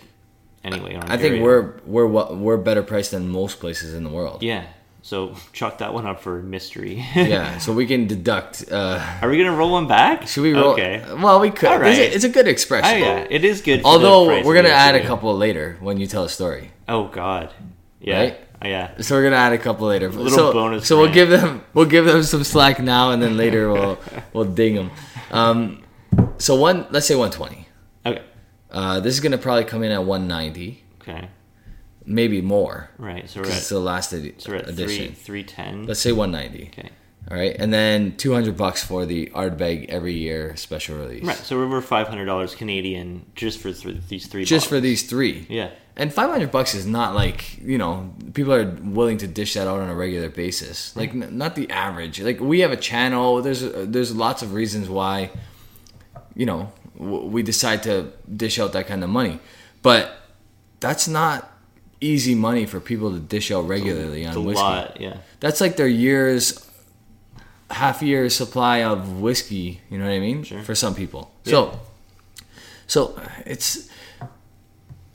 anyway. 0.64 0.94
in 0.96 1.04
I 1.04 1.18
think 1.18 1.42
we're 1.42 1.80
we're 1.86 2.08
we're 2.08 2.58
better 2.58 2.84
priced 2.84 3.12
than 3.12 3.30
most 3.30 3.60
places 3.60 3.94
in 3.94 4.04
the 4.04 4.10
world. 4.10 4.44
yeah. 4.44 4.66
So 5.10 5.34
chalk 5.54 5.80
that 5.80 5.92
one 5.92 6.06
up 6.06 6.22
for 6.22 6.40
mystery. 6.44 7.04
Yeah, 7.16 7.58
so 7.64 7.74
we 7.74 7.88
can 7.88 8.06
deduct. 8.06 8.72
Uh, 8.72 9.04
Are 9.24 9.28
we 9.28 9.40
gonna 9.40 9.58
roll 9.58 9.72
one 9.72 9.88
back? 9.88 10.28
should 10.28 10.44
we 10.44 10.54
roll? 10.54 10.74
Okay. 10.74 11.04
Well, 11.18 11.40
we 11.40 11.50
could. 11.50 11.68
All 11.68 11.82
It's, 11.82 11.98
a, 11.98 12.16
it's 12.16 12.24
a 12.26 12.30
good 12.30 12.46
Oh 12.46 12.52
expression. 12.52 13.00
yeah, 13.00 13.26
it 13.28 13.44
is 13.44 13.62
good. 13.62 13.82
Although 13.84 14.44
we're 14.44 14.54
gonna 14.54 14.70
add 14.70 14.94
a 14.94 15.04
couple 15.04 15.36
later 15.36 15.78
when 15.80 16.00
you 16.00 16.06
tell 16.06 16.26
a 16.26 16.30
story. 16.30 16.70
Oh 16.88 17.08
God. 17.08 17.52
Yeah. 18.00 18.20
Right? 18.20 18.38
Oh, 18.62 18.68
yeah. 18.68 19.02
So 19.02 19.16
we're 19.16 19.24
gonna 19.24 19.38
add 19.38 19.54
a 19.54 19.58
couple 19.58 19.88
later. 19.88 20.12
little 20.12 20.30
so, 20.30 20.54
bonus 20.54 20.88
So 20.88 21.00
we'll 21.00 21.12
give 21.12 21.30
them 21.32 21.64
we'll 21.74 21.90
give 21.90 22.06
them 22.06 22.22
some 22.22 22.44
slack 22.44 22.80
now, 22.80 23.10
and 23.10 23.20
then 23.20 23.36
later 23.36 23.74
we'll 23.74 23.98
we'll 24.34 24.46
ding 24.46 24.76
them. 24.76 24.92
Um, 25.32 25.84
so 26.38 26.54
one, 26.54 26.86
let's 26.92 27.08
say 27.08 27.16
120. 27.16 27.68
Okay. 28.06 28.22
Uh, 28.70 29.00
this 29.00 29.16
is 29.16 29.22
gonna 29.22 29.40
probably 29.40 29.66
come 29.66 29.82
in 29.82 29.92
at 29.92 30.04
190, 30.04 30.84
Okay. 31.02 31.30
Maybe 32.10 32.42
more. 32.42 32.90
Right. 32.98 33.30
So 33.30 33.42
we're 33.42 33.48
at, 33.48 33.58
it's 33.58 33.70
the 33.70 33.80
last 33.80 34.12
edi- 34.14 34.36
so 34.38 34.52
we're 34.52 34.58
at 34.58 34.66
three 34.66 34.74
edition. 34.84 35.14
three 35.16 35.44
ten. 35.44 35.86
Let's 35.86 36.00
say 36.02 36.12
190. 36.12 36.70
Okay. 36.74 36.90
All 37.30 37.38
right, 37.38 37.56
and 37.60 37.72
then 37.72 38.16
200 38.18 38.58
bucks 38.58 38.84
for 38.84 39.06
the 39.06 39.28
Ardbeg 39.36 39.90
every 39.90 40.14
year 40.14 40.56
special 40.56 40.98
release. 40.98 41.24
Right. 41.24 41.38
So 41.38 41.58
we're 41.58 41.66
over 41.66 41.82
five 41.82 42.08
hundred 42.08 42.26
dollars 42.26 42.56
Canadian 42.56 43.26
just 43.36 43.60
for 43.60 43.72
th- 43.72 43.98
these 44.08 44.26
three. 44.28 44.46
Just 44.46 44.68
for 44.68 44.80
these 44.80 45.04
three. 45.08 45.46
Yeah. 45.50 45.70
And 45.96 46.14
500 46.14 46.50
bucks 46.50 46.74
is 46.76 46.86
not 46.86 47.14
like, 47.14 47.58
you 47.62 47.78
know, 47.78 48.14
people 48.34 48.54
are 48.54 48.64
willing 48.84 49.18
to 49.18 49.28
dish 49.28 49.56
that 49.56 49.68
out 49.68 49.82
on 49.82 49.90
a 49.90 49.96
regular 49.96 50.30
basis. 50.30 50.96
Like 50.96 51.10
n- 51.10 51.38
not 51.38 51.56
the 51.56 51.70
average. 51.70 52.22
Like 52.22 52.40
we 52.40 52.62
have 52.62 52.72
a 52.72 52.78
channel, 52.78 53.42
there's 53.42 53.62
there's 53.62 54.16
lots 54.16 54.42
of 54.42 54.54
reasons 54.54 54.88
why 54.90 55.30
you 56.36 56.46
know, 56.46 56.72
w- 56.98 57.26
we 57.26 57.44
decide 57.44 57.84
to 57.84 58.14
dish 58.34 58.60
out 58.60 58.72
that 58.74 58.88
kind 58.88 59.04
of 59.04 59.10
money. 59.10 59.40
But 59.82 60.16
that's 60.80 61.06
not 61.08 61.52
easy 62.02 62.36
money 62.36 62.66
for 62.66 62.80
people 62.80 63.12
to 63.12 63.20
dish 63.20 63.52
out 63.52 63.68
regularly 63.68 64.24
It's 64.24 64.36
a 64.36 64.40
on 64.40 64.46
whiskey. 64.46 64.62
lot. 64.64 65.02
Yeah. 65.02 65.18
That's 65.40 65.60
like 65.62 65.76
their 65.76 65.88
year's 65.88 66.66
half 67.70 68.02
year 68.02 68.30
supply 68.30 68.84
of 68.84 69.20
whiskey, 69.20 69.82
you 69.90 69.98
know 69.98 70.06
what 70.06 70.12
I 70.14 70.20
mean? 70.20 70.44
Sure. 70.44 70.62
For 70.64 70.76
some 70.76 70.96
people. 70.96 71.32
So 71.46 71.80
so 72.88 73.22
it's 73.46 73.90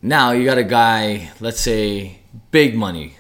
now 0.02 0.32
you 0.32 0.44
got 0.44 0.58
a 0.58 0.64
guy, 0.64 1.30
let's 1.40 1.60
say 1.60 2.20
big 2.50 2.76
money. 2.76 3.16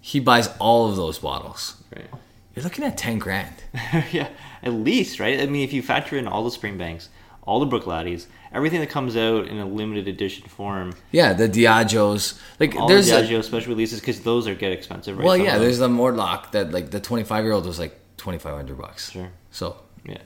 He 0.00 0.20
buys 0.20 0.48
all 0.58 0.88
of 0.88 0.96
those 0.96 1.18
bottles. 1.18 1.76
Right. 1.94 2.06
You're 2.54 2.64
looking 2.64 2.84
at 2.84 2.96
10 2.96 3.18
grand. 3.18 3.54
yeah. 4.12 4.28
At 4.62 4.72
least, 4.72 5.20
right? 5.20 5.40
I 5.40 5.46
mean, 5.46 5.62
if 5.62 5.72
you 5.72 5.82
factor 5.82 6.16
in 6.16 6.26
all 6.26 6.42
the 6.48 6.50
Springbanks, 6.56 7.08
all 7.42 7.60
the 7.60 7.66
Bruichladdichs, 7.66 8.26
everything 8.52 8.80
that 8.80 8.90
comes 8.90 9.16
out 9.16 9.46
in 9.48 9.58
a 9.58 9.66
limited 9.66 10.08
edition 10.08 10.48
form, 10.48 10.92
Yeah, 11.12 11.32
the 11.32 11.48
Diageos. 11.48 12.38
Like 12.58 12.74
all 12.76 12.88
there's 12.88 13.08
the 13.08 13.38
a- 13.38 13.42
special 13.42 13.70
releases, 13.72 14.00
because 14.00 14.20
those 14.20 14.46
are 14.48 14.54
get 14.54 14.72
expensive, 14.72 15.16
right? 15.18 15.24
well, 15.26 15.36
yeah, 15.36 15.58
there's 15.58 15.78
the 15.78 15.88
Mortlach 15.88 16.50
that 16.52 16.72
like 16.72 16.90
the 16.90 17.00
25 17.00 17.44
year 17.44 17.52
old 17.52 17.66
was 17.66 17.78
like 17.78 17.98
2500 18.16 18.76
bucks. 18.78 19.10
Sure. 19.12 19.30
So 19.50 19.76
Yeah. 20.04 20.18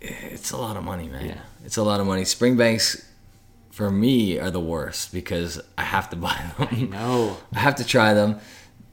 it's 0.00 0.50
a 0.52 0.56
lot 0.56 0.76
of 0.76 0.84
money, 0.84 1.08
man. 1.08 1.26
Yeah. 1.26 1.38
It's 1.64 1.76
a 1.76 1.82
lot 1.82 2.00
of 2.00 2.06
money. 2.06 2.22
Springbanks 2.22 3.04
for 3.70 3.90
me 3.90 4.38
are 4.38 4.50
the 4.50 4.60
worst 4.60 5.12
because 5.12 5.60
I 5.76 5.82
have 5.82 6.10
to 6.10 6.16
buy 6.26 6.36
them. 6.58 6.90
No. 6.90 7.36
I 7.54 7.58
have 7.60 7.76
to 7.76 7.84
try 7.84 8.14
them. 8.14 8.38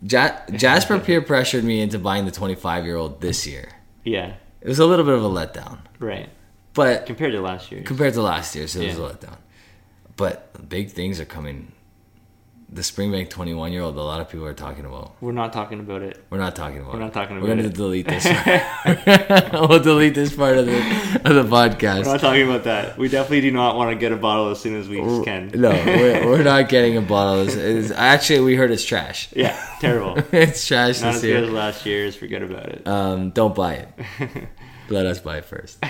Ja- 0.01 0.39
Jasper 0.51 0.99
peer 0.99 1.21
pressured 1.21 1.63
me 1.63 1.81
into 1.81 1.99
buying 1.99 2.25
the 2.25 2.31
25 2.31 2.85
year 2.85 2.95
old 2.95 3.21
this 3.21 3.47
year. 3.47 3.69
Yeah. 4.03 4.33
It 4.61 4.67
was 4.67 4.79
a 4.79 4.85
little 4.85 5.05
bit 5.05 5.13
of 5.13 5.23
a 5.23 5.29
letdown, 5.29 5.79
Right. 5.99 6.27
But 6.75 7.05
Compared 7.07 7.31
to 7.31 7.41
last 7.41 7.71
year. 7.71 7.81
compared 7.83 8.13
to 8.13 8.21
last 8.21 8.55
year, 8.55 8.67
so 8.67 8.79
it 8.81 8.87
was 8.87 8.97
Yeah. 8.99 9.05
a 9.05 9.09
letdown. 9.09 9.37
But 10.17 10.69
big 10.69 10.91
things 10.91 11.19
are 11.19 11.25
coming. 11.25 11.71
The 12.67 12.81
Springbank 12.81 13.29
21 13.29 13.71
year 13.71 13.83
old, 13.83 13.95
a 13.95 14.01
lot 14.01 14.19
of 14.21 14.29
people 14.29 14.45
are 14.45 14.53
talking 14.53 14.85
about. 14.85 15.15
We're 15.21 15.31
not 15.33 15.53
talking 15.53 15.79
about 15.79 16.01
it. 16.01 16.23
We're 16.29 16.39
not 16.39 16.55
talking 16.55 16.79
about. 16.79 16.89
It. 16.89 16.93
We're 16.93 16.99
not 16.99 17.13
talking 17.13 17.37
about 17.37 17.47
We're 17.47 17.55
gonna 17.55 17.69
delete 17.69 18.07
this. 18.07 18.25
we'll 19.53 19.79
delete 19.79 20.15
this 20.15 20.35
part 20.35 20.57
of 20.57 20.65
the 20.65 20.77
of 21.25 21.35
the 21.35 21.43
podcast. 21.43 22.05
We're 22.05 22.13
not 22.13 22.21
talking 22.21 22.49
about 22.49 22.63
that. 22.63 22.97
We 22.97 23.07
definitely 23.07 23.41
do 23.41 23.51
not 23.51 23.75
want 23.77 23.91
to 23.91 23.95
get 23.97 24.11
a 24.11 24.17
bottle 24.17 24.49
as 24.49 24.59
soon 24.59 24.75
as 24.79 24.89
we 24.89 24.97
can. 25.23 25.51
No, 25.53 25.69
we're, 25.69 26.25
we're 26.29 26.43
not 26.43 26.67
getting 26.67 26.97
a 26.97 27.01
bottle. 27.01 27.43
It's, 27.47 27.55
it's, 27.55 27.91
actually, 27.91 28.39
we 28.41 28.55
heard 28.55 28.71
it's 28.71 28.83
trash. 28.83 29.29
Yeah, 29.33 29.55
terrible. 29.79 30.17
it's 30.31 30.65
trash 30.67 31.01
not 31.01 31.13
this 31.13 31.15
as 31.17 31.21
good 31.21 31.43
as 31.43 31.43
year. 31.43 31.51
last 31.51 31.85
year's. 31.85 32.15
Forget 32.15 32.41
about 32.41 32.65
it. 32.69 32.87
Um, 32.87 33.29
don't 33.29 33.53
buy 33.53 33.73
it. 33.75 33.89
Let 34.89 35.05
us 35.05 35.19
buy 35.19 35.41
first. 35.41 35.79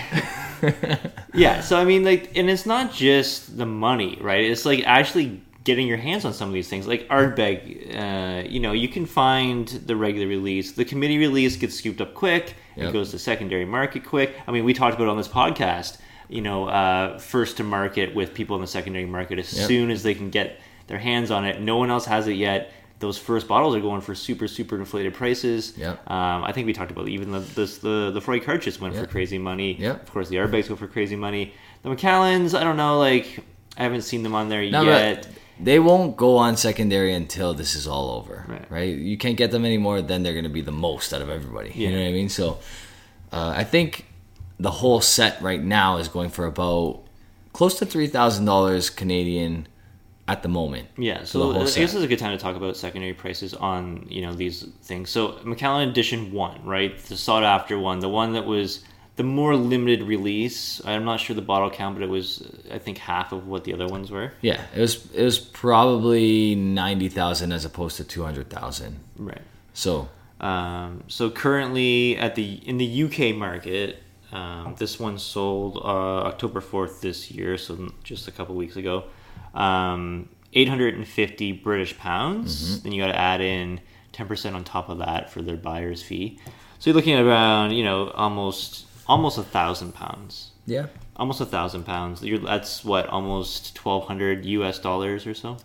Yeah, 1.34 1.60
so 1.60 1.78
I 1.78 1.84
mean, 1.84 2.02
like, 2.02 2.34
and 2.34 2.48
it's 2.48 2.64
not 2.64 2.94
just 2.94 3.58
the 3.58 3.66
money, 3.66 4.16
right? 4.22 4.42
It's 4.44 4.64
like 4.64 4.82
actually 4.86 5.42
getting 5.64 5.86
your 5.86 5.98
hands 5.98 6.24
on 6.24 6.32
some 6.32 6.48
of 6.48 6.54
these 6.54 6.68
things. 6.68 6.86
Like 6.86 7.06
Ardbeg, 7.08 7.94
uh, 7.94 8.48
you 8.48 8.58
know, 8.58 8.72
you 8.72 8.88
can 8.88 9.04
find 9.04 9.68
the 9.68 9.94
regular 9.96 10.26
release. 10.26 10.72
The 10.72 10.84
committee 10.86 11.18
release 11.18 11.56
gets 11.56 11.74
scooped 11.76 12.00
up 12.00 12.14
quick. 12.14 12.54
Yep. 12.76 12.88
It 12.88 12.92
goes 12.94 13.10
to 13.10 13.18
secondary 13.18 13.66
market 13.66 14.04
quick. 14.06 14.34
I 14.46 14.50
mean, 14.52 14.64
we 14.64 14.72
talked 14.72 14.96
about 14.96 15.08
on 15.08 15.18
this 15.18 15.28
podcast. 15.28 15.98
You 16.30 16.40
know, 16.40 16.68
uh, 16.68 17.18
first 17.18 17.58
to 17.58 17.64
market 17.64 18.14
with 18.14 18.32
people 18.32 18.56
in 18.56 18.62
the 18.62 18.66
secondary 18.68 19.06
market 19.06 19.38
as 19.38 19.52
Yep. 19.52 19.68
soon 19.68 19.90
as 19.90 20.02
they 20.02 20.14
can 20.14 20.30
get 20.30 20.58
their 20.86 20.98
hands 20.98 21.30
on 21.30 21.44
it. 21.44 21.60
No 21.60 21.76
one 21.76 21.90
else 21.90 22.06
has 22.06 22.26
it 22.28 22.34
yet. 22.36 22.72
Those 22.98 23.18
first 23.18 23.46
bottles 23.46 23.76
are 23.76 23.80
going 23.80 24.00
for 24.00 24.14
super, 24.14 24.48
super 24.48 24.76
inflated 24.78 25.12
prices. 25.12 25.74
Yep. 25.76 26.10
Um, 26.10 26.44
I 26.44 26.52
think 26.52 26.66
we 26.66 26.72
talked 26.72 26.90
about 26.90 27.08
even 27.08 27.30
the 27.30 27.40
this, 27.40 27.78
the 27.78 28.10
the 28.10 28.20
Laphroaig 28.20 28.42
Cairdeas 28.44 28.80
went 28.80 28.94
for 28.94 29.06
crazy 29.06 29.36
money. 29.38 29.74
Yep. 29.78 30.02
Of 30.02 30.10
course, 30.10 30.28
the 30.30 30.36
Ardbegs 30.36 30.68
go 30.68 30.76
for 30.76 30.86
crazy 30.86 31.16
money. 31.16 31.52
The 31.82 31.90
Macallans, 31.90 32.58
I 32.58 32.64
don't 32.64 32.78
know, 32.78 32.98
like 32.98 33.40
I 33.76 33.82
haven't 33.82 34.02
seen 34.02 34.22
them 34.22 34.34
on 34.34 34.48
there 34.48 34.68
No, 34.70 34.82
yet. 34.82 35.28
they 35.60 35.78
won't 35.78 36.16
go 36.16 36.38
on 36.38 36.56
secondary 36.56 37.12
until 37.12 37.52
this 37.52 37.74
is 37.74 37.86
all 37.86 38.10
over, 38.12 38.46
Right. 38.48 38.70
right? 38.70 38.96
You 38.96 39.18
can't 39.18 39.36
get 39.36 39.50
them 39.50 39.66
anymore. 39.66 40.00
Then 40.00 40.22
they're 40.22 40.32
going 40.32 40.44
to 40.44 40.50
be 40.50 40.62
the 40.62 40.72
most 40.72 41.12
out 41.12 41.20
of 41.20 41.28
everybody. 41.28 41.72
You 41.74 41.90
know 41.92 42.00
what 42.00 42.08
I 42.08 42.12
mean? 42.12 42.30
So, 42.30 42.58
uh, 43.30 43.52
I 43.54 43.64
think 43.64 44.06
the 44.58 44.70
whole 44.70 45.02
set 45.02 45.42
right 45.42 45.62
now 45.62 45.98
is 45.98 46.08
going 46.08 46.30
for 46.30 46.46
about 46.46 47.02
close 47.52 47.78
to 47.80 47.84
three 47.86 48.06
thousand 48.06 48.46
dollars 48.46 48.88
Canadian 48.88 49.68
at 50.28 50.42
the 50.42 50.48
moment. 50.48 50.88
Yeah, 50.96 51.24
so 51.24 51.52
I 51.52 51.58
guess 51.60 51.74
this 51.74 51.94
is 51.94 52.02
a 52.02 52.08
good 52.08 52.18
time 52.18 52.36
to 52.36 52.42
talk 52.42 52.56
about 52.56 52.76
secondary 52.76 53.14
prices 53.14 53.54
on 53.54 54.06
you 54.08 54.22
know 54.22 54.32
these 54.32 54.62
things. 54.82 55.10
So 55.10 55.38
Macallan 55.44 55.88
Edition 55.88 56.32
One, 56.32 56.64
right, 56.64 56.98
the 56.98 57.16
sought 57.16 57.44
after 57.44 57.78
one, 57.78 58.00
the 58.00 58.08
one 58.08 58.32
that 58.32 58.44
was 58.44 58.84
the 59.16 59.22
more 59.22 59.56
limited 59.56 60.02
release. 60.02 60.84
I'm 60.84 61.04
not 61.04 61.20
sure 61.20 61.34
the 61.34 61.42
bottle 61.42 61.70
count, 61.70 61.96
but 61.96 62.02
it 62.02 62.08
was 62.10 62.46
I 62.70 62.78
think 62.78 62.98
half 62.98 63.32
of 63.32 63.46
what 63.46 63.64
the 63.64 63.72
other 63.72 63.86
ones 63.86 64.10
were. 64.10 64.32
Yeah, 64.40 64.62
it 64.74 64.80
was 64.80 65.10
it 65.12 65.22
was 65.24 65.38
probably 65.38 66.54
ninety 66.54 67.08
thousand 67.08 67.52
as 67.52 67.64
opposed 67.64 67.96
to 67.98 68.04
two 68.04 68.24
hundred 68.24 68.50
thousand. 68.50 68.98
Right. 69.16 69.42
So 69.74 70.08
Um, 70.40 71.04
so 71.08 71.30
currently 71.30 72.16
at 72.18 72.34
the 72.34 72.60
in 72.66 72.76
the 72.78 73.04
UK 73.04 73.34
market, 73.34 74.02
um, 74.32 74.74
this 74.76 74.98
one 75.00 75.18
sold 75.18 75.76
uh, 75.78 76.26
October 76.26 76.60
fourth 76.60 77.00
this 77.00 77.30
year, 77.30 77.56
so 77.56 77.92
just 78.02 78.26
a 78.28 78.32
couple 78.32 78.54
weeks 78.56 78.76
ago. 78.76 79.04
Um, 79.56 80.28
Eight 80.52 80.68
hundred 80.70 80.94
and 80.94 81.06
fifty 81.06 81.52
British 81.52 81.98
pounds. 81.98 82.80
Then 82.82 82.92
you 82.92 83.02
got 83.02 83.08
to 83.08 83.18
add 83.18 83.42
in 83.42 83.80
ten 84.12 84.26
percent 84.26 84.56
on 84.56 84.64
top 84.64 84.88
of 84.88 84.98
that 84.98 85.30
for 85.30 85.42
their 85.42 85.56
buyer's 85.56 86.02
fee. 86.02 86.38
So 86.78 86.88
you're 86.90 86.94
looking 86.94 87.12
at 87.14 87.24
around 87.24 87.72
you 87.72 87.84
know 87.84 88.10
almost 88.10 88.86
almost 89.06 89.36
a 89.36 89.42
thousand 89.42 89.92
pounds. 89.92 90.52
yeah, 90.64 90.86
Almost 91.16 91.42
a 91.42 91.46
thousand 91.46 91.82
pounds. 91.84 92.22
You're, 92.22 92.38
that's 92.38 92.84
what 92.84 93.06
almost 93.08 93.74
twelve 93.74 94.06
hundred 94.06 94.46
US 94.46 94.78
dollars 94.78 95.26
or 95.26 95.34
so. 95.34 95.58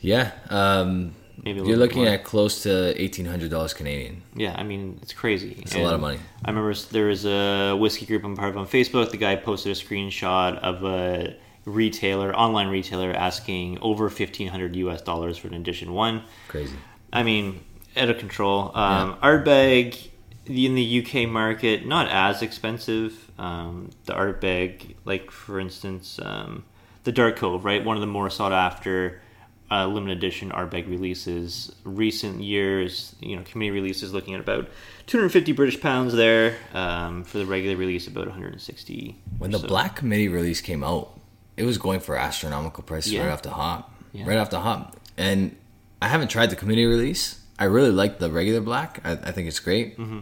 yeah. 0.00 0.30
Um, 0.48 1.14
Maybe 1.44 1.60
a 1.60 1.64
you're 1.64 1.76
looking 1.76 2.04
more. 2.04 2.12
at 2.14 2.24
close 2.24 2.62
to 2.62 2.98
eighteen 3.00 3.26
hundred 3.26 3.50
dollars 3.50 3.74
Canadian. 3.74 4.22
Yeah, 4.34 4.54
I 4.56 4.62
mean 4.62 4.98
it's 5.02 5.12
crazy. 5.12 5.56
It's 5.60 5.74
a 5.74 5.80
lot 5.82 5.92
of 5.92 6.00
money. 6.00 6.20
I 6.42 6.50
remember 6.50 6.72
there 6.90 7.06
was 7.08 7.26
a 7.26 7.74
whiskey 7.74 8.06
group 8.06 8.24
I'm 8.24 8.34
part 8.34 8.50
of 8.50 8.56
on 8.56 8.66
Facebook. 8.66 9.10
The 9.10 9.18
guy 9.18 9.36
posted 9.36 9.72
a 9.76 9.78
screenshot 9.78 10.56
of 10.60 10.84
a 10.84 11.36
retailer, 11.66 12.34
online 12.34 12.68
retailer, 12.68 13.12
asking 13.12 13.78
over 13.80 14.08
fifteen 14.08 14.48
hundred 14.48 14.74
US 14.76 15.02
dollars 15.02 15.36
for 15.36 15.48
an 15.48 15.54
edition 15.54 15.92
one. 15.92 16.22
Crazy. 16.48 16.76
I 17.12 17.22
mean, 17.22 17.60
out 17.96 18.08
of 18.08 18.18
control. 18.18 18.72
Um, 18.74 19.16
Ardbeg 19.22 20.08
in 20.46 20.74
the 20.74 21.04
UK 21.04 21.28
market 21.28 21.86
not 21.86 22.08
as 22.08 22.42
expensive. 22.42 23.30
Um, 23.38 23.90
the 24.04 24.14
Ardbeg, 24.14 24.94
like 25.04 25.30
for 25.30 25.60
instance, 25.60 26.18
um, 26.22 26.64
the 27.04 27.12
Dark 27.12 27.36
Cove, 27.36 27.64
right, 27.64 27.84
one 27.84 27.96
of 27.96 28.00
the 28.00 28.06
more 28.06 28.30
sought 28.30 28.52
after. 28.52 29.20
Uh, 29.68 29.84
limited 29.84 30.16
edition 30.16 30.52
Ardbeg 30.52 30.88
releases. 30.88 31.74
Recent 31.82 32.40
years, 32.40 33.16
you 33.20 33.34
know, 33.34 33.42
community 33.42 33.80
releases 33.80 34.14
looking 34.14 34.34
at 34.34 34.40
about 34.40 34.68
250 35.06 35.50
British 35.52 35.80
pounds 35.80 36.14
there. 36.14 36.56
Um, 36.72 37.24
for 37.24 37.38
the 37.38 37.46
regular 37.46 37.76
release, 37.76 38.06
about 38.06 38.26
160. 38.26 39.20
When 39.38 39.50
the 39.50 39.58
so. 39.58 39.66
Black 39.66 39.96
Committee 39.96 40.28
release 40.28 40.60
came 40.60 40.84
out, 40.84 41.18
it 41.56 41.64
was 41.64 41.78
going 41.78 42.00
for 42.00 42.16
astronomical 42.16 42.82
prices 42.82 43.12
Yeah. 43.12 43.24
right 43.24 43.32
off 43.32 43.42
the 43.42 43.50
hop. 43.50 43.92
Yeah. 44.12 44.26
Right 44.26 44.38
off 44.38 44.50
the 44.50 44.60
hop. 44.60 44.96
And 45.16 45.56
I 46.02 46.08
haven't 46.08 46.28
tried 46.28 46.50
the 46.50 46.56
committee 46.56 46.84
release. 46.86 47.40
I 47.58 47.64
really 47.64 47.90
like 47.90 48.18
the 48.18 48.30
regular 48.30 48.60
black. 48.60 49.00
I, 49.04 49.12
I 49.12 49.32
think 49.32 49.48
it's 49.48 49.60
great. 49.60 49.96
Mm-hmm. 49.98 50.20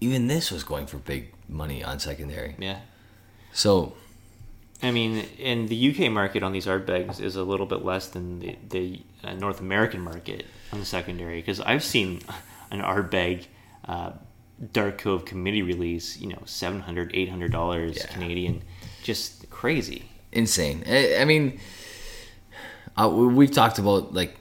Even 0.00 0.26
this 0.28 0.50
was 0.50 0.62
going 0.64 0.86
for 0.86 0.98
big 0.98 1.32
money 1.48 1.82
on 1.84 1.98
secondary. 1.98 2.54
yeah, 2.58 2.80
So 3.52 3.94
I 4.82 4.90
mean, 4.90 5.18
in 5.38 5.66
the 5.66 5.90
UK 5.90 6.10
market 6.10 6.42
on 6.42 6.52
these 6.52 6.66
Ardbegs 6.66 7.20
is 7.20 7.36
a 7.36 7.44
little 7.44 7.66
bit 7.66 7.84
less 7.84 8.08
than 8.08 8.40
the, 8.40 8.56
the 8.68 9.00
uh, 9.22 9.34
North 9.34 9.60
American 9.60 10.00
market 10.00 10.44
on 10.72 10.80
the 10.80 10.86
secondary 10.86 11.40
because 11.40 11.60
I've 11.60 11.84
seen 11.84 12.20
an 12.72 12.80
Ardbeg 12.80 13.46
uh, 13.86 14.12
Dark 14.72 14.98
Cove 14.98 15.24
committee 15.24 15.62
release, 15.62 16.18
you 16.20 16.28
know, 16.28 16.38
$700, 16.46 17.12
$800 17.14 17.96
Yeah. 17.96 18.06
Canadian. 18.06 18.62
Just 19.04 19.48
crazy. 19.50 20.08
Insane. 20.32 20.84
I, 20.86 21.16
I 21.20 21.24
mean, 21.24 21.60
uh, 22.96 23.08
we- 23.12 23.26
we've 23.28 23.50
talked 23.50 23.78
about 23.78 24.14
like 24.14 24.36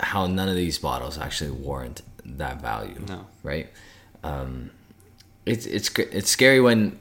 how 0.00 0.26
none 0.26 0.48
of 0.48 0.56
these 0.56 0.78
bottles 0.78 1.18
actually 1.18 1.50
warrant 1.52 2.02
that 2.24 2.60
value. 2.60 3.00
No. 3.08 3.26
right? 3.42 3.68
Um, 4.22 4.70
it's 5.46 5.66
it's 5.66 5.90
it's 5.98 6.30
scary 6.30 6.60
when 6.60 6.98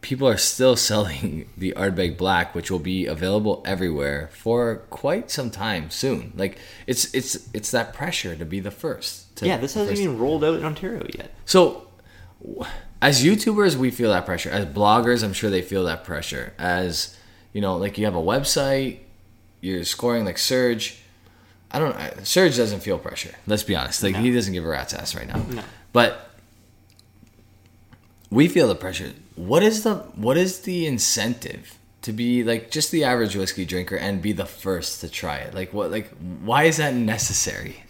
people 0.00 0.26
are 0.26 0.36
still 0.38 0.74
selling 0.90 1.48
the 1.56 1.72
Ardbeg 1.76 2.16
Black, 2.16 2.54
which 2.54 2.70
will 2.70 2.78
be 2.80 3.06
available 3.06 3.62
everywhere 3.66 4.30
for 4.32 4.76
quite 4.90 5.30
some 5.30 5.50
time 5.50 5.90
soon. 5.90 6.32
Like 6.36 6.58
it's 6.86 7.12
it's 7.14 7.48
it's 7.54 7.70
that 7.70 7.92
pressure 7.94 8.34
to 8.36 8.44
be 8.44 8.60
the 8.60 8.70
first. 8.70 9.36
To, 9.36 9.46
Yeah, 9.46 9.58
this 9.58 9.74
hasn't 9.74 9.98
even 9.98 10.18
rolled 10.18 10.42
out 10.44 10.54
in 10.58 10.64
Ontario 10.64 11.06
yet. 11.16 11.30
so, 11.44 11.86
as 13.00 13.24
YouTubers, 13.24 13.76
we 13.76 13.90
feel 13.90 14.10
that 14.10 14.26
pressure. 14.26 14.50
As 14.50 14.66
bloggers, 14.66 15.22
I'm 15.22 15.32
sure 15.32 15.50
they 15.50 15.62
feel 15.62 15.84
that 15.84 16.04
pressure. 16.04 16.52
As 16.58 17.16
you 17.52 17.60
know, 17.60 17.76
like 17.76 17.98
you 17.98 18.04
have 18.04 18.14
a 18.14 18.20
website, 18.22 18.98
you're 19.60 19.84
scoring 19.84 20.24
like 20.24 20.38
Serge. 20.38 20.98
I 21.70 21.78
don't. 21.78 21.94
I- 21.96 22.14
Serge 22.22 22.56
doesn't 22.56 22.80
feel 22.80 22.98
pressure. 22.98 23.34
Let's 23.46 23.62
be 23.62 23.74
honest. 23.76 24.02
Like 24.02 24.14
No. 24.14 24.20
he 24.20 24.30
doesn't 24.32 24.52
give 24.52 24.64
a 24.64 24.68
rat's 24.68 24.92
ass 24.94 25.14
right 25.14 25.26
now. 25.26 25.38
No. 25.50 25.62
But 25.92 26.30
we 28.30 28.48
feel 28.48 28.68
the 28.68 28.74
pressure. 28.74 29.12
What 29.36 29.62
is 29.62 29.82
the 29.82 29.96
what 30.16 30.36
is 30.36 30.60
the 30.60 30.86
incentive 30.86 31.78
to 32.02 32.12
be 32.12 32.42
like 32.44 32.70
just 32.70 32.90
the 32.90 33.04
average 33.04 33.36
whiskey 33.36 33.64
drinker 33.64 33.96
and 33.96 34.20
be 34.20 34.32
the 34.32 34.46
first 34.46 35.00
to 35.02 35.08
try 35.08 35.36
it? 35.36 35.54
Like 35.54 35.72
what? 35.72 35.90
Like 35.90 36.10
why 36.42 36.64
is 36.64 36.76
that 36.78 36.94
necessary? 36.94 37.84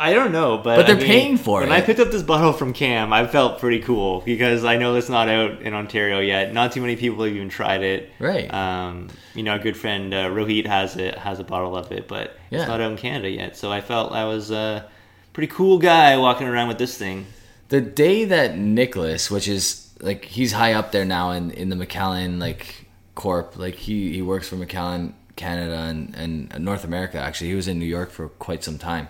I 0.00 0.14
don't 0.14 0.30
know, 0.30 0.58
but 0.58 0.76
But 0.76 0.86
they're 0.86 0.94
I 0.94 0.98
mean, 1.00 1.06
paying 1.08 1.36
for 1.38 1.60
when 1.60 1.68
it. 1.68 1.72
When 1.72 1.82
I 1.82 1.84
picked 1.84 1.98
up 1.98 2.10
this 2.12 2.22
bottle 2.22 2.52
from 2.52 2.72
Cam, 2.72 3.12
I 3.12 3.26
felt 3.26 3.58
pretty 3.58 3.80
cool 3.80 4.20
because 4.20 4.64
I 4.64 4.76
know 4.76 4.94
it's 4.94 5.08
not 5.08 5.28
out 5.28 5.60
in 5.62 5.74
Ontario 5.74 6.20
yet. 6.20 6.52
Not 6.54 6.70
too 6.72 6.80
many 6.80 6.94
people 6.94 7.24
have 7.24 7.34
even 7.34 7.48
tried 7.48 7.82
it. 7.82 8.10
Right. 8.20 8.52
Um, 8.54 9.08
you 9.34 9.42
know, 9.42 9.56
a 9.56 9.58
good 9.58 9.76
friend 9.76 10.14
uh, 10.14 10.28
Rohit 10.28 10.66
has 10.66 10.96
it, 10.96 11.16
has 11.18 11.40
a 11.40 11.44
bottle 11.44 11.76
of 11.76 11.90
it, 11.90 12.06
but 12.06 12.38
Yeah. 12.50 12.60
it's 12.60 12.68
not 12.68 12.80
out 12.80 12.92
in 12.92 12.96
Canada 12.96 13.28
yet. 13.28 13.56
So 13.56 13.72
I 13.72 13.80
felt 13.80 14.12
I 14.12 14.24
was 14.24 14.52
a 14.52 14.86
pretty 15.32 15.48
cool 15.52 15.78
guy 15.78 16.16
walking 16.16 16.46
around 16.46 16.68
with 16.68 16.78
this 16.78 16.96
thing. 16.96 17.26
the 17.68 17.80
day 17.80 18.24
that 18.24 18.56
Nicholas, 18.56 19.30
which 19.32 19.48
is 19.48 19.92
like 20.00 20.24
he's 20.24 20.52
high 20.52 20.74
up 20.74 20.92
there 20.92 21.04
now 21.04 21.32
in, 21.32 21.50
in 21.50 21.70
the 21.70 21.76
Macallan 21.76 22.38
like 22.38 22.86
corp, 23.16 23.58
like 23.58 23.74
he, 23.74 24.12
he 24.14 24.22
works 24.22 24.48
for 24.48 24.54
Macallan 24.54 25.12
Canada 25.34 25.76
and, 25.76 26.14
and 26.14 26.64
North 26.64 26.84
America 26.84 27.18
actually. 27.18 27.48
He 27.50 27.56
was 27.56 27.66
in 27.66 27.80
New 27.80 27.84
York 27.98 28.10
for 28.12 28.28
quite 28.28 28.62
some 28.62 28.78
time. 28.78 29.08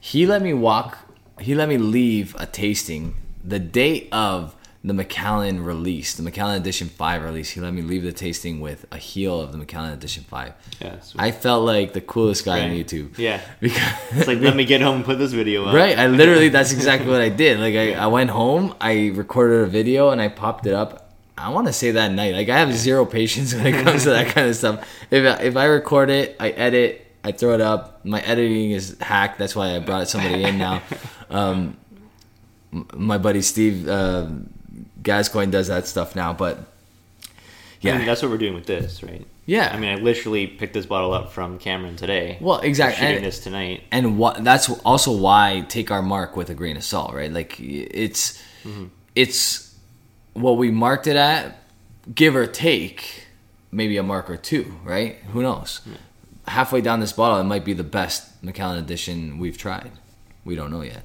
He 0.00 0.26
let 0.26 0.42
me 0.42 0.54
walk 0.54 0.98
he 1.40 1.54
let 1.54 1.68
me 1.68 1.78
leave 1.78 2.34
a 2.38 2.46
tasting 2.46 3.14
the 3.44 3.58
day 3.58 4.08
of 4.10 4.54
the 4.84 4.94
Macallan 4.94 5.64
release, 5.64 6.14
the 6.14 6.22
Macallan 6.22 6.60
Edition 6.60 6.88
5 6.88 7.24
release. 7.24 7.50
He 7.50 7.60
let 7.60 7.74
me 7.74 7.82
leave 7.82 8.04
the 8.04 8.12
tasting 8.12 8.60
with 8.60 8.86
a 8.92 8.96
heel 8.96 9.40
of 9.40 9.52
the 9.52 9.58
Macallan 9.58 9.92
Edition 9.92 10.24
5. 10.24 10.52
Yeah, 10.80 11.00
sweet. 11.00 11.20
I 11.20 11.32
felt 11.32 11.64
like 11.64 11.92
the 11.92 12.00
coolest 12.00 12.44
guy 12.44 12.62
on 12.62 12.70
YouTube. 12.70 13.18
Yeah. 13.18 13.40
Because 13.60 13.82
It's 14.12 14.28
like 14.28 14.40
let 14.40 14.54
me 14.54 14.64
get 14.64 14.80
home 14.80 14.96
and 14.96 15.04
put 15.04 15.18
this 15.18 15.32
video 15.32 15.66
up. 15.66 15.74
Right. 15.74 15.98
I 15.98 16.06
literally, 16.06 16.48
that's 16.56 16.72
exactly 16.72 17.10
what 17.10 17.20
I 17.20 17.28
did. 17.28 17.58
Like, 17.58 17.74
I, 17.74 17.94
I 17.94 18.06
went 18.06 18.30
home, 18.30 18.74
I 18.80 19.08
recorded 19.08 19.62
a 19.62 19.66
video, 19.66 20.10
and 20.10 20.20
I 20.22 20.28
popped 20.28 20.66
it 20.66 20.74
up. 20.74 21.12
I 21.36 21.50
want 21.50 21.66
to 21.66 21.72
say 21.72 21.92
that 21.92 22.12
night. 22.12 22.34
Like, 22.34 22.48
I 22.48 22.58
have 22.58 22.72
zero 22.72 23.04
patience 23.04 23.54
when 23.54 23.66
it 23.66 23.84
comes 23.84 24.04
to 24.04 24.10
that 24.10 24.28
kind 24.34 24.48
of 24.48 24.56
stuff. 24.56 24.88
If 25.10 25.40
if 25.40 25.56
I 25.56 25.64
record 25.64 26.10
it, 26.10 26.36
I 26.38 26.50
edit, 26.50 27.07
I 27.28 27.32
throw 27.32 27.52
it 27.54 27.60
up. 27.60 28.04
My 28.04 28.20
editing 28.22 28.70
is 28.70 28.96
hacked. 29.00 29.38
That's 29.38 29.54
why 29.54 29.76
I 29.76 29.78
brought 29.80 30.08
somebody 30.08 30.42
in 30.44 30.56
now. 30.58 30.82
Um, 31.30 31.76
my 32.94 33.18
buddy 33.18 33.42
Steve 33.42 33.86
uh, 33.86 34.28
Gascoigne 35.02 35.50
does 35.50 35.68
that 35.68 35.86
stuff 35.86 36.16
now, 36.16 36.32
but 36.32 36.58
Yeah. 37.82 37.98
yeah, 37.98 38.06
that's 38.06 38.22
what 38.22 38.30
we're 38.30 38.38
doing 38.38 38.54
with 38.54 38.64
this, 38.64 39.02
right? 39.02 39.26
yeah. 39.44 39.70
I 39.74 39.78
mean, 39.78 39.90
I 39.90 39.96
literally 40.00 40.46
picked 40.46 40.72
this 40.72 40.86
bottle 40.86 41.12
up 41.12 41.30
from 41.32 41.58
Cameron 41.58 41.96
today. 41.96 42.38
well, 42.40 42.60
exactly. 42.60 43.00
Shooting 43.00 43.16
And- 43.16 43.24
this 43.26 43.40
tonight. 43.40 43.82
and 43.92 44.16
what 44.18 44.42
that's 44.42 44.70
also 44.86 45.12
why 45.14 45.66
take 45.68 45.90
our 45.90 46.00
mark 46.02 46.34
with 46.34 46.48
a 46.48 46.54
grain 46.54 46.78
of 46.78 46.84
salt 46.84 47.12
right 47.12 47.30
like 47.32 47.60
it's 47.60 48.42
it's 49.14 49.74
what 50.32 50.56
we 50.56 50.70
marked 50.70 51.06
it 51.06 51.16
at 51.16 51.62
give 52.14 52.34
or 52.36 52.46
take 52.46 53.26
maybe 53.70 53.98
a 53.98 54.02
mark 54.02 54.30
or 54.30 54.36
two 54.38 54.74
right 54.84 55.16
who 55.32 55.42
knows 55.42 55.80
halfway 56.48 56.80
down 56.80 57.00
this 57.00 57.12
bottle 57.12 57.38
it 57.38 57.44
might 57.44 57.64
be 57.64 57.72
the 57.72 57.84
best 57.84 58.42
macallan 58.42 58.78
edition 58.78 59.38
we've 59.38 59.58
tried 59.58 59.92
we 60.44 60.54
don't 60.56 60.70
know 60.70 60.82
yet 60.82 61.04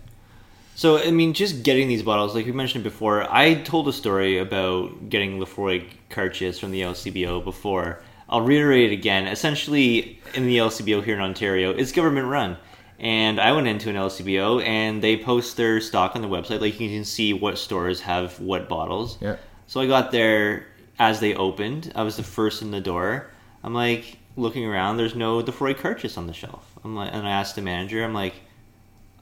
So 0.76 0.98
I 0.98 1.12
mean, 1.12 1.34
just 1.34 1.64
getting 1.64 1.88
these 1.88 2.02
bottles, 2.02 2.34
like 2.34 2.48
we 2.48 2.52
mentioned 2.52 2.84
before, 2.84 3.32
I 3.32 3.54
told 3.62 3.88
a 3.88 3.94
story 3.94 4.40
about 4.40 5.10
getting 5.10 5.40
Laphroaig 5.40 5.86
Cairdeas 6.10 6.60
from 6.60 6.72
the 6.72 6.82
LCBO 6.82 7.44
before. 7.44 8.02
I'll 8.28 8.42
reiterate 8.42 8.92
it 8.92 8.94
again. 8.94 9.28
Essentially, 9.28 10.20
in 10.34 10.48
the 10.48 10.58
LCBO 10.58 11.04
here 11.04 11.14
in 11.14 11.22
Ontario, 11.22 11.70
it's 11.72 11.92
government 11.92 12.28
run, 12.28 12.58
and 12.98 13.40
I 13.40 13.52
went 13.52 13.68
into 13.68 13.90
an 13.90 13.96
LCBO 13.96 14.66
and 14.66 15.04
they 15.04 15.16
post 15.16 15.58
their 15.58 15.80
stock 15.80 16.16
on 16.16 16.24
the 16.24 16.28
website. 16.28 16.60
Like 16.60 16.80
you 16.80 16.90
can 16.90 17.06
see 17.06 17.34
what 17.34 17.60
stores 17.60 18.02
have 18.02 18.40
what 18.40 18.68
bottles. 18.68 19.20
Yeah. 19.22 19.36
So 19.68 19.80
I 19.80 19.86
got 19.86 20.12
there 20.12 20.66
as 20.98 21.20
they 21.20 21.36
opened. 21.36 21.92
I 21.96 22.02
was 22.02 22.18
the 22.18 22.24
first 22.24 22.64
in 22.64 22.72
the 22.72 22.82
door. 22.82 23.30
I'm 23.64 23.76
like 23.76 24.18
looking 24.36 24.66
around. 24.66 24.98
There's 24.98 25.16
no 25.16 25.42
Laphroaig 25.42 25.76
Cairdeas 25.78 26.18
on 26.18 26.28
the 26.28 26.34
shelf. 26.34 26.66
I'm 26.84 26.96
like, 26.96 27.12
and 27.14 27.28
I 27.28 27.32
asked 27.32 27.56
the 27.56 27.62
manager. 27.62 28.04
I'm 28.04 28.14
like. 28.14 28.36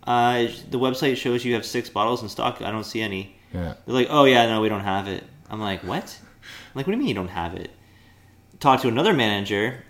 Uh, 0.04 0.48
the 0.72 0.80
website 0.80 1.16
shows 1.16 1.46
you 1.46 1.54
have 1.54 1.64
six 1.64 1.88
bottles 1.88 2.24
in 2.24 2.30
stock. 2.30 2.60
I 2.62 2.72
don't 2.72 2.84
see 2.84 3.02
any. 3.02 3.36
yeah 3.54 3.76
They're 3.86 3.94
like, 3.94 4.08
oh 4.10 4.24
yeah, 4.26 4.48
no, 4.48 4.60
we 4.60 4.68
don't 4.68 4.82
have 4.82 5.08
it. 5.08 5.24
I'm 5.48 5.62
like, 5.62 5.84
what? 5.84 6.18
I'm 6.24 6.72
like, 6.74 6.88
what 6.88 6.92
do 6.92 6.92
you 6.94 6.98
mean 6.98 7.08
you 7.08 7.14
don't 7.14 7.28
have 7.28 7.54
it? 7.54 7.70
Talk 8.60 8.82
to 8.82 8.88
another 8.88 9.14
manager, 9.14 9.84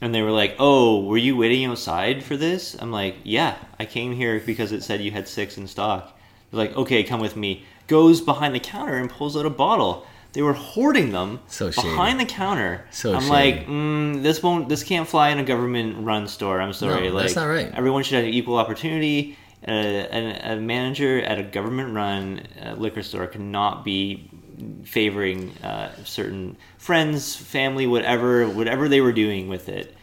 and 0.00 0.14
they 0.14 0.22
were 0.22 0.30
like, 0.30 0.56
"Oh, 0.58 1.04
were 1.04 1.16
you 1.18 1.36
waiting 1.36 1.64
outside 1.66 2.22
for 2.24 2.36
this?" 2.36 2.76
I'm 2.80 2.90
like, 2.90 3.16
"Yeah, 3.24 3.56
I 3.78 3.84
came 3.84 4.12
here 4.12 4.40
because 4.44 4.72
it 4.72 4.82
said 4.82 5.00
you 5.00 5.10
had 5.10 5.28
six 5.28 5.56
in 5.56 5.66
stock." 5.66 6.18
They're 6.50 6.58
like, 6.58 6.76
"Okay, 6.76 7.02
come 7.04 7.20
with 7.20 7.36
me." 7.36 7.64
Goes 7.88 8.20
behind 8.20 8.54
the 8.54 8.60
counter 8.60 8.96
and 8.96 9.10
pulls 9.10 9.36
out 9.36 9.46
a 9.46 9.50
bottle. 9.50 10.06
They 10.32 10.40
were 10.42 10.54
hoarding 10.54 11.12
them 11.12 11.40
So 11.46 11.70
behind 11.70 12.18
the 12.18 12.24
counter. 12.24 12.86
So 12.90 13.12
I'm 13.14 13.20
shady. 13.20 13.30
like, 13.32 13.66
mm, 13.66 14.22
this 14.22 14.42
won't, 14.42 14.68
this 14.68 14.82
can't 14.82 15.06
fly 15.06 15.28
in 15.28 15.38
a 15.38 15.44
government-run 15.44 16.26
store. 16.26 16.60
I'm 16.60 16.72
sorry, 16.72 17.08
No, 17.08 17.14
like 17.14 17.24
that's 17.24 17.36
not 17.36 17.44
right. 17.46 17.70
everyone 17.74 18.02
should 18.02 18.24
have 18.24 18.32
equal 18.32 18.56
opportunity. 18.56 19.36
Uh, 19.68 19.72
a, 19.72 20.52
a 20.54 20.56
manager 20.56 21.20
at 21.20 21.38
a 21.38 21.42
government-run 21.42 22.42
uh, 22.64 22.74
liquor 22.78 23.02
store 23.02 23.26
cannot 23.26 23.84
be 23.84 24.30
favoring 24.84 25.50
uh, 25.62 25.90
certain 26.04 26.56
friends, 26.78 27.36
family, 27.36 27.86
whatever, 27.86 28.48
whatever 28.48 28.88
they 28.88 29.00
were 29.00 29.12
doing 29.12 29.48
with 29.48 29.68
it. 29.68 29.94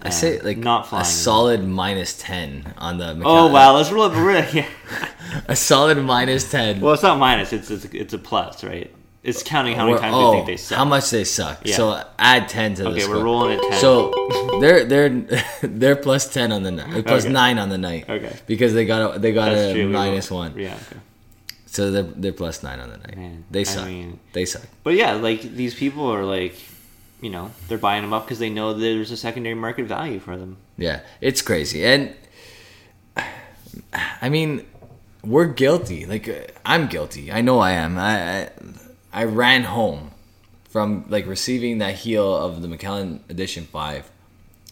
I 0.00 0.08
Uh, 0.08 0.10
say 0.10 0.40
like 0.40 0.56
not 0.58 0.86
flying. 0.88 1.02
a 1.02 1.04
solid 1.04 1.64
minus 1.64 2.16
ten 2.18 2.74
on 2.78 2.98
the. 2.98 3.20
Oh 3.24 3.46
wow, 3.52 3.74
let's 3.76 3.90
roll 3.92 4.04
up. 4.04 4.14
Yeah. 4.54 4.66
A 5.48 5.54
solid 5.54 5.98
minus 5.98 6.50
ten. 6.50 6.80
Well, 6.80 6.94
it's 6.94 7.02
not 7.04 7.18
minus. 7.18 7.52
It's 7.52 7.70
it's, 7.70 7.84
it's 7.86 8.12
a 8.12 8.18
plus, 8.18 8.64
right? 8.64 8.90
It's 9.22 9.42
counting 9.44 9.76
how 9.76 9.86
many 9.86 9.98
times 10.00 10.14
oh, 10.16 10.30
we 10.30 10.36
think 10.38 10.46
they 10.46 10.56
suck. 10.56 10.78
How 10.78 10.84
much 10.84 11.10
they 11.10 11.22
suck. 11.22 11.60
Yeah. 11.64 11.76
So 11.76 12.04
add 12.18 12.48
ten 12.48 12.74
to 12.74 12.82
the 12.82 12.88
Okay, 12.90 13.06
we're 13.06 13.22
rolling 13.22 13.56
at 13.56 13.62
ten. 13.62 13.80
So 13.80 14.12
they're 14.60 14.84
they're 14.84 15.08
they're 15.62 15.94
plus 15.96 16.32
ten 16.32 16.50
on 16.50 16.64
the 16.64 16.72
night, 16.72 17.06
plus 17.06 17.24
Okay. 17.24 17.32
nine 17.32 17.58
on 17.58 17.68
the 17.68 17.78
night. 17.78 18.08
Okay. 18.10 18.36
Because 18.48 18.74
they 18.74 18.84
got 18.84 19.16
a, 19.16 19.18
they 19.20 19.32
got 19.32 19.50
That's 19.50 19.70
a 19.70 19.74
true, 19.74 19.88
minus 19.88 20.28
one. 20.30 20.58
Yeah. 20.58 20.74
Okay. 20.74 21.00
So 21.66 21.90
they're 21.92 22.02
they're 22.02 22.32
plus 22.32 22.64
nine 22.64 22.80
on 22.80 22.90
the 22.90 22.96
night. 22.98 23.16
Man, 23.16 23.44
they 23.50 23.60
I 23.60 23.64
suck. 23.64 23.86
mean- 23.86 24.18
they 24.32 24.44
suck. 24.44 24.62
But 24.82 24.94
yeah, 24.94 25.12
like 25.12 25.42
these 25.42 25.74
people 25.74 26.10
are 26.12 26.24
like, 26.24 26.56
you 27.20 27.30
know, 27.30 27.52
they're 27.68 27.78
buying 27.78 28.02
them 28.02 28.12
up 28.12 28.24
because 28.24 28.40
they 28.40 28.50
know 28.50 28.74
there's 28.74 29.12
a 29.12 29.16
secondary 29.16 29.54
market 29.54 29.86
value 29.86 30.18
for 30.18 30.36
them. 30.36 30.56
Yeah, 30.76 31.00
it's 31.20 31.42
crazy, 31.42 31.84
and 31.84 32.12
I 34.20 34.28
mean, 34.28 34.66
we're 35.24 35.46
guilty. 35.46 36.06
Like 36.06 36.28
uh, 36.28 36.40
I'm 36.64 36.88
guilty. 36.88 37.30
I 37.32 37.40
know 37.40 37.58
I 37.60 37.72
am. 37.72 37.98
I 37.98 38.42
I, 38.42 38.50
I 39.12 39.24
ran 39.24 39.64
home 39.64 40.10
from 40.64 41.04
like 41.08 41.26
receiving 41.26 41.78
that 41.78 41.94
heel 41.96 42.34
of 42.34 42.62
the 42.62 42.68
Macallan 42.68 43.22
Edition 43.28 43.64
Five. 43.64 44.10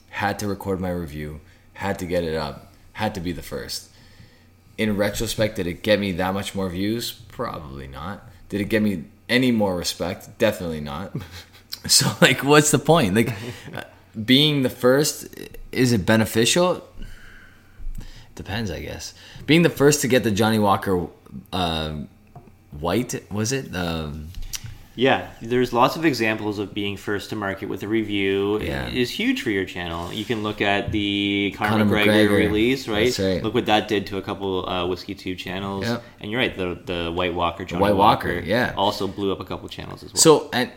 Had 0.09 0.39
to 0.39 0.49
record 0.49 0.81
my 0.81 0.91
review. 0.91 1.41
Had 1.75 1.99
to 1.99 2.07
get 2.07 2.25
it 2.25 2.35
up. 2.35 2.73
Had 2.95 3.15
to 3.15 3.21
be 3.21 3.33
the 3.33 3.43
first. 3.43 3.91
In 4.79 4.97
retrospect, 4.97 5.57
did 5.57 5.67
it 5.67 5.83
get 5.83 6.01
me 6.01 6.13
that 6.13 6.33
much 6.33 6.55
more 6.55 6.71
views? 6.71 7.13
Probably 7.13 7.87
not. 7.87 8.29
Did 8.49 8.63
it 8.63 8.65
get 8.65 8.83
me 8.83 9.05
any 9.29 9.53
more 9.53 9.77
respect? 9.77 10.39
Definitely 10.39 10.81
not. 10.81 11.13
so 11.87 12.11
like, 12.21 12.43
what's 12.43 12.71
the 12.71 12.79
point? 12.79 13.15
Like, 13.15 13.35
being 14.25 14.63
the 14.63 14.71
first 14.71 15.29
is 15.71 15.93
it 15.93 16.07
beneficial? 16.07 16.85
Depends, 18.35 18.71
I 18.71 18.81
guess. 18.81 19.13
Being 19.47 19.63
the 19.63 19.71
first 19.71 20.01
to 20.01 20.09
get 20.09 20.25
the 20.25 20.31
Johnnie 20.31 20.59
Walker 20.59 21.09
uh, 21.53 21.93
White 22.79 23.31
was 23.31 23.53
it? 23.53 23.75
Um, 23.75 24.29
Yeah, 24.97 25.31
there's 25.41 25.73
lots 25.73 25.97
of 25.97 26.05
examples 26.05 26.59
of 26.59 26.75
being 26.75 26.97
first 26.97 27.31
to 27.31 27.37
market 27.37 27.69
with 27.69 27.83
a 27.83 27.89
review. 27.89 28.61
Yeah. 28.61 28.87
It 28.87 28.95
is 28.95 29.11
huge 29.11 29.41
for 29.41 29.51
your 29.51 29.65
channel. 29.65 30.13
You 30.13 30.25
can 30.25 30.43
look 30.43 30.61
at 30.61 30.93
the 30.93 31.55
Conor, 31.57 31.71
Conor 31.71 31.85
McGregor, 31.87 32.29
McGregor. 32.29 32.37
release, 32.37 32.87
right? 32.89 33.19
Right. 33.19 33.43
Look 33.43 33.55
what 33.55 33.67
that 33.67 33.89
did 33.89 34.07
to 34.09 34.19
a 34.19 34.23
couple 34.23 34.69
uh, 34.69 34.87
whiskey 34.87 35.15
tube 35.15 35.39
channels. 35.39 35.87
Yep. 35.87 36.03
And 36.21 36.31
you're 36.31 36.41
right, 36.41 36.55
the 36.57 36.79
the 36.85 37.13
White 37.13 37.35
Walker, 37.35 37.65
Johnny 37.65 37.81
White 37.81 37.95
Walker, 37.95 38.35
Walker, 38.35 38.47
yeah. 38.47 38.75
also 38.77 39.07
blew 39.07 39.33
up 39.33 39.41
a 39.41 39.45
couple 39.45 39.69
channels 39.69 40.03
as 40.03 40.13
well. 40.13 40.21
So, 40.21 40.51
and 40.53 40.71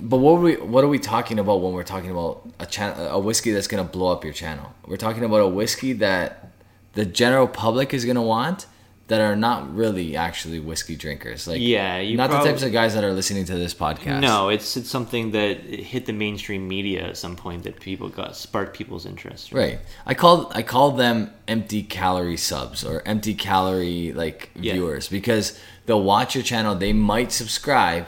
but 0.00 0.18
what 0.18 0.32
are 0.32 0.40
we 0.40 0.54
what 0.56 0.84
are 0.84 0.88
we 0.88 0.98
talking 0.98 1.38
about 1.38 1.60
when 1.62 1.72
we're 1.72 1.84
talking 1.84 2.10
about 2.10 2.48
a 2.60 2.66
channel 2.66 3.08
a 3.08 3.18
whiskey 3.18 3.50
that's 3.50 3.66
gonna 3.66 3.82
blow 3.82 4.12
up 4.12 4.24
your 4.24 4.34
channel? 4.34 4.72
We're 4.86 4.98
talking 4.98 5.24
about 5.24 5.40
a 5.40 5.48
whiskey 5.48 5.94
that 5.94 6.50
the 6.92 7.06
general 7.06 7.48
public 7.48 7.92
is 7.92 8.04
gonna 8.04 8.22
want 8.22 8.66
that 9.14 9.20
are 9.20 9.36
not 9.36 9.72
really 9.74 10.16
actually 10.16 10.58
whiskey 10.58 10.96
drinkers. 10.96 11.46
Like 11.46 11.60
Yeah, 11.60 11.98
you 11.98 12.16
not 12.16 12.30
the 12.30 12.38
types 12.38 12.62
of 12.64 12.72
guys 12.72 12.94
that 12.94 13.04
are 13.04 13.12
listening 13.12 13.44
to 13.46 13.54
this 13.54 13.72
podcast. 13.72 14.20
No, 14.20 14.48
it's 14.48 14.76
it's 14.76 14.90
something 14.90 15.30
that 15.30 15.58
hit 15.60 16.06
the 16.06 16.12
mainstream 16.12 16.66
media 16.66 17.06
at 17.08 17.16
some 17.16 17.36
point 17.36 17.62
that 17.62 17.78
people 17.80 18.08
got 18.08 18.36
sparked 18.36 18.76
people's 18.76 19.06
interest. 19.06 19.52
Right. 19.52 19.78
I 20.04 20.14
call 20.14 20.50
I 20.54 20.62
call 20.62 20.90
them 20.92 21.30
empty 21.46 21.82
calorie 21.84 22.36
subs 22.36 22.84
or 22.84 23.02
empty 23.06 23.34
calorie 23.34 24.12
like 24.12 24.50
Yeah. 24.56 24.72
viewers 24.74 25.08
because 25.08 25.58
they'll 25.86 26.02
watch 26.02 26.34
your 26.34 26.42
channel, 26.44 26.74
they 26.74 26.92
might 26.92 27.30
subscribe, 27.30 28.06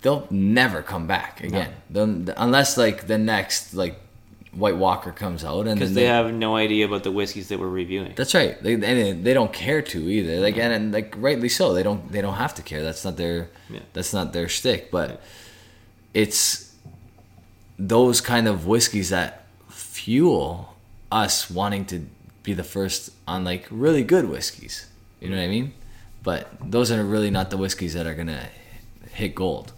they'll 0.00 0.26
never 0.30 0.80
come 0.82 1.06
back 1.06 1.42
again. 1.44 1.72
They'll- 1.90 2.32
unless 2.36 2.78
like 2.78 3.06
the 3.08 3.18
next 3.18 3.74
like 3.74 4.00
White 4.56 4.76
Walker 4.76 5.12
comes 5.12 5.44
out 5.44 5.66
and 5.66 5.78
Because 5.78 5.94
then 5.94 6.02
they 6.02 6.08
have 6.08 6.32
no 6.32 6.56
idea 6.56 6.86
about 6.86 7.02
the 7.04 7.12
whiskeys 7.12 7.48
that 7.48 7.58
we're 7.58 7.68
reviewing. 7.68 8.14
That's 8.16 8.34
right. 8.34 8.60
They 8.62 8.74
and 8.74 9.24
they 9.24 9.34
don't 9.34 9.52
care 9.52 9.82
to 9.82 9.98
either. 10.10 10.40
Like 10.40 10.56
and, 10.56 10.72
and 10.72 10.92
like 10.92 11.14
rightly 11.18 11.48
so. 11.48 11.74
They 11.74 11.82
don't 11.82 12.10
they 12.10 12.22
don't 12.22 12.34
have 12.34 12.54
to 12.54 12.62
care. 12.62 12.82
That's 12.82 13.04
not 13.04 13.16
their 13.16 13.50
Yeah. 13.68 13.80
that's 13.92 14.12
not 14.14 14.32
their 14.32 14.48
shtick. 14.48 14.90
But 14.90 15.20
it's 16.14 16.72
those 17.78 18.20
kind 18.20 18.48
of 18.48 18.66
whiskeys 18.66 19.10
that 19.10 19.46
fuel 19.68 20.74
us 21.12 21.50
wanting 21.50 21.84
to 21.86 22.06
be 22.42 22.54
the 22.54 22.64
first 22.64 23.10
on 23.28 23.44
like 23.44 23.66
really 23.70 24.02
good 24.04 24.28
whiskeys. 24.28 24.86
You 25.20 25.28
know 25.30 25.36
what 25.36 25.42
I 25.44 25.48
mean? 25.48 25.74
But 26.22 26.48
those 26.64 26.90
are 26.90 27.04
really 27.04 27.30
not 27.30 27.50
the 27.50 27.56
whiskeys 27.56 27.94
that 27.94 28.06
are 28.06 28.14
gonna 28.14 28.48
hit 29.12 29.34
gold. 29.34 29.72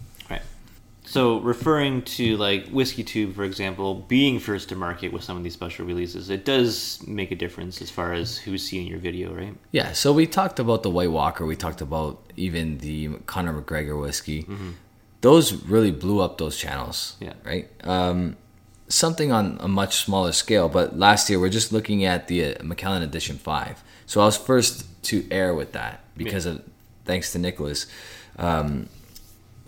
So 1.08 1.40
referring 1.40 2.02
to 2.02 2.36
like 2.36 2.68
Whiskey 2.68 3.02
Tube, 3.02 3.34
for 3.34 3.44
example, 3.44 3.94
being 3.94 4.38
first 4.38 4.68
to 4.68 4.76
market 4.76 5.10
with 5.10 5.24
some 5.24 5.38
of 5.38 5.42
these 5.42 5.54
special 5.54 5.86
releases, 5.86 6.28
it 6.28 6.44
does 6.44 7.02
make 7.06 7.30
a 7.30 7.34
difference 7.34 7.80
as 7.80 7.90
far 7.90 8.12
as 8.12 8.36
who's 8.36 8.62
seeing 8.62 8.86
your 8.86 8.98
video, 8.98 9.34
right? 9.34 9.54
Yeah, 9.72 9.92
so 9.92 10.12
we 10.12 10.26
talked 10.26 10.58
about 10.60 10.82
the 10.82 10.90
White 10.90 11.10
Walker. 11.10 11.46
We 11.46 11.56
talked 11.56 11.80
about 11.80 12.20
even 12.36 12.76
the 12.78 13.08
Conor 13.24 13.62
McGregor 13.62 13.98
whiskey. 13.98 14.46
Those 15.22 15.54
really 15.64 15.92
blew 15.92 16.20
up 16.20 16.36
those 16.36 16.58
channels. 16.58 17.16
Yeah. 17.20 17.32
Right. 17.42 17.70
Um, 17.84 18.36
something 18.88 19.32
on 19.32 19.56
a 19.60 19.68
much 19.68 20.04
smaller 20.04 20.32
scale, 20.32 20.68
but 20.68 20.98
last 20.98 21.30
year 21.30 21.40
we're 21.40 21.48
just 21.48 21.72
looking 21.72 22.04
at 22.04 22.28
the 22.28 22.54
uh, 22.54 22.62
Macallan 22.62 23.02
Edition 23.02 23.38
Five. 23.38 23.82
So 24.04 24.20
I 24.20 24.26
was 24.26 24.36
first 24.36 24.84
to 25.04 25.26
air 25.30 25.54
with 25.54 25.72
that 25.72 26.00
because 26.18 26.44
of 26.44 26.62
thanks 27.06 27.32
to 27.32 27.38
Nicholas. 27.38 27.86
Um, 28.38 28.90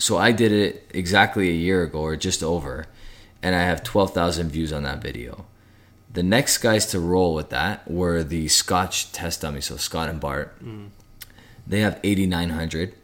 so 0.00 0.16
I 0.16 0.32
did 0.32 0.50
it 0.50 0.90
exactly 0.92 1.50
a 1.50 1.54
year 1.54 1.84
ago 1.84 2.00
or 2.00 2.16
just 2.16 2.42
over, 2.42 2.86
and 3.42 3.54
I 3.54 3.60
have 3.60 3.84
twelve 3.84 4.12
thousand 4.12 4.50
views 4.50 4.72
on 4.72 4.82
that 4.82 5.00
video. 5.00 5.46
The 6.12 6.22
next 6.24 6.58
guys 6.58 6.86
to 6.86 6.98
roll 6.98 7.34
with 7.34 7.50
that 7.50 7.88
were 7.88 8.24
the 8.24 8.48
Scotch 8.48 9.12
test 9.12 9.42
dummies, 9.42 9.66
so 9.66 9.76
Scott 9.76 10.08
and 10.08 10.18
Bart. 10.18 10.58
Mm. 10.64 10.88
They 11.66 11.80
have 11.80 12.00
8,900. 12.02 12.94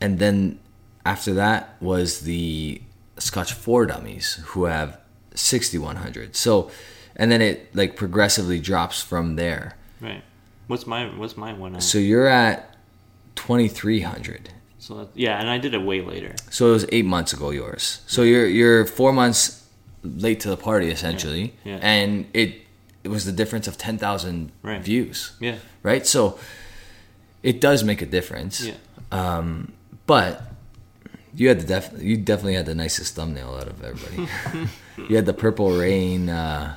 And 0.00 0.18
then 0.18 0.58
after 1.04 1.34
that 1.34 1.76
was 1.80 2.20
the 2.20 2.80
Scotch 3.18 3.52
4 3.52 3.86
dummies, 3.86 4.40
who 4.46 4.64
have 4.64 4.98
6,100. 5.34 6.34
So, 6.34 6.70
and 7.14 7.30
then 7.30 7.42
it 7.42 7.76
like 7.76 7.94
progressively 7.94 8.58
drops 8.58 9.02
from 9.02 9.36
there. 9.36 9.76
Right. 10.00 10.22
What's 10.66 10.86
my 10.86 11.06
what's 11.06 11.36
my 11.36 11.52
one? 11.52 11.76
At? 11.76 11.82
So 11.82 11.98
you're 11.98 12.26
at 12.26 12.74
2,300. 13.36 14.50
So 14.86 14.94
that, 14.98 15.08
yeah, 15.14 15.40
and 15.40 15.50
I 15.50 15.58
did 15.58 15.74
it 15.74 15.82
way 15.82 16.00
later. 16.00 16.36
So 16.50 16.68
it 16.68 16.72
was 16.72 16.86
eight 16.92 17.04
months 17.06 17.32
ago, 17.32 17.50
yours. 17.50 18.02
So 18.06 18.22
you're 18.22 18.46
you're 18.46 18.86
four 18.86 19.12
months 19.12 19.64
late 20.04 20.38
to 20.40 20.48
the 20.48 20.56
party 20.56 20.90
essentially, 20.90 21.54
Yeah. 21.64 21.80
and 21.82 22.26
it 22.32 22.62
it 23.02 23.08
was 23.08 23.24
the 23.24 23.32
difference 23.32 23.66
of 23.66 23.76
ten 23.76 23.98
thousand 23.98 24.52
Right. 24.62 24.80
views, 24.80 25.32
Yeah. 25.40 25.56
right? 25.82 26.06
So 26.06 26.38
it 27.42 27.60
does 27.60 27.82
make 27.82 28.00
a 28.00 28.06
difference. 28.06 28.60
Yeah. 28.64 28.74
Um, 29.10 29.72
but 30.06 30.42
you 31.34 31.48
had 31.48 31.58
the 31.60 31.66
def- 31.66 32.00
you 32.00 32.16
definitely 32.16 32.54
had 32.54 32.66
the 32.66 32.74
nicest 32.76 33.16
thumbnail 33.16 33.56
out 33.60 33.66
of 33.66 33.82
everybody. 33.82 34.28
you 35.08 35.16
had 35.16 35.26
the 35.26 35.34
purple 35.34 35.70
rain 35.76 36.28
uh, 36.28 36.76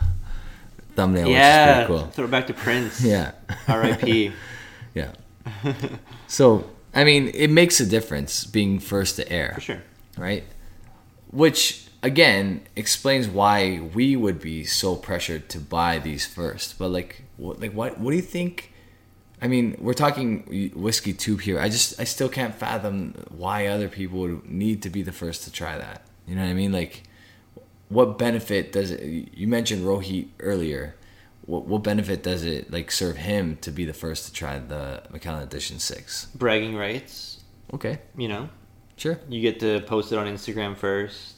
thumbnail, 0.96 1.28
which 1.28 1.36
is 1.38 1.40
yeah. 1.40 1.86
pretty 1.86 1.88
cool. 1.88 2.08
Throw 2.12 2.26
it 2.26 2.32
back 2.32 2.48
to 2.48 2.54
Prince. 2.56 3.02
Yeah. 3.06 3.34
R.I.P. 3.68 4.32
Yeah. 4.96 5.12
so 6.28 6.66
I 6.94 7.04
mean, 7.04 7.30
it 7.34 7.50
makes 7.50 7.80
a 7.80 7.86
difference 7.86 8.46
being 8.46 8.80
first 8.80 9.16
to 9.18 9.32
air. 9.32 9.52
For 9.56 9.62
sure. 9.62 9.82
right? 10.18 10.44
Which 11.32 11.88
again 12.02 12.62
explains 12.76 13.28
why 13.28 13.90
we 13.94 14.16
would 14.16 14.40
be 14.40 14.64
so 14.64 14.96
pressured 14.96 15.50
to 15.50 15.60
buy 15.60 16.00
these 16.00 16.26
first. 16.26 16.80
But 16.80 16.90
like, 16.90 17.24
what, 17.38 17.60
like 17.60 17.74
what? 17.74 18.00
What 18.00 18.12
do 18.12 18.16
you 18.16 18.24
think? 18.24 18.74
I 19.42 19.48
mean, 19.48 19.78
we're 19.80 19.94
talking 19.94 20.72
whiskey 20.76 21.14
tube 21.14 21.42
here. 21.42 21.60
I 21.60 21.70
just, 21.70 22.00
I 22.00 22.04
still 22.04 22.28
can't 22.28 22.54
fathom 22.54 23.14
why 23.30 23.68
other 23.68 23.88
people 23.88 24.20
would 24.20 24.50
need 24.50 24.82
to 24.84 24.90
be 24.90 25.02
the 25.02 25.14
first 25.14 25.44
to 25.46 25.52
try 25.52 25.78
that. 25.78 26.02
You 26.28 26.36
know 26.36 26.42
what 26.42 26.50
I 26.50 26.54
mean? 26.54 26.74
Like, 26.74 27.04
what 27.88 28.18
benefit 28.18 28.74
does 28.74 28.92
it? 28.92 29.02
You 29.34 29.48
mentioned 29.48 29.86
Rohit 29.86 30.28
earlier. 30.42 30.96
What, 31.50 31.66
what 31.66 31.82
benefit 31.84 32.22
does 32.22 32.44
it 32.44 32.72
like 32.72 32.92
serve 32.92 33.18
him 33.18 33.58
to 33.62 33.72
be 33.72 33.84
the 33.86 33.94
first 34.04 34.26
to 34.28 34.32
try 34.34 34.60
the 34.60 35.02
Macallan 35.10 35.44
Edition 35.44 35.80
Six? 35.80 36.28
Bragging 36.36 36.76
rights. 36.76 37.40
Okay, 37.74 38.00
You 38.18 38.28
know, 38.28 38.50
sure, 38.98 39.20
you 39.30 39.42
get 39.42 39.60
to 39.62 39.82
post 39.82 40.12
it 40.12 40.18
on 40.18 40.28
Instagram 40.28 40.76
first. 40.76 41.36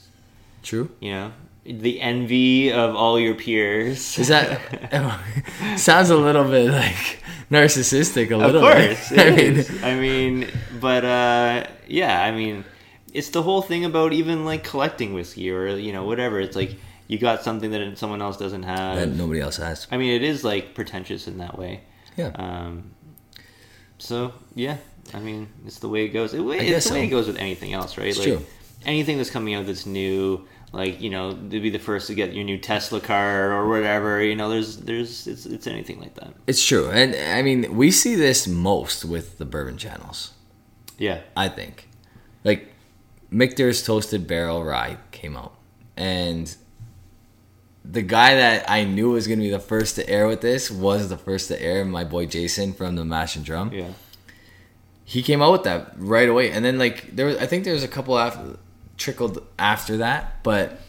true. 0.63 0.89
You 0.99 1.11
know, 1.11 1.31
the 1.65 1.99
envy 2.01 2.71
of 2.71 2.95
all 2.95 3.19
your 3.19 3.35
peers. 3.35 4.17
Is 4.19 4.27
that 4.29 4.59
sounds 5.79 6.09
a 6.09 6.17
little 6.17 6.43
bit 6.45 6.71
like 6.71 7.19
narcissistic? 7.49 8.31
A 8.31 8.35
of 8.35 8.41
little 8.53 8.61
course, 8.61 9.09
bit. 9.15 9.19
it 9.19 9.27
I 9.27 9.35
mean, 9.35 9.55
is. 9.57 9.83
I 9.83 9.93
mean, 9.99 10.47
but 10.79 11.03
uh, 11.05 11.67
yeah, 11.87 12.21
I 12.23 12.31
mean, 12.31 12.63
it's 13.13 13.29
the 13.29 13.41
whole 13.43 13.61
thing 13.61 13.85
about 13.85 14.13
even 14.13 14.45
like 14.45 14.63
collecting 14.63 15.13
whiskey 15.13 15.51
or 15.51 15.67
you 15.75 15.91
know 15.93 16.03
whatever. 16.05 16.39
It's 16.39 16.55
like 16.55 16.75
you 17.11 17.17
got 17.17 17.43
something 17.43 17.71
that 17.71 17.97
someone 17.97 18.21
else 18.21 18.37
doesn't 18.37 18.63
have. 18.63 18.95
that 18.95 19.09
nobody 19.09 19.41
else 19.41 19.57
has. 19.57 19.85
I 19.91 19.97
mean, 19.97 20.13
it 20.13 20.23
is 20.23 20.45
like 20.45 20.73
pretentious 20.73 21.27
in 21.27 21.39
that 21.39 21.59
way. 21.59 21.81
Yeah. 22.15 22.31
Um, 22.35 22.91
so 23.97 24.33
yeah, 24.55 24.77
I 25.13 25.19
mean, 25.19 25.49
it's 25.65 25.79
the 25.79 25.89
way 25.89 26.05
it 26.05 26.09
goes. 26.09 26.33
It, 26.33 26.39
it's 26.39 26.87
the 26.87 26.93
way 26.93 27.01
so. 27.01 27.07
it 27.07 27.07
goes 27.07 27.27
with 27.27 27.35
anything 27.35 27.73
else, 27.73 27.97
right? 27.97 28.07
It's 28.07 28.17
like 28.17 28.29
true. 28.29 28.45
anything 28.85 29.17
that's 29.17 29.29
coming 29.29 29.53
out 29.55 29.65
that's 29.65 29.85
new, 29.85 30.47
like 30.71 31.01
you 31.01 31.09
know, 31.09 31.33
to 31.33 31.59
be 31.59 31.69
the 31.69 31.79
first 31.79 32.07
to 32.07 32.15
get 32.15 32.33
your 32.33 32.45
new 32.45 32.57
Tesla 32.57 33.01
car 33.01 33.51
or 33.51 33.67
whatever. 33.67 34.23
You 34.23 34.37
know, 34.37 34.49
there's 34.49 34.77
there's 34.77 35.27
it's 35.27 35.45
it's 35.45 35.67
anything 35.67 35.99
like 35.99 36.15
that. 36.15 36.33
It's 36.47 36.65
true, 36.65 36.89
and 36.91 37.13
I 37.13 37.41
mean 37.41 37.75
we 37.75 37.91
see 37.91 38.15
this 38.15 38.47
most 38.47 39.03
with 39.03 39.37
the 39.37 39.43
bourbon 39.43 39.77
channels. 39.77 40.31
Yeah. 40.97 41.19
I 41.35 41.49
think, 41.49 41.89
like 42.45 42.71
Michter's 43.29 43.83
Toasted 43.83 44.27
Barrel 44.27 44.63
Rye 44.63 44.95
came 45.11 45.35
out, 45.35 45.55
and 45.97 46.55
the 47.83 48.01
guy 48.01 48.35
that 48.35 48.69
I 48.69 48.83
knew 48.83 49.11
was 49.11 49.27
going 49.27 49.39
to 49.39 49.43
be 49.43 49.49
the 49.49 49.59
first 49.59 49.95
to 49.95 50.07
air 50.09 50.27
with 50.27 50.41
this 50.41 50.69
was 50.69 51.09
the 51.09 51.17
first 51.17 51.47
to 51.47 51.61
air. 51.61 51.83
My 51.83 52.03
boy 52.03 52.25
Jason 52.25 52.73
from 52.73 52.95
the 52.95 53.05
Mash 53.05 53.35
and 53.35 53.43
Drum. 53.43 53.71
Yeah. 53.73 53.89
He 55.03 55.23
came 55.23 55.41
out 55.41 55.51
with 55.51 55.63
that 55.63 55.93
right 55.97 56.29
away, 56.29 56.51
and 56.51 56.63
then 56.63 56.77
like 56.77 57.15
there 57.15 57.25
was, 57.25 57.37
I 57.37 57.45
think 57.45 57.65
there 57.65 57.73
was 57.73 57.83
a 57.83 57.87
couple 57.87 58.17
after 58.17 58.57
trickled 58.97 59.45
after 59.57 59.97
that, 59.97 60.43
but 60.43 60.79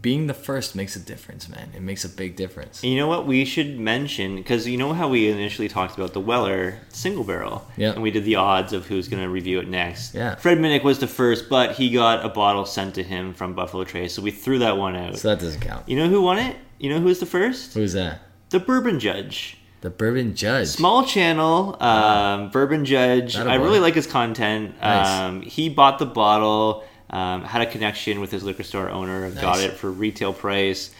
being 0.00 0.28
the 0.28 0.34
first 0.34 0.76
makes 0.76 0.94
a 0.94 1.00
difference, 1.00 1.48
man. 1.48 1.70
It 1.74 1.82
makes 1.82 2.04
a 2.04 2.08
big 2.08 2.36
difference. 2.36 2.84
You 2.84 2.96
know 2.96 3.08
what? 3.08 3.26
We 3.26 3.44
should 3.44 3.78
mention 3.80 4.36
because 4.36 4.66
you 4.66 4.76
know 4.76 4.92
how 4.92 5.08
we 5.08 5.28
initially 5.28 5.68
talked 5.68 5.96
about 5.98 6.12
the 6.12 6.20
Weller 6.20 6.78
single 6.90 7.24
barrel, 7.24 7.66
Yeah. 7.76 7.92
and 7.92 8.02
we 8.02 8.10
did 8.12 8.24
the 8.24 8.36
odds 8.36 8.72
of 8.72 8.86
who's 8.86 9.08
going 9.08 9.22
to 9.22 9.28
review 9.28 9.58
it 9.58 9.68
next. 9.68 10.14
Yeah. 10.14 10.36
Fred 10.36 10.58
Minnick 10.58 10.84
was 10.84 11.00
the 11.00 11.08
first, 11.08 11.48
but 11.48 11.72
he 11.72 11.90
got 11.90 12.24
a 12.24 12.28
bottle 12.28 12.64
sent 12.64 12.94
to 12.94 13.02
him 13.02 13.34
from 13.34 13.54
Buffalo 13.54 13.82
Trace, 13.84 14.14
so 14.14 14.22
we 14.22 14.30
threw 14.30 14.60
that 14.60 14.76
one 14.76 14.94
out. 14.94 15.18
So 15.18 15.28
that 15.28 15.40
doesn't 15.40 15.60
count. 15.60 15.88
you 15.88 15.96
know 15.96 16.08
who 16.08 16.22
won 16.22 16.38
it? 16.38 16.56
You 16.78 16.90
know 16.90 16.98
who 17.00 17.06
was 17.06 17.18
the 17.20 17.26
first? 17.26 17.74
Who's 17.74 17.92
that? 17.94 18.20
The 18.50 18.60
Bourbon 18.60 19.00
Judge. 19.00 19.58
The 19.80 19.90
Bourbon 19.90 20.36
Judge. 20.36 20.68
Small 20.68 21.04
channel, 21.04 21.76
um, 21.82 22.50
Bourbon 22.50 22.84
Judge. 22.84 23.34
Atta 23.36 23.50
I 23.50 23.54
really 23.56 23.80
like 23.80 23.94
his 23.94 24.06
content. 24.06 24.80
Nice. 24.80 25.08
Um, 25.08 25.42
he 25.42 25.68
bought 25.68 25.98
the 25.98 26.06
bottle, 26.06 26.84
um, 27.12 27.44
had 27.44 27.60
a 27.62 27.66
connection 27.66 28.20
with 28.20 28.30
his 28.30 28.42
liquor 28.42 28.62
store 28.62 28.88
owner, 28.90 29.30
got 29.32 29.60
it 29.60 29.72
for 29.74 29.90
retail 29.90 30.32
price. 30.32 30.90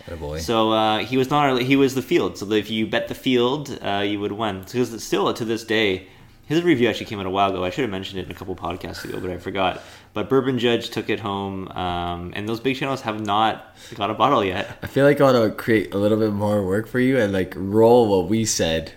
So 0.41 0.73
uh, 0.73 0.99
he 0.99 1.17
was 1.17 1.31
not. 1.31 1.63
He 1.63 1.77
was 1.77 1.95
the 1.95 2.03
field. 2.03 2.37
So 2.39 2.51
if 2.53 2.71
you 2.71 2.87
bet 2.87 3.09
the 3.09 3.15
field, 3.15 3.79
uh, 3.83 4.05
you 4.07 4.21
would 4.21 4.33
win. 4.33 4.61
Because 4.61 5.03
still 5.03 5.33
to 5.33 5.45
this 5.45 5.65
day, 5.65 6.09
his 6.45 6.63
review 6.63 6.89
actually 6.89 7.07
came 7.07 7.19
out 7.21 7.25
a 7.27 7.31
while 7.31 7.49
ago. 7.51 7.65
I 7.65 7.71
should 7.71 7.83
have 7.83 7.91
mentioned 7.91 8.19
it 8.21 8.27
in 8.27 8.31
a 8.31 8.35
couple 8.35 8.55
podcasts 8.55 9.05
ago, 9.05 9.21
but 9.21 9.31
I 9.31 9.39
forgot. 9.39 9.81
But 10.13 10.29
Bourbon 10.29 10.59
Judge 10.59 10.91
took 10.91 11.09
it 11.09 11.21
home, 11.21 11.69
um, 11.69 12.33
and 12.37 12.47
those 12.47 12.61
big 12.61 12.77
channels 12.77 13.01
have 13.03 13.19
not 13.25 13.75
got 13.95 14.11
a 14.11 14.15
bottle 14.15 14.45
yet. 14.45 14.77
I 14.83 14.89
feel 14.89 15.07
like 15.07 15.19
I 15.21 15.25
want 15.33 15.51
to 15.51 15.57
create 15.57 15.95
a 15.95 15.99
little 15.99 16.19
bit 16.19 16.33
more 16.33 16.63
work 16.67 16.89
for 16.89 17.01
you 17.01 17.17
and 17.19 17.33
like 17.33 17.55
roll 17.57 18.09
what 18.09 18.29
we 18.29 18.45
said. 18.45 18.93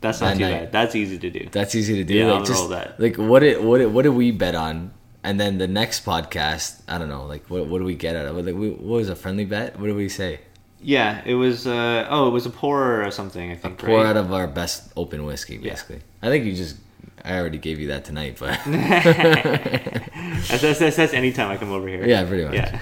That's 0.00 0.22
not 0.22 0.28
That 0.28 0.38
too 0.38 0.44
night. 0.44 0.50
bad. 0.62 0.72
That's 0.72 0.94
easy 0.94 1.18
to 1.18 1.28
do. 1.28 1.48
That's 1.52 1.74
easy 1.74 1.96
to 1.96 2.04
do. 2.04 2.14
Yeah, 2.14 2.26
like 2.28 2.38
I'll 2.38 2.44
just 2.46 2.60
roll 2.60 2.68
that. 2.68 2.98
like 2.98 3.16
what 3.16 3.40
did 3.40 3.62
what 3.62 3.78
did, 3.78 3.92
what 3.92 4.02
did 4.02 4.14
we 4.14 4.30
bet 4.30 4.54
on? 4.54 4.92
And 5.22 5.38
then 5.38 5.58
the 5.58 5.68
next 5.68 6.04
podcast, 6.04 6.80
I 6.88 6.96
don't 6.98 7.08
know, 7.10 7.26
like 7.26 7.44
what 7.50 7.66
what 7.66 7.78
do 7.78 7.84
we 7.84 7.94
get 7.94 8.16
out 8.16 8.26
of 8.26 8.38
it? 8.38 8.46
Like, 8.46 8.54
we, 8.54 8.70
what 8.70 8.96
was 9.00 9.08
a 9.10 9.16
friendly 9.16 9.44
bet? 9.44 9.78
What 9.78 9.86
did 9.86 9.96
we 9.96 10.08
say? 10.08 10.40
Yeah, 10.82 11.20
it 11.26 11.34
was. 11.34 11.66
Uh, 11.66 12.06
oh, 12.08 12.28
it 12.28 12.30
was 12.30 12.46
a 12.46 12.50
pour 12.50 13.04
or 13.04 13.10
something. 13.10 13.50
I 13.50 13.54
think. 13.56 13.78
Pour 13.78 13.98
right? 13.98 14.06
out 14.06 14.16
of 14.16 14.32
our 14.32 14.46
best 14.46 14.90
open 14.96 15.26
whiskey, 15.26 15.58
basically. 15.58 16.00
I 16.22 16.28
think 16.28 16.46
you 16.46 16.54
just 16.54 16.76
I 17.22 17.38
already 17.38 17.58
gave 17.58 17.78
you 17.80 17.88
that 17.88 18.04
tonight, 18.06 18.36
but 18.40 18.58
That's, 18.66 20.62
that's, 20.62 20.78
that's, 20.78 20.96
that's 20.96 21.12
anytime 21.12 21.50
I 21.50 21.56
come 21.56 21.70
over 21.72 21.86
here. 21.86 22.06
yeah, 22.06 22.24
pretty 22.24 22.44
much. 22.44 22.54
Yeah. 22.54 22.80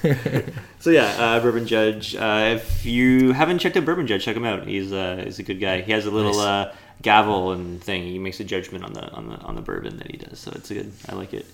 so 0.80 0.90
yeah, 0.90 1.04
uh, 1.18 1.40
Bourbon 1.40 1.66
Judge. 1.66 2.14
Uh, 2.16 2.54
if 2.56 2.84
you 2.86 3.32
haven't 3.32 3.58
checked 3.60 3.76
out 3.76 3.84
Bourbon 3.84 4.06
Judge, 4.06 4.24
check 4.24 4.36
him 4.36 4.44
out. 4.44 4.66
He's 4.66 4.92
uh, 4.92 5.22
he's 5.24 5.38
a 5.38 5.42
good 5.42 5.60
guy. 5.60 5.80
He 5.82 5.92
has 5.92 6.06
a 6.06 6.10
little 6.10 6.34
Nice. 6.34 6.70
uh, 6.72 6.74
gavel 7.02 7.52
and 7.52 7.82
thing. 7.82 8.02
He 8.02 8.18
makes 8.18 8.40
a 8.40 8.44
judgment 8.44 8.84
on 8.84 8.92
the 8.92 9.08
on 9.10 9.28
the 9.28 9.36
on 9.36 9.54
the 9.54 9.62
bourbon 9.62 9.96
that 9.98 10.10
he 10.10 10.16
does. 10.16 10.38
So 10.38 10.52
it's 10.54 10.68
good. 10.70 10.92
I 11.08 11.14
like 11.14 11.32
it. 11.34 11.46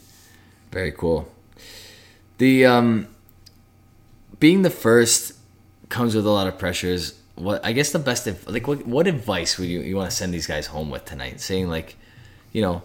Very 0.71 0.93
cool. 0.93 1.31
The 2.39 2.67
um 2.67 3.09
being 4.41 4.63
the 4.63 4.71
first 4.71 5.35
comes 5.89 6.15
with 6.15 6.27
a 6.27 6.31
lot 6.31 6.47
of 6.47 6.59
pressures. 6.59 7.19
What 7.37 7.65
I 7.65 7.73
guess 7.73 7.93
the 7.93 7.99
best 7.99 8.27
adv- 8.27 8.49
like 8.49 8.67
what 8.67 8.87
what 8.87 9.07
advice 9.07 9.59
would 9.59 9.69
you 9.69 9.81
you 9.81 9.97
want 9.97 10.11
to 10.11 10.17
send 10.17 10.35
these 10.35 10.47
guys 10.47 10.67
home 10.69 10.91
with 10.91 11.05
tonight? 11.05 11.41
Saying 11.41 11.69
like, 11.69 11.97
you 12.53 12.63
know, 12.63 12.83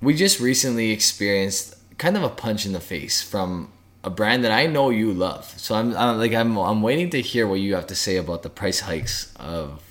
we 0.00 0.14
just 0.14 0.40
recently 0.40 0.90
experienced 0.90 1.76
kind 1.98 2.16
of 2.16 2.22
a 2.22 2.28
punch 2.28 2.66
in 2.66 2.72
the 2.72 2.80
face 2.80 3.22
from 3.22 3.72
a 4.04 4.10
brand 4.10 4.44
that 4.44 4.52
I 4.52 4.66
know 4.66 4.90
you 4.90 5.12
love. 5.12 5.52
So 5.56 5.74
I'm, 5.74 5.96
I'm 5.96 6.18
like 6.18 6.34
I'm 6.34 6.56
I'm 6.56 6.82
waiting 6.82 7.10
to 7.10 7.20
hear 7.20 7.46
what 7.46 7.60
you 7.60 7.74
have 7.74 7.86
to 7.88 7.94
say 7.94 8.16
about 8.16 8.42
the 8.42 8.50
price 8.50 8.80
hikes 8.80 9.32
of 9.36 9.82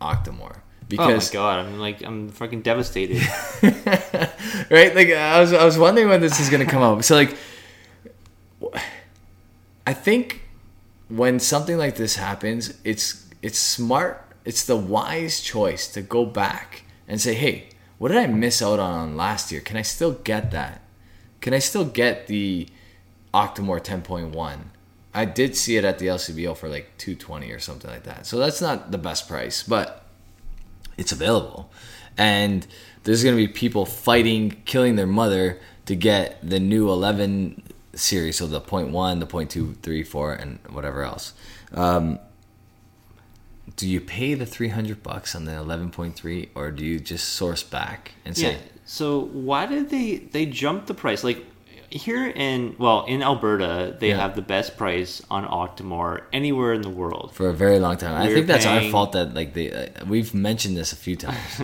Octomore 0.00 0.58
Oh 0.86 0.88
because 0.88 1.32
my 1.32 1.34
god, 1.34 1.66
I'm 1.66 1.78
like 1.80 2.02
I'm 2.02 2.28
fucking 2.28 2.62
devastated. 2.62 3.20
right? 4.70 4.94
Like 4.94 5.10
I 5.10 5.40
was, 5.40 5.52
I 5.52 5.64
was 5.64 5.76
wondering 5.76 6.08
when 6.08 6.20
this 6.20 6.38
is 6.38 6.48
gonna 6.48 6.64
come 6.64 6.82
out. 6.82 7.04
So 7.04 7.16
like, 7.16 7.36
I 9.84 9.92
think 9.92 10.42
when 11.08 11.40
something 11.40 11.76
like 11.76 11.96
this 11.96 12.14
happens, 12.14 12.74
it's 12.84 13.26
it's 13.42 13.58
smart. 13.58 14.22
It's 14.44 14.64
the 14.64 14.76
wise 14.76 15.40
choice 15.40 15.88
to 15.88 16.02
go 16.02 16.24
back 16.24 16.84
and 17.08 17.20
say, 17.20 17.34
hey, 17.34 17.70
what 17.98 18.08
did 18.08 18.18
I 18.18 18.28
miss 18.28 18.62
out 18.62 18.78
on 18.78 19.16
last 19.16 19.50
year? 19.50 19.60
Can 19.60 19.76
I 19.76 19.82
still 19.82 20.12
get 20.12 20.52
that? 20.52 20.82
Can 21.40 21.52
I 21.52 21.58
still 21.58 21.84
get 21.84 22.28
the 22.28 22.68
Octomore 23.34 23.82
10.1? 23.82 24.58
I 25.12 25.24
did 25.24 25.56
see 25.56 25.76
it 25.76 25.84
at 25.84 25.98
the 25.98 26.06
LCBO 26.06 26.56
for 26.56 26.68
like 26.68 26.96
220 26.98 27.50
or 27.50 27.58
something 27.58 27.90
like 27.90 28.04
that. 28.04 28.26
So 28.26 28.38
that's 28.38 28.60
not 28.60 28.92
the 28.92 28.98
best 28.98 29.26
price, 29.26 29.64
but 29.64 30.05
it's 30.96 31.12
available. 31.12 31.70
And 32.16 32.66
there's 33.04 33.22
going 33.22 33.36
to 33.36 33.46
be 33.46 33.52
people 33.52 33.84
fighting, 33.86 34.62
killing 34.64 34.96
their 34.96 35.06
mother 35.06 35.60
to 35.86 35.94
get 35.94 36.38
the 36.48 36.58
new 36.58 36.90
11 36.90 37.62
series, 37.94 38.36
so 38.36 38.46
the 38.46 38.60
point 38.60 38.90
one, 38.90 39.20
the 39.20 39.26
point 39.26 39.50
two, 39.50 39.74
three, 39.82 40.02
four, 40.02 40.32
and 40.32 40.58
whatever 40.70 41.02
else. 41.02 41.32
Um, 41.72 42.18
do 43.76 43.88
you 43.88 44.00
pay 44.00 44.34
the 44.34 44.46
300 44.46 45.02
bucks 45.02 45.34
on 45.34 45.44
the 45.44 45.52
11.3 45.52 46.48
or 46.54 46.70
do 46.70 46.84
you 46.84 46.98
just 46.98 47.30
source 47.30 47.62
back 47.62 48.12
and 48.24 48.36
say, 48.36 48.52
yeah. 48.52 48.58
So 48.84 49.20
why 49.20 49.66
did 49.66 49.90
they 49.90 50.16
they 50.16 50.46
jump 50.46 50.86
the 50.86 50.94
price? 50.94 51.24
Like 51.24 51.44
here 51.96 52.26
in 52.26 52.74
well 52.78 53.04
in 53.06 53.22
Alberta, 53.22 53.96
they 53.98 54.10
Yeah. 54.10 54.20
have 54.20 54.34
the 54.36 54.42
best 54.42 54.76
price 54.76 55.22
on 55.30 55.44
Octomore 55.46 56.22
anywhere 56.32 56.72
in 56.72 56.82
the 56.82 56.90
world. 56.90 57.30
for 57.34 57.48
a 57.48 57.54
very 57.54 57.78
long 57.78 57.96
time? 57.96 58.14
I 58.14 58.26
We're 58.28 58.34
think 58.34 58.46
that's 58.46 58.66
our 58.66 58.82
fault 58.90 59.12
that 59.12 59.34
like 59.34 59.54
they 59.54 59.70
uh, 59.72 60.04
we've 60.06 60.32
mentioned 60.34 60.76
this 60.76 60.92
a 60.92 60.96
few 60.96 61.16
times. 61.16 61.62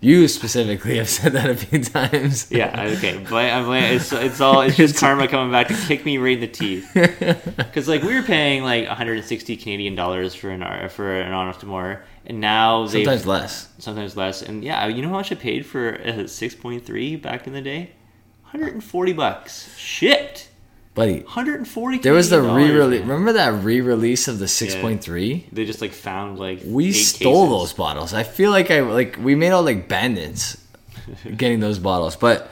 you 0.00 0.28
specifically 0.28 0.96
have 0.98 1.08
said 1.08 1.32
that 1.32 1.50
a 1.50 1.56
few 1.56 1.82
times. 1.82 2.46
Yeah, 2.60 2.92
okay, 2.96 3.18
but 3.28 3.50
I'm 3.50 3.66
like, 3.66 3.84
it's 3.98 4.12
it's 4.12 4.40
all 4.40 4.60
it's 4.62 4.76
just 4.76 4.96
karma 5.02 5.26
coming 5.26 5.50
back 5.50 5.66
to 5.68 5.74
kick 5.88 6.04
me 6.04 6.18
right 6.18 6.34
in 6.34 6.40
the 6.40 6.46
teeth. 6.46 6.86
Because 7.68 7.88
like 7.88 8.02
we 8.02 8.14
were 8.14 8.22
paying 8.22 8.62
like 8.62 8.86
160 8.86 9.56
Canadian 9.56 9.94
dollars 9.96 10.34
for 10.34 10.50
an 10.50 10.62
R- 10.62 10.88
for 10.88 11.20
an 11.20 11.32
Octomore, 11.32 12.00
and 12.26 12.40
now 12.40 12.86
they 12.86 13.04
Sometimes 13.04 13.26
less. 13.26 13.68
sometimes 13.78 14.16
less. 14.16 14.42
And 14.42 14.62
yeah, 14.64 14.86
you 14.86 15.02
know 15.02 15.08
how 15.08 15.14
much 15.22 15.32
I 15.32 15.34
paid 15.36 15.66
for 15.66 15.90
a 15.90 16.24
6.3 16.28 17.20
back 17.20 17.46
in 17.46 17.52
the 17.52 17.62
day? 17.62 17.90
140 18.52 19.12
bucks 19.12 19.76
shipped. 19.76 20.48
Buddy, 20.94 21.20
140. 21.20 21.98
there 21.98 22.12
was 22.12 22.28
the 22.30 22.42
re-release. 22.42 23.02
Remember 23.02 23.32
that 23.34 23.62
re-release 23.62 24.26
of 24.26 24.40
the 24.40 24.46
6.3? 24.46 25.44
They 25.52 25.64
just 25.64 25.80
like 25.80 25.92
found 25.92 26.38
like 26.40 26.60
We 26.64 26.88
eight 26.88 26.92
stole 26.92 27.44
cases. 27.44 27.50
those 27.58 27.72
bottles. 27.74 28.14
I 28.14 28.24
feel 28.24 28.50
like 28.50 28.70
I 28.72 28.80
like 28.80 29.16
we 29.20 29.34
made 29.36 29.50
all 29.50 29.62
like 29.62 29.86
bandits 29.86 30.56
getting 31.36 31.60
those 31.60 31.78
bottles. 31.78 32.16
But 32.16 32.50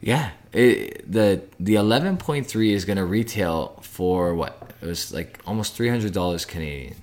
yeah, 0.00 0.30
it, 0.52 1.10
the 1.10 1.42
the 1.60 1.74
11.3 1.76 2.70
is 2.72 2.84
going 2.84 2.96
to 2.96 3.04
retail 3.04 3.78
for 3.82 4.34
what? 4.34 4.72
It 4.82 4.86
was 4.86 5.12
like 5.12 5.38
almost 5.46 5.78
$300 5.78 6.48
Canadian. 6.48 6.96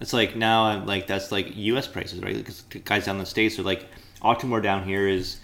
It's 0.00 0.12
like 0.12 0.36
now 0.36 0.64
I'm 0.64 0.86
like 0.86 1.08
that's 1.08 1.32
like 1.32 1.56
U.S. 1.56 1.88
prices, 1.88 2.20
right? 2.22 2.36
Because 2.36 2.60
guys 2.84 3.06
down 3.06 3.16
in 3.16 3.20
the 3.20 3.26
states 3.26 3.58
are 3.58 3.62
like 3.64 3.86
Octomore 4.22 4.62
down 4.62 4.84
here 4.84 5.08
is 5.08 5.40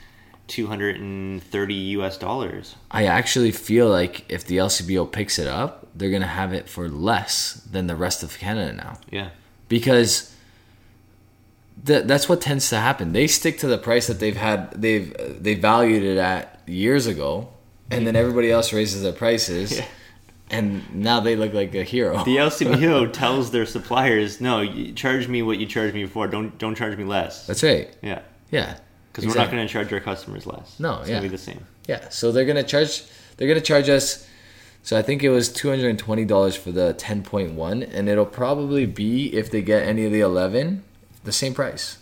230 0.49 1.75
U.S. 1.75 2.19
dollars. 2.19 2.75
I 2.91 3.07
actually 3.07 3.51
feel 3.53 3.89
like 3.89 4.25
if 4.31 4.45
the 4.47 4.59
LCBO 4.59 5.11
picks 5.11 5.39
it 5.39 5.47
up, 5.47 5.87
they're 5.95 6.11
going 6.11 6.23
to 6.23 6.29
have 6.29 6.53
it 6.53 6.69
for 6.69 6.89
less 6.89 7.55
than 7.71 7.87
the 7.87 7.97
rest 7.97 8.23
of 8.23 8.39
Canada 8.39 8.73
now. 8.73 8.99
Yeah. 9.11 9.31
because 9.69 10.35
th- 11.87 12.05
that's 12.05 12.29
what 12.29 12.41
tends 12.41 12.69
to 12.71 12.77
happen. 12.77 13.13
They 13.13 13.27
stick 13.27 13.59
to 13.59 13.67
the 13.67 13.79
price 13.79 14.07
that 14.07 14.21
they've 14.21 14.37
had 14.37 14.71
they've 14.81 15.15
they 15.43 15.55
valued 15.55 16.03
it 16.03 16.19
at 16.19 16.61
years 16.67 17.07
ago, 17.07 17.49
and 17.91 18.07
then 18.07 18.17
everybody 18.17 18.51
else 18.51 18.73
raises 18.73 19.03
their 19.03 19.13
prices, 19.13 19.73
Yeah. 19.79 19.87
and 20.51 20.95
now 20.95 21.21
they 21.21 21.37
look 21.37 21.53
like 21.55 21.75
a 21.75 21.85
hero. 21.85 22.25
The 22.25 22.37
LCBO 22.37 23.13
tells 23.23 23.51
their 23.51 23.67
suppliers, 23.67 24.41
"No, 24.41 24.61
you 24.61 24.93
charge 24.93 25.29
me 25.29 25.43
what 25.43 25.59
you 25.59 25.67
charged 25.67 25.95
me 25.95 26.05
before. 26.05 26.27
Don't 26.29 26.57
don't 26.59 26.75
charge 26.75 26.97
me 26.97 27.05
less." 27.05 27.47
That's 27.47 27.63
right. 27.63 27.95
Yeah, 28.03 28.21
Yeah. 28.51 28.77
Because 29.15 29.29
we're 29.29 29.41
not 29.41 29.51
going 29.51 29.65
to 29.65 29.73
charge 29.73 29.93
our 29.93 30.01
customers 30.01 30.45
less. 30.45 30.81
No, 30.81 30.99
it's 30.99 31.09
yeah. 31.09 31.17
gonna 31.17 31.23
be 31.23 31.29
the 31.29 31.39
same. 31.39 31.65
Yeah, 31.87 32.09
so 32.09 32.33
they're 32.33 32.45
gonna 32.45 32.65
charge. 32.65 33.05
They're 33.37 33.47
gonna 33.47 33.61
charge 33.61 33.89
us. 33.89 34.27
So 34.83 34.99
I 34.99 35.03
think 35.03 35.23
it 35.23 35.31
was 35.31 35.49
two 35.49 35.69
hundred 35.71 35.89
and 35.91 35.99
twenty 35.99 36.25
dollars 36.25 36.57
for 36.57 36.73
the 36.73 36.95
ten 36.95 37.23
point 37.23 37.53
one, 37.53 37.83
and 37.85 38.09
it'll 38.09 38.27
probably 38.27 38.87
be 38.87 39.33
if 39.35 39.51
they 39.51 39.63
get 39.63 39.87
any 39.87 40.05
of 40.05 40.13
the 40.13 40.21
eleven, 40.21 40.83
the 41.23 41.33
same 41.33 41.55
price. 41.55 41.99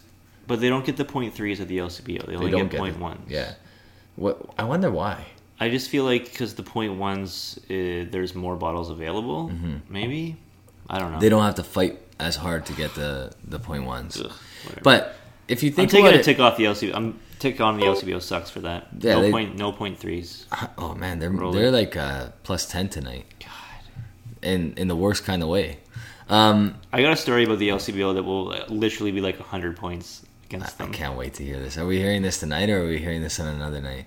But 0.47 0.61
they 0.61 0.69
don't 0.69 0.85
get 0.85 0.97
the 0.97 1.05
point 1.05 1.35
threes 1.35 1.61
of 1.61 1.69
the 1.69 1.79
LCBO. 1.79 2.27
They 2.27 2.33
They 2.33 2.37
only 2.37 2.51
get 2.51 2.71
get 2.71 2.99
ones. 2.99 3.21
Yeah. 3.29 3.55
What 4.17 4.55
I 4.59 4.65
wonder 4.65 4.91
why. 4.91 5.27
I 5.61 5.69
just 5.69 5.91
feel 5.91 6.05
like 6.05 6.25
because 6.25 6.55
the 6.55 6.65
point 6.65 6.95
ones, 6.95 7.59
uh, 7.65 8.09
there's 8.11 8.35
more 8.35 8.57
bottles 8.57 8.91
available. 8.91 9.53
Maybe 9.89 10.37
I 10.89 10.99
don't 10.99 11.09
know. 11.09 11.13
Mm-hmm. 11.13 11.21
They 11.21 11.29
don't 11.29 11.43
have 11.43 11.55
to 11.57 11.65
fight 11.65 12.01
as 12.19 12.37
hard 12.37 12.67
to 12.67 12.73
get 12.73 12.95
the 12.95 13.33
the 13.45 13.59
point 13.59 13.85
ones. 13.85 14.21
Ugh. 14.21 14.33
But 14.83 15.17
if 15.53 15.63
you 15.63 15.71
think 15.71 15.87
I'm 15.87 15.91
taking 15.91 16.07
about 16.07 16.21
it, 16.21 16.25
tick 16.25 16.41
off 16.41 16.57
the 16.57 16.65
LCBO. 16.65 16.95
I'm 16.95 17.21
tick 17.39 17.61
on 17.61 17.79
the 17.79 17.87
LCBO 17.87 18.21
sucks 18.23 18.51
for 18.51 18.61
that. 18.61 18.89
Yeah, 18.99 19.15
no 19.15 19.23
they- 19.23 19.31
point. 19.31 19.57
No 19.57 19.73
point 19.73 19.99
threes. 19.99 20.47
oh 20.79 20.95
man, 20.95 21.19
they're 21.19 21.31
Roll 21.31 21.53
they're 21.53 21.67
it. 21.67 21.73
like 21.73 21.97
uh, 21.97 22.29
plus 22.43 22.67
ten 22.67 22.89
tonight. 22.89 23.27
God. 23.41 23.49
In 24.43 24.75
in 24.77 24.89
the 24.89 24.97
worst 24.97 25.25
kind 25.25 25.43
of 25.43 25.49
way. 25.49 25.79
Um, 26.29 26.77
I 26.93 27.03
got 27.03 27.13
a 27.13 27.17
story 27.17 27.45
about 27.45 27.59
the 27.59 27.69
LCBO 27.69 28.15
that 28.15 28.23
will 28.23 28.53
uh, 28.53 28.65
literally 28.69 29.13
be 29.13 29.21
like 29.21 29.39
hundred 29.39 29.77
points 29.77 30.25
against 30.47 30.81
I 30.81 30.85
them. 30.85 30.93
I 30.93 30.97
can't 30.97 31.17
wait 31.17 31.35
to 31.35 31.45
hear 31.45 31.59
this. 31.59 31.77
Are 31.77 31.87
we 31.87 31.99
hearing 31.99 32.23
this 32.23 32.41
tonight 32.41 32.71
or 32.71 32.83
are 32.85 32.89
we 32.89 32.99
hearing 32.99 33.23
this 33.23 33.39
on 33.39 33.47
another 33.49 33.81
night? 33.81 34.07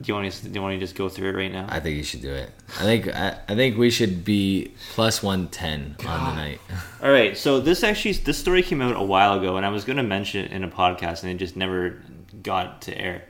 Do 0.00 0.08
you 0.08 0.14
want 0.14 0.32
to? 0.32 0.48
Do 0.48 0.54
you 0.54 0.62
want 0.62 0.74
to 0.74 0.78
just 0.78 0.94
go 0.94 1.08
through 1.08 1.30
it 1.30 1.34
right 1.34 1.50
now? 1.50 1.66
I 1.68 1.80
think 1.80 1.96
you 1.96 2.04
should 2.04 2.22
do 2.22 2.32
it. 2.32 2.50
I 2.78 2.82
think 2.82 3.08
I, 3.08 3.38
I 3.48 3.54
think 3.56 3.76
we 3.76 3.90
should 3.90 4.24
be 4.24 4.72
plus 4.92 5.22
one 5.22 5.48
ten 5.48 5.96
on 6.06 6.24
the 6.24 6.34
night. 6.34 6.60
All 7.02 7.10
right, 7.10 7.36
so 7.36 7.60
this 7.60 7.82
actually 7.82 8.12
this 8.12 8.38
story 8.38 8.62
came 8.62 8.80
out 8.80 8.94
a 8.94 9.02
while 9.02 9.38
ago, 9.38 9.56
and 9.56 9.66
I 9.66 9.70
was 9.70 9.84
going 9.84 9.96
to 9.96 10.04
mention 10.04 10.44
it 10.44 10.52
in 10.52 10.62
a 10.62 10.68
podcast, 10.68 11.24
and 11.24 11.32
it 11.32 11.36
just 11.38 11.56
never 11.56 12.00
got 12.42 12.82
to 12.82 12.96
air. 12.96 13.24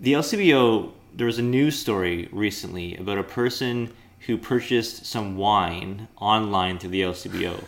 The 0.00 0.14
LCBO, 0.14 0.92
there 1.14 1.26
was 1.26 1.38
a 1.38 1.42
news 1.42 1.78
story 1.78 2.28
recently 2.32 2.96
about 2.96 3.18
a 3.18 3.22
person 3.22 3.92
who 4.26 4.36
purchased 4.38 5.06
some 5.06 5.36
wine 5.36 6.08
online 6.16 6.78
through 6.78 6.90
the 6.90 7.02
LCBO. 7.02 7.62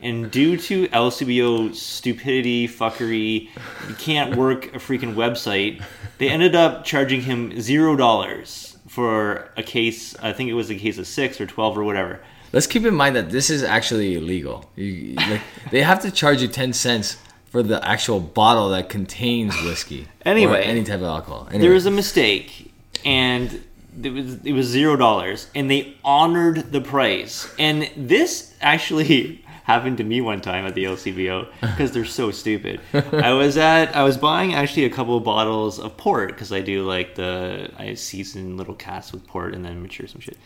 And 0.00 0.30
due 0.30 0.56
to 0.56 0.88
LCBO 0.88 1.74
stupidity, 1.74 2.68
fuckery, 2.68 3.48
you 3.88 3.94
can't 3.96 4.36
work 4.36 4.66
a 4.74 4.78
freaking 4.78 5.14
website, 5.14 5.82
they 6.18 6.28
ended 6.28 6.54
up 6.54 6.84
charging 6.84 7.22
him 7.22 7.60
zero 7.60 7.96
dollars 7.96 8.76
for 8.86 9.50
a 9.56 9.62
case. 9.62 10.16
I 10.22 10.32
think 10.32 10.50
it 10.50 10.54
was 10.54 10.70
a 10.70 10.76
case 10.76 10.98
of 10.98 11.06
six 11.06 11.40
or 11.40 11.46
12 11.46 11.78
or 11.78 11.84
whatever. 11.84 12.20
Let's 12.52 12.66
keep 12.66 12.84
in 12.84 12.94
mind 12.94 13.16
that 13.16 13.30
this 13.30 13.50
is 13.50 13.62
actually 13.62 14.14
illegal. 14.14 14.70
You, 14.74 15.14
like, 15.14 15.42
they 15.70 15.82
have 15.82 16.00
to 16.00 16.10
charge 16.10 16.40
you 16.40 16.48
ten 16.48 16.72
cents 16.72 17.18
for 17.50 17.62
the 17.62 17.86
actual 17.86 18.20
bottle 18.20 18.70
that 18.70 18.88
contains 18.88 19.54
whiskey. 19.62 20.08
Anyway, 20.24 20.62
any 20.62 20.84
type 20.84 21.00
of 21.00 21.04
alcohol. 21.04 21.46
Anyway, 21.48 21.62
there 21.62 21.72
was 21.72 21.86
a 21.86 21.90
mistake 21.90 22.72
and 23.04 23.62
it 24.02 24.10
was 24.10 24.34
it 24.44 24.52
was 24.52 24.66
zero 24.66 24.96
dollars 24.96 25.48
and 25.54 25.70
they 25.70 25.94
honored 26.04 26.72
the 26.72 26.80
price 26.80 27.52
and 27.58 27.90
this 27.96 28.54
actually 28.60 29.44
happened 29.68 29.98
to 29.98 30.04
me 30.04 30.22
one 30.22 30.40
time 30.40 30.64
at 30.66 30.74
the 30.74 30.84
LCBO 30.84 31.46
because 31.60 31.92
they're 31.92 32.06
so 32.06 32.30
stupid. 32.30 32.80
I 33.12 33.34
was 33.34 33.58
at 33.58 33.94
I 33.94 34.02
was 34.02 34.16
buying 34.16 34.54
actually 34.54 34.86
a 34.86 34.90
couple 34.90 35.16
of 35.16 35.22
bottles 35.24 35.78
of 35.78 35.96
port 35.98 36.30
because 36.30 36.50
I 36.52 36.62
do 36.62 36.84
like 36.84 37.14
the 37.14 37.70
I 37.76 37.94
season 37.94 38.56
little 38.56 38.74
casks 38.74 39.12
with 39.12 39.26
port 39.26 39.54
and 39.54 39.64
then 39.64 39.82
mature 39.82 40.08
some 40.08 40.22
shit. 40.22 40.38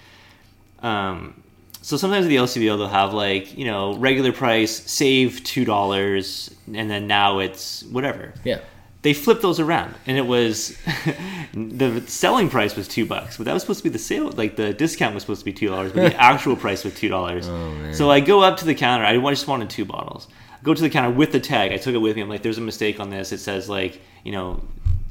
Um, 0.81 1.41
so 1.83 1.97
sometimes 1.97 2.27
at 2.27 2.29
the 2.31 2.37
LCBO 2.37 2.77
they'll 2.77 2.89
have 2.89 3.15
like 3.15 3.57
you 3.57 3.65
know 3.65 3.95
regular 3.95 4.33
price 4.33 4.91
save 4.91 5.45
two 5.45 5.65
dollars 5.65 6.53
and 6.75 6.91
then 6.91 7.07
now 7.07 7.39
it's 7.39 7.85
whatever 7.85 8.35
yeah. 8.43 8.59
They 9.03 9.13
flipped 9.15 9.43
those 9.43 9.59
around 9.61 9.95
and 10.07 10.17
it 10.17 10.27
was 10.27 10.77
the 11.55 12.03
selling 12.07 12.49
price 12.49 12.77
was 12.77 12.87
two 12.89 13.05
bucks 13.07 13.37
but 13.37 13.45
that 13.47 13.53
was 13.53 13.63
supposed 13.63 13.79
to 13.81 13.85
be 13.85 13.91
the 13.91 13.99
sale 13.99 14.31
like 14.33 14.57
the 14.57 14.73
discount 14.73 15.15
was 15.15 15.23
supposed 15.23 15.41
to 15.41 15.45
be 15.45 15.53
two 15.53 15.69
dollars 15.69 15.93
but 15.93 16.11
the 16.11 16.17
actual 16.21 16.57
price 16.57 16.85
was 16.85 16.95
two 16.95 17.09
dollars. 17.09 17.49
Oh, 17.49 17.93
so 17.93 18.11
i 18.11 18.21
go 18.21 18.41
up 18.43 18.57
to 18.59 18.65
the 18.65 18.75
counter 18.75 19.05
i 19.05 19.17
just 19.31 19.47
wanted 19.49 19.69
two 19.71 19.85
bottles. 19.85 20.29
I 20.53 20.63
go 20.63 20.75
to 20.75 20.81
the 20.83 20.91
counter 20.91 21.11
with 21.11 21.33
the 21.33 21.41
tag 21.41 21.73
i 21.73 21.77
took 21.77 21.95
it 21.95 21.99
with 21.99 22.17
me 22.17 22.23
i'm 22.23 22.29
like 22.29 22.43
there's 22.43 22.59
a 22.59 22.63
mistake 22.63 23.01
on 23.01 23.11
this 23.11 23.33
it 23.33 23.39
says 23.39 23.69
like 23.69 24.01
you 24.25 24.33
know 24.33 24.63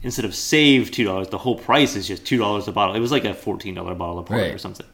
instead 0.04 0.26
of 0.26 0.34
save 0.34 0.90
two 0.92 1.04
dollars 1.04 1.28
the 1.30 1.38
whole 1.38 1.58
price 1.58 1.96
is 1.96 2.08
just 2.08 2.26
two 2.26 2.38
dollars 2.38 2.68
a 2.68 2.72
bottle. 2.72 2.96
It 2.96 3.00
was 3.00 3.12
like 3.12 3.26
a 3.26 3.34
$14 3.34 3.76
bottle 3.98 4.18
of 4.20 4.26
porter 4.26 4.44
Right. 4.44 4.54
or 4.54 4.58
something. 4.58 4.88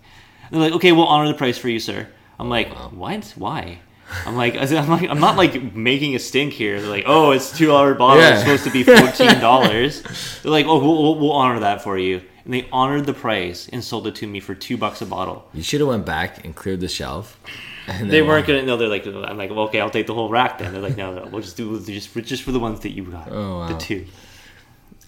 And 0.51 0.51
they're 0.61 0.69
like 0.69 0.73
okay 0.77 0.91
we'll 0.91 1.07
honor 1.07 1.27
the 1.29 1.33
price 1.33 1.57
for 1.57 1.69
you 1.69 1.79
sir. 1.79 2.07
I'm 2.39 2.49
like 2.49 2.69
what? 2.91 3.33
Why 3.37 3.79
I'm 4.25 4.35
like, 4.35 4.55
I'm 4.55 4.89
like, 4.89 5.09
I'm 5.09 5.19
not 5.19 5.35
like 5.35 5.75
making 5.75 6.15
a 6.15 6.19
stink 6.19 6.53
here. 6.53 6.79
They're 6.81 6.89
like, 6.89 7.05
oh, 7.07 7.31
it's 7.31 7.55
two 7.55 7.67
dollar 7.67 7.93
bottle. 7.93 8.23
It's 8.23 8.39
supposed 8.39 8.63
to 8.63 8.71
be 8.71 8.83
fourteen 8.83 9.39
dollars. 9.39 10.01
They're 10.41 10.51
like, 10.51 10.65
oh, 10.65 10.79
we'll, 10.79 11.15
we'll, 11.15 11.31
honor 11.31 11.59
that 11.59 11.81
for 11.81 11.97
you, 11.97 12.21
and 12.45 12.53
they 12.53 12.67
honored 12.71 13.05
the 13.05 13.13
price 13.13 13.67
and 13.69 13.83
sold 13.83 14.07
it 14.07 14.15
to 14.15 14.27
me 14.27 14.39
for 14.39 14.55
two 14.55 14.77
bucks 14.77 15.01
a 15.01 15.05
bottle. 15.05 15.47
You 15.53 15.63
should 15.63 15.81
have 15.81 15.89
went 15.89 16.05
back 16.05 16.45
and 16.45 16.55
cleared 16.55 16.79
the 16.79 16.87
shelf. 16.87 17.39
And 17.87 18.11
They 18.11 18.21
weren't 18.21 18.47
gonna. 18.47 18.63
No, 18.63 18.77
they're 18.77 18.87
like, 18.87 19.05
I'm 19.05 19.37
like, 19.37 19.49
well, 19.49 19.61
okay, 19.67 19.79
I'll 19.79 19.89
take 19.89 20.07
the 20.07 20.13
whole 20.13 20.29
rack 20.29 20.57
then. 20.57 20.73
They're 20.73 20.81
like, 20.81 20.97
no, 20.97 21.13
no, 21.13 21.25
we'll 21.27 21.41
just 21.41 21.57
do 21.57 21.79
just 21.79 22.09
for, 22.09 22.21
just 22.21 22.43
for 22.43 22.51
the 22.51 22.59
ones 22.59 22.81
that 22.81 22.89
you 22.91 23.03
got, 23.05 23.31
Oh, 23.31 23.59
wow. 23.59 23.67
the 23.67 23.77
two. 23.77 24.05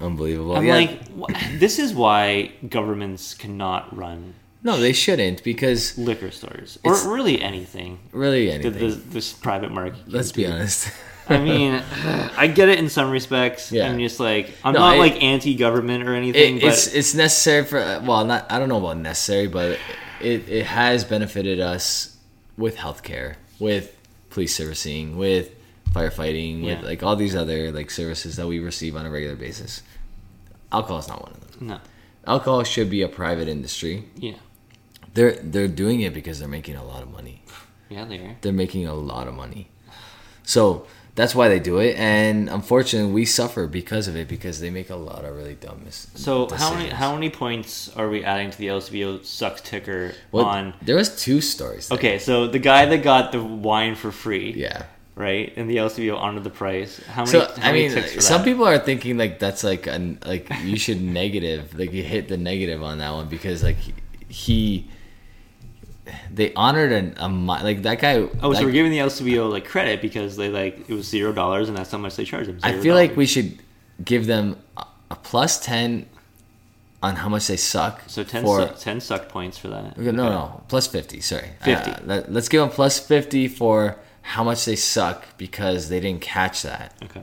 Unbelievable. 0.02 0.56
I'm 0.56 0.66
yeah. 0.66 0.76
like, 0.76 1.60
this 1.60 1.78
is 1.78 1.94
why 1.94 2.54
governments 2.68 3.34
cannot 3.34 3.96
run 3.96 4.34
no, 4.64 4.78
they 4.78 4.94
shouldn't 4.94 5.44
because 5.44 5.98
liquor 5.98 6.32
stores 6.32 6.78
or 6.84 6.94
really 7.12 7.42
anything. 7.42 8.00
really 8.12 8.52
anything. 8.52 8.74
this, 8.74 8.96
this 9.06 9.34
private 9.34 9.72
market. 9.72 10.00
Let's 10.08 10.32
be 10.32 10.44
do. 10.44 10.52
honest. 10.52 10.92
I 11.30 11.38
mean, 11.38 11.74
I 12.38 12.48
get 12.48 12.70
it 12.70 12.80
in 12.80 12.90
some 12.90 13.12
respects. 13.12 13.72
Yeah. 13.72 13.88
I'm 13.90 14.00
just 14.00 14.20
like 14.20 14.52
I'm 14.64 14.74
No, 14.74 14.80
not 14.80 14.96
I- 14.96 14.98
like 15.00 15.22
anti-government 15.24 16.08
or 16.08 16.14
anything, 16.16 16.58
It, 16.58 16.62
but 16.62 16.70
it's 16.74 16.88
it's 16.94 17.14
necessary 17.14 17.66
for 17.66 17.78
well, 18.04 18.26
not 18.26 18.52
I 18.52 18.60
don't 18.60 18.68
know 18.70 18.80
about 18.80 18.98
necessary, 18.98 19.48
but 19.48 19.78
it 20.22 20.50
it 20.50 20.66
has 20.66 21.04
benefited 21.04 21.60
us 21.60 22.18
with 22.58 22.76
healthcare, 22.78 23.36
with 23.60 23.96
police 24.32 24.56
servicing, 24.56 25.18
with 25.18 25.52
firefighting, 25.94 26.64
Yeah. 26.64 26.76
with 26.78 26.86
like 26.86 27.04
all 27.04 27.16
these 27.16 27.36
other 27.36 27.72
like 27.72 27.90
services 27.92 28.36
that 28.36 28.48
we 28.48 28.60
receive 28.60 28.96
on 28.96 29.06
a 29.06 29.10
regular 29.10 29.36
basis. 29.36 29.82
Alcohol 30.72 31.00
is 31.00 31.08
not 31.08 31.22
one 31.24 31.32
of 31.32 31.40
them. 31.60 31.68
no, 31.68 31.80
Alcohol 32.28 32.64
should 32.64 32.90
be 32.90 33.02
a 33.02 33.08
private 33.08 33.48
industry. 33.48 34.06
yeah, 34.18 34.34
They're 35.14 35.34
they're 35.42 35.68
doing 35.68 36.02
it 36.02 36.14
because 36.14 36.40
they're 36.40 36.48
making 36.48 36.76
a 36.76 36.84
lot 36.84 37.02
of 37.02 37.12
money. 37.12 37.42
yeah, 37.90 38.06
they 38.06 38.20
are. 38.20 38.36
They're 38.42 38.54
making 38.54 38.88
a 38.88 38.94
lot 38.94 39.28
of 39.28 39.34
money. 39.34 39.68
So 40.44 40.86
that's 41.16 41.36
why 41.36 41.48
they 41.50 41.60
do 41.60 41.80
it, 41.80 41.96
and 41.98 42.50
unfortunately, 42.50 43.12
we 43.12 43.26
suffer 43.26 43.68
because 43.68 44.08
of 44.08 44.16
it 44.16 44.28
because 44.28 44.60
they 44.62 44.70
make 44.70 44.90
a 44.90 44.96
lot 44.96 45.26
of 45.26 45.36
really 45.36 45.56
dumb 45.56 45.82
mis- 45.84 46.08
So 46.16 46.48
how 46.56 46.74
many 46.74 46.90
how 46.90 47.14
many 47.14 47.30
points 47.30 47.90
are 47.96 48.08
we 48.10 48.24
adding 48.24 48.52
to 48.52 48.58
the 48.58 48.68
LCBO 48.68 49.26
sucks 49.26 49.62
ticker 49.62 50.14
Well, 50.32 50.46
on? 50.46 50.74
there 50.82 50.96
was 50.96 51.22
two 51.22 51.42
stories. 51.42 51.90
there. 51.90 51.98
Okay, 51.98 52.20
so 52.20 52.48
the 52.48 52.60
guy 52.60 52.86
that 52.86 53.04
got 53.04 53.32
the 53.32 53.44
wine 53.44 53.96
for 53.96 54.12
free, 54.12 54.54
Yeah. 54.54 54.84
right, 55.16 55.52
and 55.58 55.70
the 55.70 55.78
LCBO 55.78 56.16
honored 56.18 56.46
the 56.46 56.50
price. 56.52 57.02
How 57.08 57.26
many? 57.26 57.32
So 57.32 57.40
how 57.58 57.70
I 57.70 57.74
many 57.74 57.90
mean, 57.90 58.22
some 58.22 58.44
people 58.44 58.66
are 58.66 58.80
thinking 58.80 59.18
like 59.18 59.40
that's 59.40 59.64
like 59.64 59.88
an 59.88 60.20
like 60.26 60.50
you 60.64 60.78
should 60.78 61.02
negative 61.22 61.78
like 61.78 61.92
you 61.92 62.04
hit 62.04 62.28
the 62.30 62.38
negative 62.38 62.82
on 62.82 63.00
that 63.00 63.12
one 63.12 63.28
because 63.28 63.62
like 63.64 63.78
he 64.30 64.88
they 66.32 66.54
honored 66.54 66.92
an, 66.92 67.14
a 67.18 67.28
like 67.28 67.82
that 67.84 68.00
guy. 68.00 68.16
Oh, 68.16 68.50
like, 68.50 68.60
so 68.60 68.66
we're 68.66 68.72
giving 68.72 68.92
the 68.92 69.00
LCBO 69.00 69.52
like 69.52 69.66
credit 69.66 70.02
because 70.02 70.36
they 70.36 70.50
like 70.50 70.90
it 70.90 70.94
was 70.94 71.08
zero 71.08 71.32
dollars 71.32 71.70
and 71.70 71.78
that's 71.78 71.92
how 71.92 71.98
much 71.98 72.16
they 72.16 72.26
charged 72.26 72.50
them. 72.50 72.60
I 72.64 72.74
$0. 72.74 72.82
feel 72.82 72.96
like 72.96 73.16
we 73.16 73.26
should 73.26 73.60
give 74.04 74.26
them 74.26 74.58
a, 74.78 75.16
plus 75.16 75.60
ten 75.60 76.06
on 77.02 77.16
how 77.16 77.30
much 77.30 77.48
they 77.48 77.58
suck. 77.58 78.02
so 78.08 78.24
10, 78.24 78.44
for 78.44 78.60
suck, 78.60 78.80
10 78.80 79.00
suck 79.00 79.30
points 79.30 79.58
for 79.58 79.70
that. 79.70 79.98
Okay, 79.98 80.12
No, 80.12 80.30
no, 80.30 80.64
plus 80.68 80.86
50, 80.88 81.22
sorry. 81.22 81.52
50. 81.62 81.92
Uh, 81.92 81.98
let, 82.04 82.30
us 82.30 82.50
give 82.50 82.60
them 82.60 82.70
plus 82.70 83.00
50 83.00 83.48
for 83.48 83.98
how 84.22 84.44
much 84.44 84.66
they 84.66 84.76
suck 84.76 85.26
because 85.38 85.90
they 85.90 86.02
didn't 86.02 86.22
catch 86.22 86.62
that. 86.64 86.94
Okay. 87.04 87.22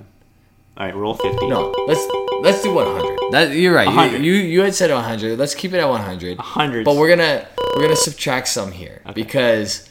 All 0.76 0.84
right, 0.86 0.94
roll 0.94 1.14
fifty. 1.14 1.46
No, 1.48 1.74
let's 1.86 2.06
let's 2.42 2.62
do 2.62 2.74
100. 2.74 3.32
That 3.32 3.52
you're 3.56 3.74
right. 3.74 3.88
You, 3.88 3.94
100. 3.96 4.22
you 4.24 4.32
you 4.34 4.60
had 4.62 4.74
said 4.74 4.90
100. 4.90 5.38
Let's 5.38 5.54
keep 5.54 5.72
it 5.72 5.78
at 5.78 5.88
100. 5.88 6.36
100. 6.38 6.84
But 6.84 6.96
we're 6.96 7.08
going 7.08 7.18
to 7.20 7.46
we're 7.76 7.88
to 7.88 7.96
subtract 7.96 8.48
some 8.48 8.72
here 8.72 9.00
Okay. 9.06 9.12
because 9.14 9.88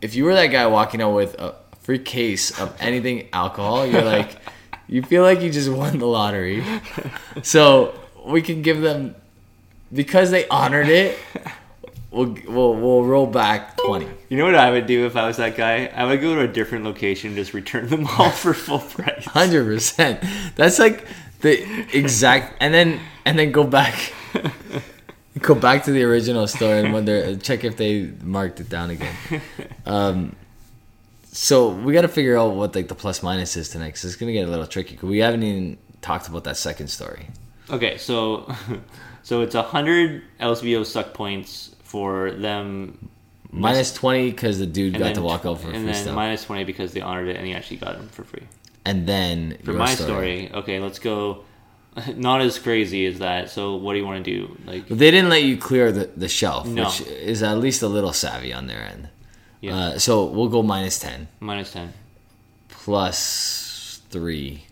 if 0.00 0.14
you 0.14 0.24
were 0.24 0.34
that 0.34 0.46
guy 0.48 0.66
walking 0.66 1.02
out 1.02 1.14
with 1.14 1.34
a 1.34 1.54
free 1.80 1.98
case 1.98 2.58
of 2.60 2.74
anything 2.80 3.28
alcohol, 3.32 3.84
you're 3.86 4.02
like 4.04 4.36
you 4.86 5.02
feel 5.02 5.22
like 5.22 5.40
you 5.40 5.50
just 5.50 5.68
won 5.70 5.98
the 5.98 6.06
lottery. 6.06 6.64
So, 7.42 7.94
we 8.26 8.42
can 8.42 8.60
give 8.62 8.80
them 8.80 9.14
because 9.92 10.30
they 10.30 10.46
honored 10.48 10.88
it. 10.88 11.18
We'll, 12.10 12.36
we'll, 12.48 12.74
we'll 12.74 13.04
roll 13.04 13.26
back 13.26 13.76
20. 13.76 14.06
You 14.28 14.36
know 14.36 14.44
what 14.44 14.56
I 14.56 14.70
would 14.72 14.86
do 14.86 15.06
if 15.06 15.14
I 15.16 15.26
was 15.28 15.36
that 15.36 15.56
guy? 15.56 15.86
I 15.86 16.04
would 16.06 16.20
go 16.20 16.34
to 16.34 16.40
a 16.40 16.48
different 16.48 16.84
location 16.84 17.28
and 17.28 17.36
just 17.36 17.54
return 17.54 17.88
them 17.88 18.06
all 18.18 18.30
for 18.42 18.52
full 18.52 18.80
price. 18.80 19.24
Hundred 19.26 19.64
percent. 19.64 20.20
That's 20.56 20.78
like 20.80 21.06
the 21.40 21.62
exact, 21.96 22.56
and 22.60 22.74
then 22.74 23.00
and 23.24 23.38
then 23.38 23.52
go 23.52 23.64
back. 23.64 24.12
Go 25.38 25.54
back 25.54 25.84
to 25.84 25.92
the 25.92 26.02
original 26.02 26.46
store 26.48 26.74
and 26.74 26.92
wonder, 26.92 27.36
check 27.36 27.62
if 27.64 27.76
they 27.76 28.10
marked 28.22 28.60
it 28.60 28.68
down 28.68 28.90
again. 28.90 29.14
Um, 29.86 30.36
so 31.32 31.70
we 31.70 31.92
got 31.94 32.02
to 32.02 32.08
figure 32.08 32.36
out 32.36 32.54
what 32.56 32.74
like 32.74 32.88
the 32.88 32.94
plus 32.96 33.22
minus 33.22 33.56
is 33.56 33.68
tonight 33.70 33.86
because 33.86 34.04
it's 34.04 34.16
gonna 34.16 34.32
get 34.32 34.46
a 34.46 34.50
little 34.50 34.66
tricky. 34.66 34.96
'cause 34.96 35.08
we 35.08 35.18
haven't 35.18 35.42
even 35.44 35.78
talked 36.02 36.26
about 36.28 36.44
that 36.44 36.56
second 36.56 36.88
story. 36.88 37.28
Okay, 37.70 37.96
so 37.96 38.52
so 39.22 39.40
it's 39.42 39.54
a 39.54 39.62
hundred 39.62 40.24
LCBO 40.40 40.84
suck 40.84 41.14
points 41.14 41.74
for 41.90 42.30
them, 42.32 43.08
Minus 43.52 43.92
twenty 43.92 44.30
because 44.30 44.58
the 44.60 44.66
dude 44.66 44.96
got 44.98 45.14
to 45.16 45.22
walk 45.22 45.44
out 45.44 45.58
for 45.60 45.68
and 45.68 45.76
free 45.82 45.86
then 45.92 45.94
stuff, 46.02 46.14
minus 46.14 46.44
twenty 46.44 46.62
because 46.64 46.92
they 46.94 47.00
honored 47.00 47.28
it 47.28 47.36
and 47.36 47.44
he 47.46 47.52
actually 47.54 47.78
got 47.78 47.96
them 47.98 48.08
for 48.08 48.22
free. 48.24 48.46
and 48.84 49.06
then 49.08 49.56
For 49.64 49.72
your 49.72 49.78
my 49.78 49.94
story. 49.94 50.50
okay, 50.60 50.78
let's 50.78 51.00
go. 51.00 51.44
Not 52.14 52.40
as 52.42 52.58
crazy 52.60 53.06
as 53.06 53.18
that. 53.18 53.50
So 53.50 53.74
what 53.74 53.94
do 53.94 53.98
you 53.98 54.06
want 54.06 54.24
to 54.24 54.30
do? 54.30 54.56
Like, 54.64 54.86
They 54.86 55.10
didn't 55.10 55.30
let 55.30 55.42
you 55.42 55.56
clear 55.58 55.90
the, 55.90 56.08
the 56.16 56.28
shelf, 56.28 56.64
No. 56.68 56.84
which 56.84 57.00
is 57.00 57.42
at 57.42 57.58
least 57.58 57.82
a 57.82 57.88
little 57.88 58.12
savvy 58.12 58.52
on 58.52 58.68
their 58.68 58.82
end. 58.92 59.08
yeah, 59.60 59.74
Uh, 59.76 59.98
so 59.98 60.24
we'll 60.26 60.48
go 60.48 60.62
minus 60.62 61.00
ten 61.00 61.26
minus 61.40 61.72
ten. 61.72 61.92
plus 62.68 64.00
three 64.10 64.64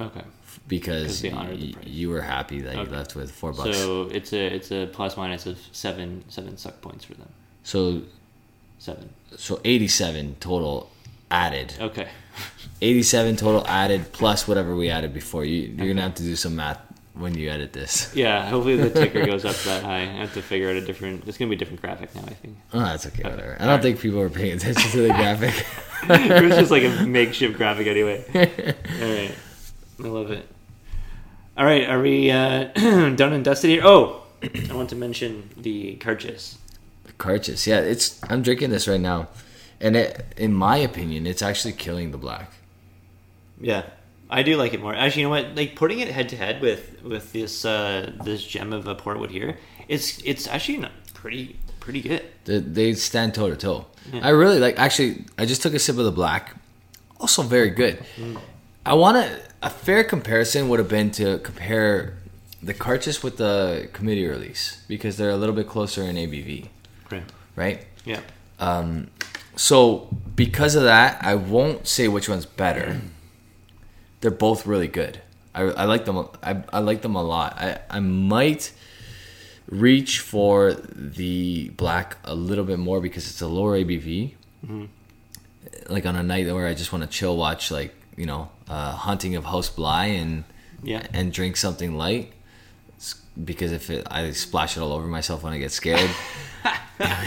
Okay, 0.00 0.22
because 0.68 1.06
'Cause 1.06 1.22
they 1.22 1.30
honored 1.30 1.60
the 1.60 1.66
y- 1.68 1.72
price. 1.72 1.86
you 1.86 2.08
were 2.10 2.20
happy 2.22 2.60
that 2.62 2.74
Okay. 2.76 2.90
you 2.90 2.96
left 2.96 3.14
with 3.14 3.30
four 3.30 3.52
bucks. 3.52 3.76
so 3.76 4.08
it's 4.10 4.32
a 4.32 4.46
it's 4.54 4.70
a 4.72 4.86
plus 4.86 5.16
minus 5.16 5.46
of 5.46 5.58
seven 5.72 6.24
seven 6.28 6.56
suck 6.56 6.80
points 6.80 7.04
for 7.04 7.14
them. 7.14 7.28
so 7.62 8.02
Seven. 8.78 9.08
so 9.36 9.60
eighty 9.64 9.88
seven 9.88 10.36
total 10.40 10.90
added. 11.30 11.74
Okay. 11.80 12.08
87 12.82 13.36
total 13.36 13.64
added 13.68 14.12
plus 14.12 14.48
whatever 14.48 14.74
we 14.74 14.90
added 14.90 15.14
before. 15.14 15.44
You, 15.44 15.72
you're 15.76 15.86
gonna 15.88 16.02
have 16.02 16.16
to 16.16 16.22
do 16.22 16.34
some 16.36 16.56
math 16.56 16.78
when 17.14 17.34
you 17.38 17.48
edit 17.48 17.72
this. 17.72 18.12
Yeah, 18.16 18.48
hopefully 18.48 18.76
the 18.76 18.90
ticker 18.90 19.24
goes 19.32 19.44
up 19.44 19.54
that 19.64 19.84
high. 19.84 20.00
I 20.02 20.04
have 20.06 20.34
to 20.34 20.42
figure 20.42 20.68
out 20.70 20.76
a 20.76 20.80
different. 20.80 21.26
It's 21.28 21.38
gonna 21.38 21.48
be 21.48 21.54
a 21.54 21.58
different 21.58 21.80
graphic 21.80 22.12
now. 22.14 22.22
I 22.26 22.34
think 22.34 22.56
Oh, 22.72 22.80
that's 22.80 23.06
okay, 23.06 23.22
whatever. 23.22 23.56
I 23.60 23.66
don't 23.66 23.80
think 23.80 24.00
people 24.00 24.20
are 24.20 24.28
paying 24.28 24.54
attention 24.54 24.90
to 24.90 25.02
the 25.02 25.08
graphic. 25.20 25.54
it 26.10 26.42
was 26.44 26.56
just 26.56 26.70
like 26.72 26.82
a 26.82 27.06
makeshift 27.06 27.56
graphic 27.56 27.86
anyway. 27.86 28.24
All 28.34 29.14
right, 29.14 29.34
I 30.02 30.06
love 30.08 30.30
it. 30.32 30.46
All 31.56 31.64
right, 31.64 31.88
are 31.88 32.00
we 32.00 32.32
uh, 32.32 32.64
done 32.74 33.32
and 33.32 33.44
dusted 33.44 33.70
here? 33.70 33.82
Oh, 33.84 34.22
I 34.42 34.74
want 34.74 34.90
to 34.90 34.96
mention 34.96 35.50
the 35.56 35.96
Cairdeas. 35.96 36.56
Cairdeas, 37.18 37.64
yeah, 37.66 37.78
it's. 37.78 38.20
I'm 38.28 38.42
drinking 38.42 38.70
this 38.70 38.88
right 38.88 39.00
now, 39.00 39.28
and 39.80 39.96
it, 39.96 40.24
in 40.36 40.52
my 40.52 40.76
opinion, 40.78 41.28
it's 41.28 41.42
actually 41.42 41.72
killing 41.74 42.10
the 42.10 42.18
black. 42.18 42.50
Yeah, 43.60 43.84
I 44.28 44.42
do 44.42 44.56
like 44.56 44.74
it 44.74 44.80
more. 44.80 44.96
Actually, 44.96 45.22
you 45.22 45.28
know 45.28 45.34
what? 45.34 45.54
Like 45.54 45.76
putting 45.76 46.00
it 46.00 46.08
head 46.08 46.28
to 46.30 46.36
head 46.36 46.60
with 46.60 47.00
with 47.04 47.32
this 47.32 47.64
uh, 47.64 48.12
this 48.24 48.44
gem 48.44 48.72
of 48.72 48.88
a 48.88 48.96
portwood 48.96 49.30
here, 49.30 49.56
it's 49.86 50.20
it's 50.24 50.48
actually 50.48 50.78
not 50.78 50.90
pretty 51.14 51.56
pretty 51.78 52.00
good. 52.00 52.24
They, 52.46 52.58
they 52.58 52.94
stand 52.94 53.32
toe 53.32 53.48
to 53.50 53.56
toe. 53.56 53.86
I 54.22 54.30
really 54.30 54.58
like. 54.58 54.76
Actually, 54.76 55.24
I 55.38 55.46
just 55.46 55.62
took 55.62 55.72
a 55.72 55.78
sip 55.78 55.98
of 55.98 56.04
the 56.04 56.10
black. 56.12 56.56
Also, 57.20 57.42
very 57.42 57.70
good. 57.70 58.04
I 58.84 58.94
want 58.94 59.18
to. 59.18 59.40
A 59.64 59.70
fair 59.70 60.04
comparison 60.04 60.68
would 60.68 60.78
have 60.78 60.88
been 60.88 61.10
to 61.12 61.38
compare 61.38 62.18
the 62.62 62.74
Cairdeas 62.74 63.22
with 63.22 63.38
the 63.38 63.88
committee 63.92 64.26
release 64.26 64.82
because 64.88 65.16
they're 65.16 65.30
a 65.30 65.36
little 65.36 65.54
bit 65.54 65.66
closer 65.66 66.02
in 66.02 66.16
ABV, 66.16 66.68
Right. 67.10 67.22
right? 67.56 67.86
Yeah. 68.04 68.20
Um, 68.60 69.08
so 69.56 70.08
because 70.36 70.74
of 70.74 70.82
that, 70.84 71.18
I 71.24 71.34
won't 71.34 71.86
say 71.88 72.08
which 72.08 72.28
one's 72.28 72.46
better. 72.46 73.00
They're 74.20 74.30
both 74.30 74.66
really 74.66 74.88
good. 74.88 75.20
I, 75.54 75.62
I 75.62 75.84
like 75.84 76.04
them. 76.04 76.28
I, 76.42 76.62
I 76.72 76.78
like 76.80 77.02
them 77.02 77.14
a 77.14 77.22
lot. 77.22 77.56
I, 77.58 77.80
I 77.88 78.00
might 78.00 78.72
reach 79.68 80.20
for 80.20 80.72
the 80.74 81.70
black 81.70 82.18
a 82.24 82.34
little 82.34 82.64
bit 82.64 82.78
more 82.78 83.00
because 83.00 83.28
it's 83.30 83.40
a 83.40 83.48
lower 83.48 83.78
ABV. 83.78 84.32
Mm-hmm. 84.66 84.84
Like 85.88 86.04
on 86.06 86.16
a 86.16 86.22
night 86.22 86.52
where 86.52 86.66
I 86.66 86.74
just 86.74 86.92
want 86.92 87.02
to 87.04 87.10
chill, 87.10 87.36
watch 87.36 87.70
like 87.70 87.94
you 88.16 88.26
know, 88.26 88.48
uh, 88.68 88.92
hunting 88.92 89.36
of 89.36 89.44
House 89.44 89.68
Bly 89.70 90.06
and 90.06 90.44
Yeah. 90.82 91.06
and 91.12 91.32
drink 91.32 91.56
something 91.56 91.96
light. 91.96 92.32
Because 93.44 93.72
if 93.72 93.90
it, 93.90 94.06
I 94.10 94.30
splash 94.30 94.76
it 94.76 94.80
all 94.80 94.92
over 94.92 95.08
myself 95.08 95.42
when 95.42 95.52
I 95.52 95.58
get 95.58 95.72
scared. 95.72 96.08
Are 97.00 97.24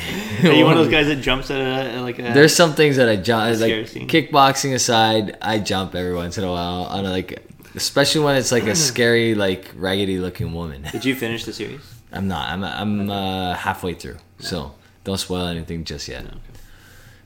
you 0.53 0.63
one 0.63 0.77
of 0.77 0.85
those 0.85 0.89
guys 0.97 1.07
that 1.07 1.17
jumps 1.17 1.51
at 1.51 1.59
a 1.59 2.01
like 2.01 2.17
a? 2.19 2.21
There's 2.33 2.55
some 2.55 2.73
things 2.75 2.95
that 2.95 3.09
I 3.09 3.17
jump, 3.17 3.59
like 3.59 3.87
scene. 3.87 4.07
kickboxing 4.07 4.73
aside, 4.73 5.37
I 5.41 5.59
jump 5.59 5.95
every 5.95 6.15
once 6.15 6.37
in 6.37 6.45
a 6.45 6.49
while 6.49 6.83
on 6.85 7.05
a, 7.05 7.09
like, 7.09 7.45
especially 7.75 8.21
when 8.23 8.37
it's 8.37 8.53
like 8.53 8.63
a 8.67 8.75
scary, 8.89 9.35
like 9.35 9.69
raggedy 9.75 10.17
looking 10.19 10.53
woman. 10.53 10.87
Did 10.93 11.03
you 11.03 11.13
finish 11.13 11.43
the 11.43 11.51
series? 11.51 11.81
I'm 12.13 12.29
not. 12.29 12.49
I'm 12.49 12.63
I'm 12.63 13.09
uh, 13.09 13.53
halfway 13.55 13.93
through, 13.93 14.17
so 14.39 14.73
don't 15.03 15.17
spoil 15.17 15.47
anything 15.47 15.83
just 15.83 16.07
yet. 16.07 16.23
No, 16.23 16.29
okay. 16.29 16.59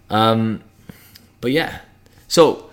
Um, 0.10 0.64
but 1.40 1.52
yeah, 1.52 1.82
so 2.28 2.71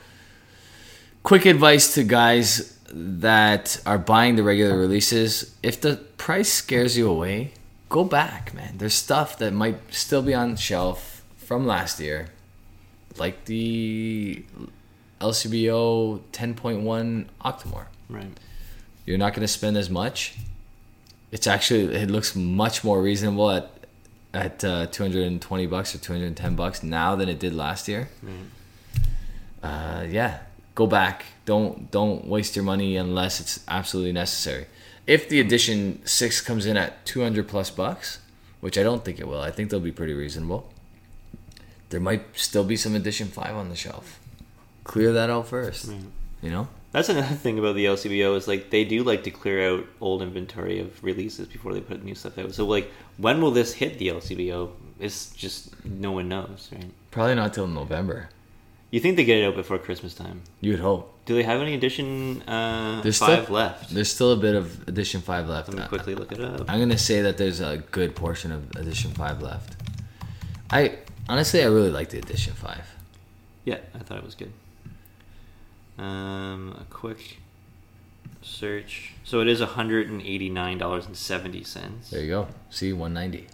quick 1.29 1.45
advice 1.45 1.93
to 1.93 2.03
guys 2.05 2.79
that 2.91 3.79
are 3.85 3.99
buying 3.99 4.37
the 4.37 4.43
regular 4.43 4.79
releases: 4.79 5.55
if 5.63 5.79
the 5.79 5.97
price 6.17 6.51
scares 6.51 6.97
you 6.97 7.07
away, 7.07 7.53
go 7.91 8.03
back, 8.03 8.55
man. 8.55 8.79
There's 8.79 8.95
stuff 8.95 9.37
that 9.37 9.53
might 9.53 9.93
still 9.93 10.23
be 10.23 10.33
on 10.33 10.57
shelf 10.57 11.23
from 11.37 11.67
last 11.67 12.01
year, 12.01 12.29
like 13.19 13.45
the 13.45 14.43
LCBO 15.21 16.23
10.1 16.33 17.27
Octomore. 17.45 17.89
Right. 18.09 18.33
You're 19.05 19.19
not 19.19 19.35
going 19.35 19.43
to 19.43 19.53
spend 19.61 19.77
as 19.77 19.91
much. 19.91 20.35
It's 21.31 21.47
actually 21.47 21.95
it 21.95 22.11
looks 22.11 22.35
much 22.35 22.83
more 22.83 23.03
reasonable 23.03 23.51
at 23.51 23.71
at 24.33 24.65
uh, 24.65 24.87
220 24.87 25.67
bucks 25.67 25.95
or 25.95 25.99
210 25.99 26.57
bucks 26.57 26.83
now 26.83 27.17
than 27.17 27.29
it 27.29 27.39
did 27.39 27.55
last 27.55 27.87
year. 27.87 28.09
Uh, 29.63 30.07
yeah, 30.09 30.39
go 30.79 30.87
back. 30.87 31.25
Don't 31.45 31.91
don't 31.91 32.25
waste 32.29 32.55
your 32.55 32.65
money 32.65 32.97
unless 32.97 33.41
it's 33.41 33.65
absolutely 33.67 34.13
necessary. 34.13 34.67
If 35.09 35.29
the 35.29 35.41
edition 35.41 36.01
six 36.07 36.41
comes 36.41 36.67
in 36.67 36.77
at 36.77 37.05
200 37.05 37.49
plus 37.49 37.69
bucks, 37.69 38.21
which 38.61 38.79
I 38.79 38.85
don't 38.85 39.05
think 39.05 39.19
it 39.19 39.27
will, 39.27 39.41
I 39.41 39.51
think 39.51 39.71
they'll 39.71 39.81
be 39.81 39.99
pretty 40.01 40.15
reasonable. 40.15 40.71
There 41.89 41.99
might 41.99 42.23
still 42.35 42.63
be 42.63 42.77
some 42.77 42.95
edition 42.95 43.27
five 43.27 43.57
on 43.57 43.71
the 43.71 43.75
shelf. 43.75 44.21
Clear 44.85 45.13
that 45.13 45.31
out 45.31 45.49
first. 45.49 45.91
You 46.43 46.51
know. 46.51 46.69
That's 46.93 47.09
another 47.09 47.35
thing 47.45 47.59
about 47.59 47.75
the 47.75 47.87
LCBO 47.87 48.37
is 48.37 48.47
like 48.47 48.71
they 48.71 48.85
do 48.85 49.03
like 49.03 49.25
to 49.25 49.33
clear 49.33 49.59
out 49.69 49.85
old 50.01 50.23
inventory 50.23 50.79
of 50.79 51.03
releases 51.03 51.49
before 51.49 51.75
they 51.75 51.81
put 51.81 52.05
new 52.05 52.15
stuff 52.15 52.39
out. 52.39 52.55
So 52.55 52.65
like, 52.67 52.93
when 53.17 53.43
will 53.43 53.51
this 53.51 53.73
hit 53.73 53.99
the 53.99 54.09
LCBO? 54.09 54.71
It's 55.01 55.31
just 55.31 55.85
no 55.85 56.13
one 56.13 56.29
knows, 56.29 56.69
right? 56.73 56.93
Probably 57.11 57.35
not 57.35 57.53
till 57.53 57.67
November. 57.67 58.29
You 58.91 59.01
think 59.01 59.17
they 59.17 59.25
get 59.25 59.39
it 59.39 59.45
out 59.45 59.55
before 59.55 59.79
Christmas 59.79 60.15
time? 60.15 60.43
You 60.61 60.73
would 60.73 60.81
hope. 60.81 61.15
Do 61.27 61.35
they 61.35 61.43
have 61.43 61.61
any 61.61 61.75
edition 61.75 62.43
uh, 62.43 63.03
There's 63.03 63.19
five 63.19 63.45
still, 63.45 63.55
left? 63.55 63.93
There's 63.93 64.11
still 64.11 64.33
a 64.33 64.37
bit 64.37 64.55
of 64.55 64.89
edition 64.89 65.21
five 65.21 65.47
left. 65.47 65.69
Let 65.69 65.77
me 65.77 65.89
quickly 65.89 66.15
look 66.15 66.33
it 66.33 66.41
up. 66.41 66.71
I'm 66.71 66.79
gonna 66.79 66.97
say 66.97 67.21
that 67.23 67.37
there's 67.37 67.61
a 67.61 67.79
good 67.91 68.17
portion 68.17 68.51
of 68.51 68.71
edition 68.77 69.11
five 69.11 69.43
left. 69.43 69.77
I 70.71 70.99
honestly, 71.29 71.63
I 71.63 71.67
really 71.67 71.91
like 71.91 72.09
the 72.09 72.19
edition 72.19 72.55
five. 72.55 72.87
Yeah, 73.67 73.79
I 73.95 73.99
thought 73.99 74.19
it 74.19 74.25
was 74.25 74.35
good. 74.35 74.53
Um, 75.99 76.75
a 76.81 76.85
quick 76.89 77.39
search. 78.41 79.13
So 79.25 79.41
it 79.43 79.49
is 79.49 79.61
hundred 79.61 80.09
and 80.09 80.23
eighty 80.23 80.49
nine 80.49 80.79
dollars 80.79 81.05
and 81.05 81.15
seventy 81.15 81.63
cents. 81.63 82.09
There 82.09 82.23
you 82.23 82.29
go. 82.29 82.49
See, 82.71 82.95
190 82.95 83.49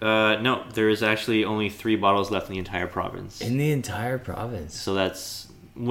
Uh, 0.00 0.36
no, 0.40 0.64
there 0.74 0.88
is 0.88 1.02
actually 1.02 1.44
only 1.44 1.68
three 1.68 1.96
bottles 1.96 2.30
left 2.30 2.46
in 2.48 2.52
the 2.54 2.58
entire 2.58 2.86
province. 2.86 3.40
in 3.40 3.58
the 3.58 3.70
entire 3.70 4.18
province. 4.18 4.74
So 4.78 4.94
that's 4.94 5.48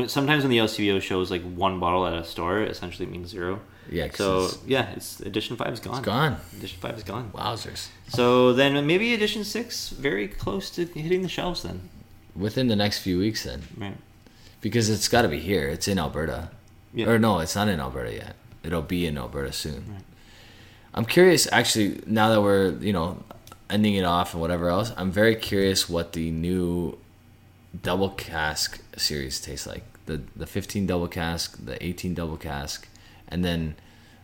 sometimes 0.07 0.43
when 0.43 0.49
the 0.51 0.57
LCBO 0.57 1.01
shows 1.01 1.29
like 1.31 1.43
one 1.43 1.79
bottle 1.79 2.05
at 2.07 2.13
a 2.13 2.23
store, 2.23 2.61
it 2.61 2.71
essentially 2.71 3.05
means 3.07 3.29
zero. 3.29 3.59
Yeah. 3.91 4.07
So 4.13 4.37
it's- 4.45 4.57
yeah, 4.67 4.89
it's 4.91 5.19
edition 5.19 5.55
five 5.57 5.73
is 5.73 5.79
gone. 5.79 5.97
It's 5.97 6.05
gone. 6.05 6.37
Edition 6.57 6.79
five 6.79 6.97
is 6.97 7.03
gone. 7.03 7.31
Wowzers! 7.35 7.87
So 8.07 8.53
then 8.53 8.85
maybe 8.87 9.13
edition 9.13 9.43
six 9.43 9.89
very 9.89 10.27
close 10.27 10.69
to 10.71 10.85
hitting 10.85 11.21
the 11.21 11.29
shelves 11.29 11.63
then. 11.63 11.89
Within 12.35 12.67
the 12.67 12.75
next 12.75 12.99
few 12.99 13.17
weeks, 13.19 13.43
then, 13.43 13.63
Right. 13.77 13.97
because 14.61 14.89
it's 14.89 15.07
got 15.07 15.23
to 15.23 15.27
be 15.27 15.39
here. 15.39 15.67
It's 15.67 15.87
in 15.87 15.97
Alberta, 15.99 16.49
Yeah. 16.93 17.07
or 17.09 17.19
no, 17.19 17.39
it's 17.39 17.55
not 17.55 17.67
in 17.67 17.79
Alberta 17.79 18.13
yet. 18.13 18.35
It'll 18.63 18.81
be 18.83 19.05
in 19.07 19.17
Alberta 19.17 19.51
soon. 19.51 19.85
Right. 19.89 20.03
I'm 20.93 21.05
curious, 21.05 21.47
actually, 21.51 22.01
now 22.05 22.29
that 22.29 22.41
we're 22.41 22.71
you 22.79 22.93
know 22.93 23.23
ending 23.69 23.95
it 23.95 24.03
off 24.03 24.33
and 24.33 24.41
whatever 24.41 24.69
else. 24.69 24.91
I'm 24.97 25.11
very 25.11 25.35
curious 25.35 25.89
what 25.89 26.13
the 26.13 26.31
new 26.31 26.97
double 27.81 28.09
cask 28.09 28.81
series 28.97 29.39
tastes 29.39 29.67
like. 29.67 29.83
The 30.05 30.21
the 30.35 30.47
15 30.47 30.87
double 30.87 31.07
cask, 31.07 31.63
the 31.63 31.83
18 31.83 32.13
double 32.13 32.37
cask, 32.37 32.87
and 33.27 33.45
then 33.45 33.75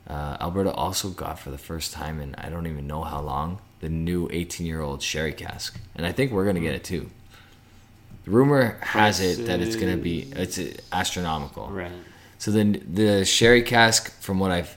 uh, 0.08 0.38
Alberta 0.41 0.72
also 0.72 1.10
got 1.10 1.39
for 1.39 1.52
the 1.52 1.58
first 1.58 1.93
time 1.93 2.20
in 2.20 2.36
I 2.36 2.50
don't 2.50 2.68
even 2.68 2.88
know 2.88 3.04
how 3.04 3.22
long 3.22 3.60
the 3.82 3.89
new 3.89 4.28
18 4.32 4.66
year 4.66 4.82
old 4.82 5.02
sherry 5.02 5.34
cask, 5.34 5.80
and 5.96 6.06
I 6.06 6.12
think 6.12 6.32
we're 6.32 6.46
gonna 6.46 6.60
get 6.60 6.76
it 6.76 6.84
too. 6.84 7.10
The 8.24 8.32
Rumor 8.32 8.80
has 8.82 9.20
it 9.20 9.46
that 9.46 9.62
it's 9.62 9.76
gonna 9.76 9.98
be 9.98 10.32
it's 10.36 10.58
uh, 10.58 10.72
astronomical. 10.91 11.68
Right. 11.68 11.91
So 12.39 12.52
then 12.52 12.84
the 12.91 13.24
sherry 13.26 13.62
cask, 13.62 14.20
from 14.22 14.39
what 14.39 14.52
I've 14.52 14.76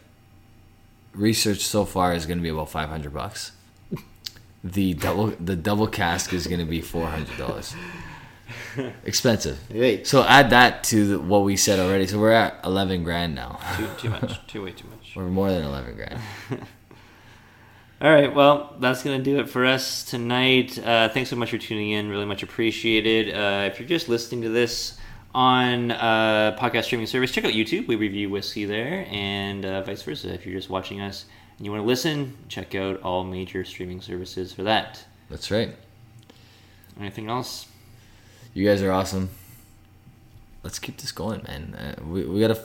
research 1.18 1.60
so 1.60 1.84
far 1.84 2.14
is 2.14 2.26
going 2.26 2.38
to 2.38 2.42
be 2.42 2.48
about 2.48 2.70
500 2.70 3.12
bucks. 3.12 3.52
The 4.64 4.94
double 4.94 5.28
the 5.28 5.56
double 5.56 5.86
cask 5.86 6.32
is 6.32 6.46
going 6.46 6.60
to 6.60 6.66
be 6.66 6.82
$400. 6.82 7.76
Expensive. 9.04 9.58
Wait. 9.70 10.06
So 10.06 10.22
add 10.22 10.50
that 10.50 10.84
to 10.84 11.06
the, 11.06 11.20
what 11.20 11.44
we 11.44 11.56
said 11.56 11.78
already. 11.78 12.06
So 12.06 12.18
we're 12.18 12.32
at 12.32 12.60
11 12.64 13.04
grand 13.04 13.34
now. 13.34 13.60
Too, 13.76 13.88
too 13.98 14.10
much. 14.10 14.46
Too 14.46 14.64
way 14.64 14.72
too 14.72 14.88
much. 14.88 15.14
We're 15.16 15.28
more 15.28 15.50
than 15.50 15.64
11 15.64 15.96
grand. 15.96 16.20
All 18.00 18.12
right, 18.12 18.32
well, 18.32 18.76
that's 18.78 19.02
going 19.02 19.18
to 19.18 19.24
do 19.24 19.40
it 19.40 19.48
for 19.48 19.66
us 19.66 20.04
tonight. 20.04 20.78
Uh, 20.78 21.08
thanks 21.08 21.30
so 21.30 21.36
much 21.36 21.50
for 21.50 21.58
tuning 21.58 21.90
in. 21.90 22.08
Really 22.08 22.26
much 22.26 22.44
appreciated. 22.44 23.34
Uh, 23.34 23.64
if 23.64 23.80
you're 23.80 23.88
just 23.88 24.08
listening 24.08 24.42
to 24.42 24.50
this 24.50 24.96
on 25.34 25.90
uh, 25.90 26.56
podcast 26.60 26.84
streaming 26.84 27.08
service, 27.08 27.32
check 27.32 27.44
out 27.44 27.54
YouTube. 27.54 27.88
We 27.88 27.96
review 27.96 28.30
whiskey 28.30 28.66
there, 28.66 29.04
and 29.10 29.64
uh, 29.64 29.82
vice 29.82 30.02
versa. 30.02 30.32
If 30.32 30.46
you're 30.46 30.54
just 30.54 30.70
watching 30.70 31.00
us 31.00 31.24
and 31.58 31.66
you 31.66 31.72
want 31.72 31.82
to 31.82 31.86
listen, 31.86 32.36
check 32.48 32.74
out 32.74 33.02
all 33.02 33.24
major 33.24 33.64
streaming 33.64 34.00
services 34.00 34.52
for 34.52 34.62
that. 34.62 35.04
That's 35.28 35.50
right. 35.50 35.74
Anything 36.98 37.28
else? 37.28 37.66
You 38.54 38.66
guys 38.66 38.82
are 38.82 38.90
awesome. 38.90 39.30
Let's 40.62 40.78
keep 40.78 40.96
this 40.96 41.12
going, 41.12 41.42
man. 41.46 41.74
Uh, 41.74 42.04
we, 42.04 42.24
we 42.24 42.40
gotta. 42.40 42.60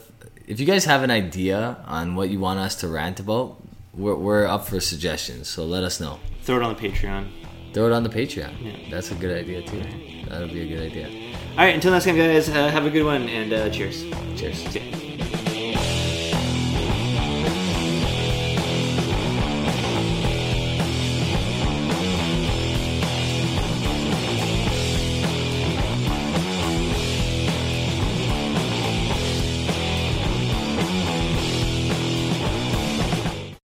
If 0.47 0.59
you 0.59 0.65
guys 0.65 0.85
have 0.85 1.03
an 1.03 1.11
idea 1.11 1.77
on 1.85 2.15
what 2.15 2.29
you 2.29 2.39
want 2.39 2.59
us 2.59 2.75
to 2.77 2.87
rant 2.87 3.19
about, 3.19 3.57
we're, 3.93 4.15
we're 4.15 4.45
up 4.45 4.67
for 4.67 4.79
suggestions. 4.79 5.47
So 5.47 5.65
let 5.65 5.83
us 5.83 5.99
know. 5.99 6.19
Throw 6.41 6.57
it 6.57 6.63
on 6.63 6.75
the 6.75 6.81
Patreon. 6.81 7.29
Throw 7.73 7.87
it 7.87 7.93
on 7.93 8.03
the 8.03 8.09
Patreon. 8.09 8.53
Yeah. 8.61 8.89
That's 8.89 9.11
a 9.11 9.15
good 9.15 9.37
idea 9.37 9.61
too. 9.61 9.83
That'll 10.27 10.47
be 10.47 10.61
a 10.61 10.67
good 10.67 10.91
idea. 10.91 11.07
All 11.51 11.57
right, 11.57 11.75
until 11.75 11.91
next 11.91 12.05
time, 12.05 12.17
guys, 12.17 12.49
uh, 12.49 12.69
have 12.69 12.85
a 12.85 12.89
good 12.89 13.05
one, 13.05 13.29
and 13.29 13.53
uh, 13.53 13.69
cheers. 13.69 14.03
Cheers. 14.35 15.12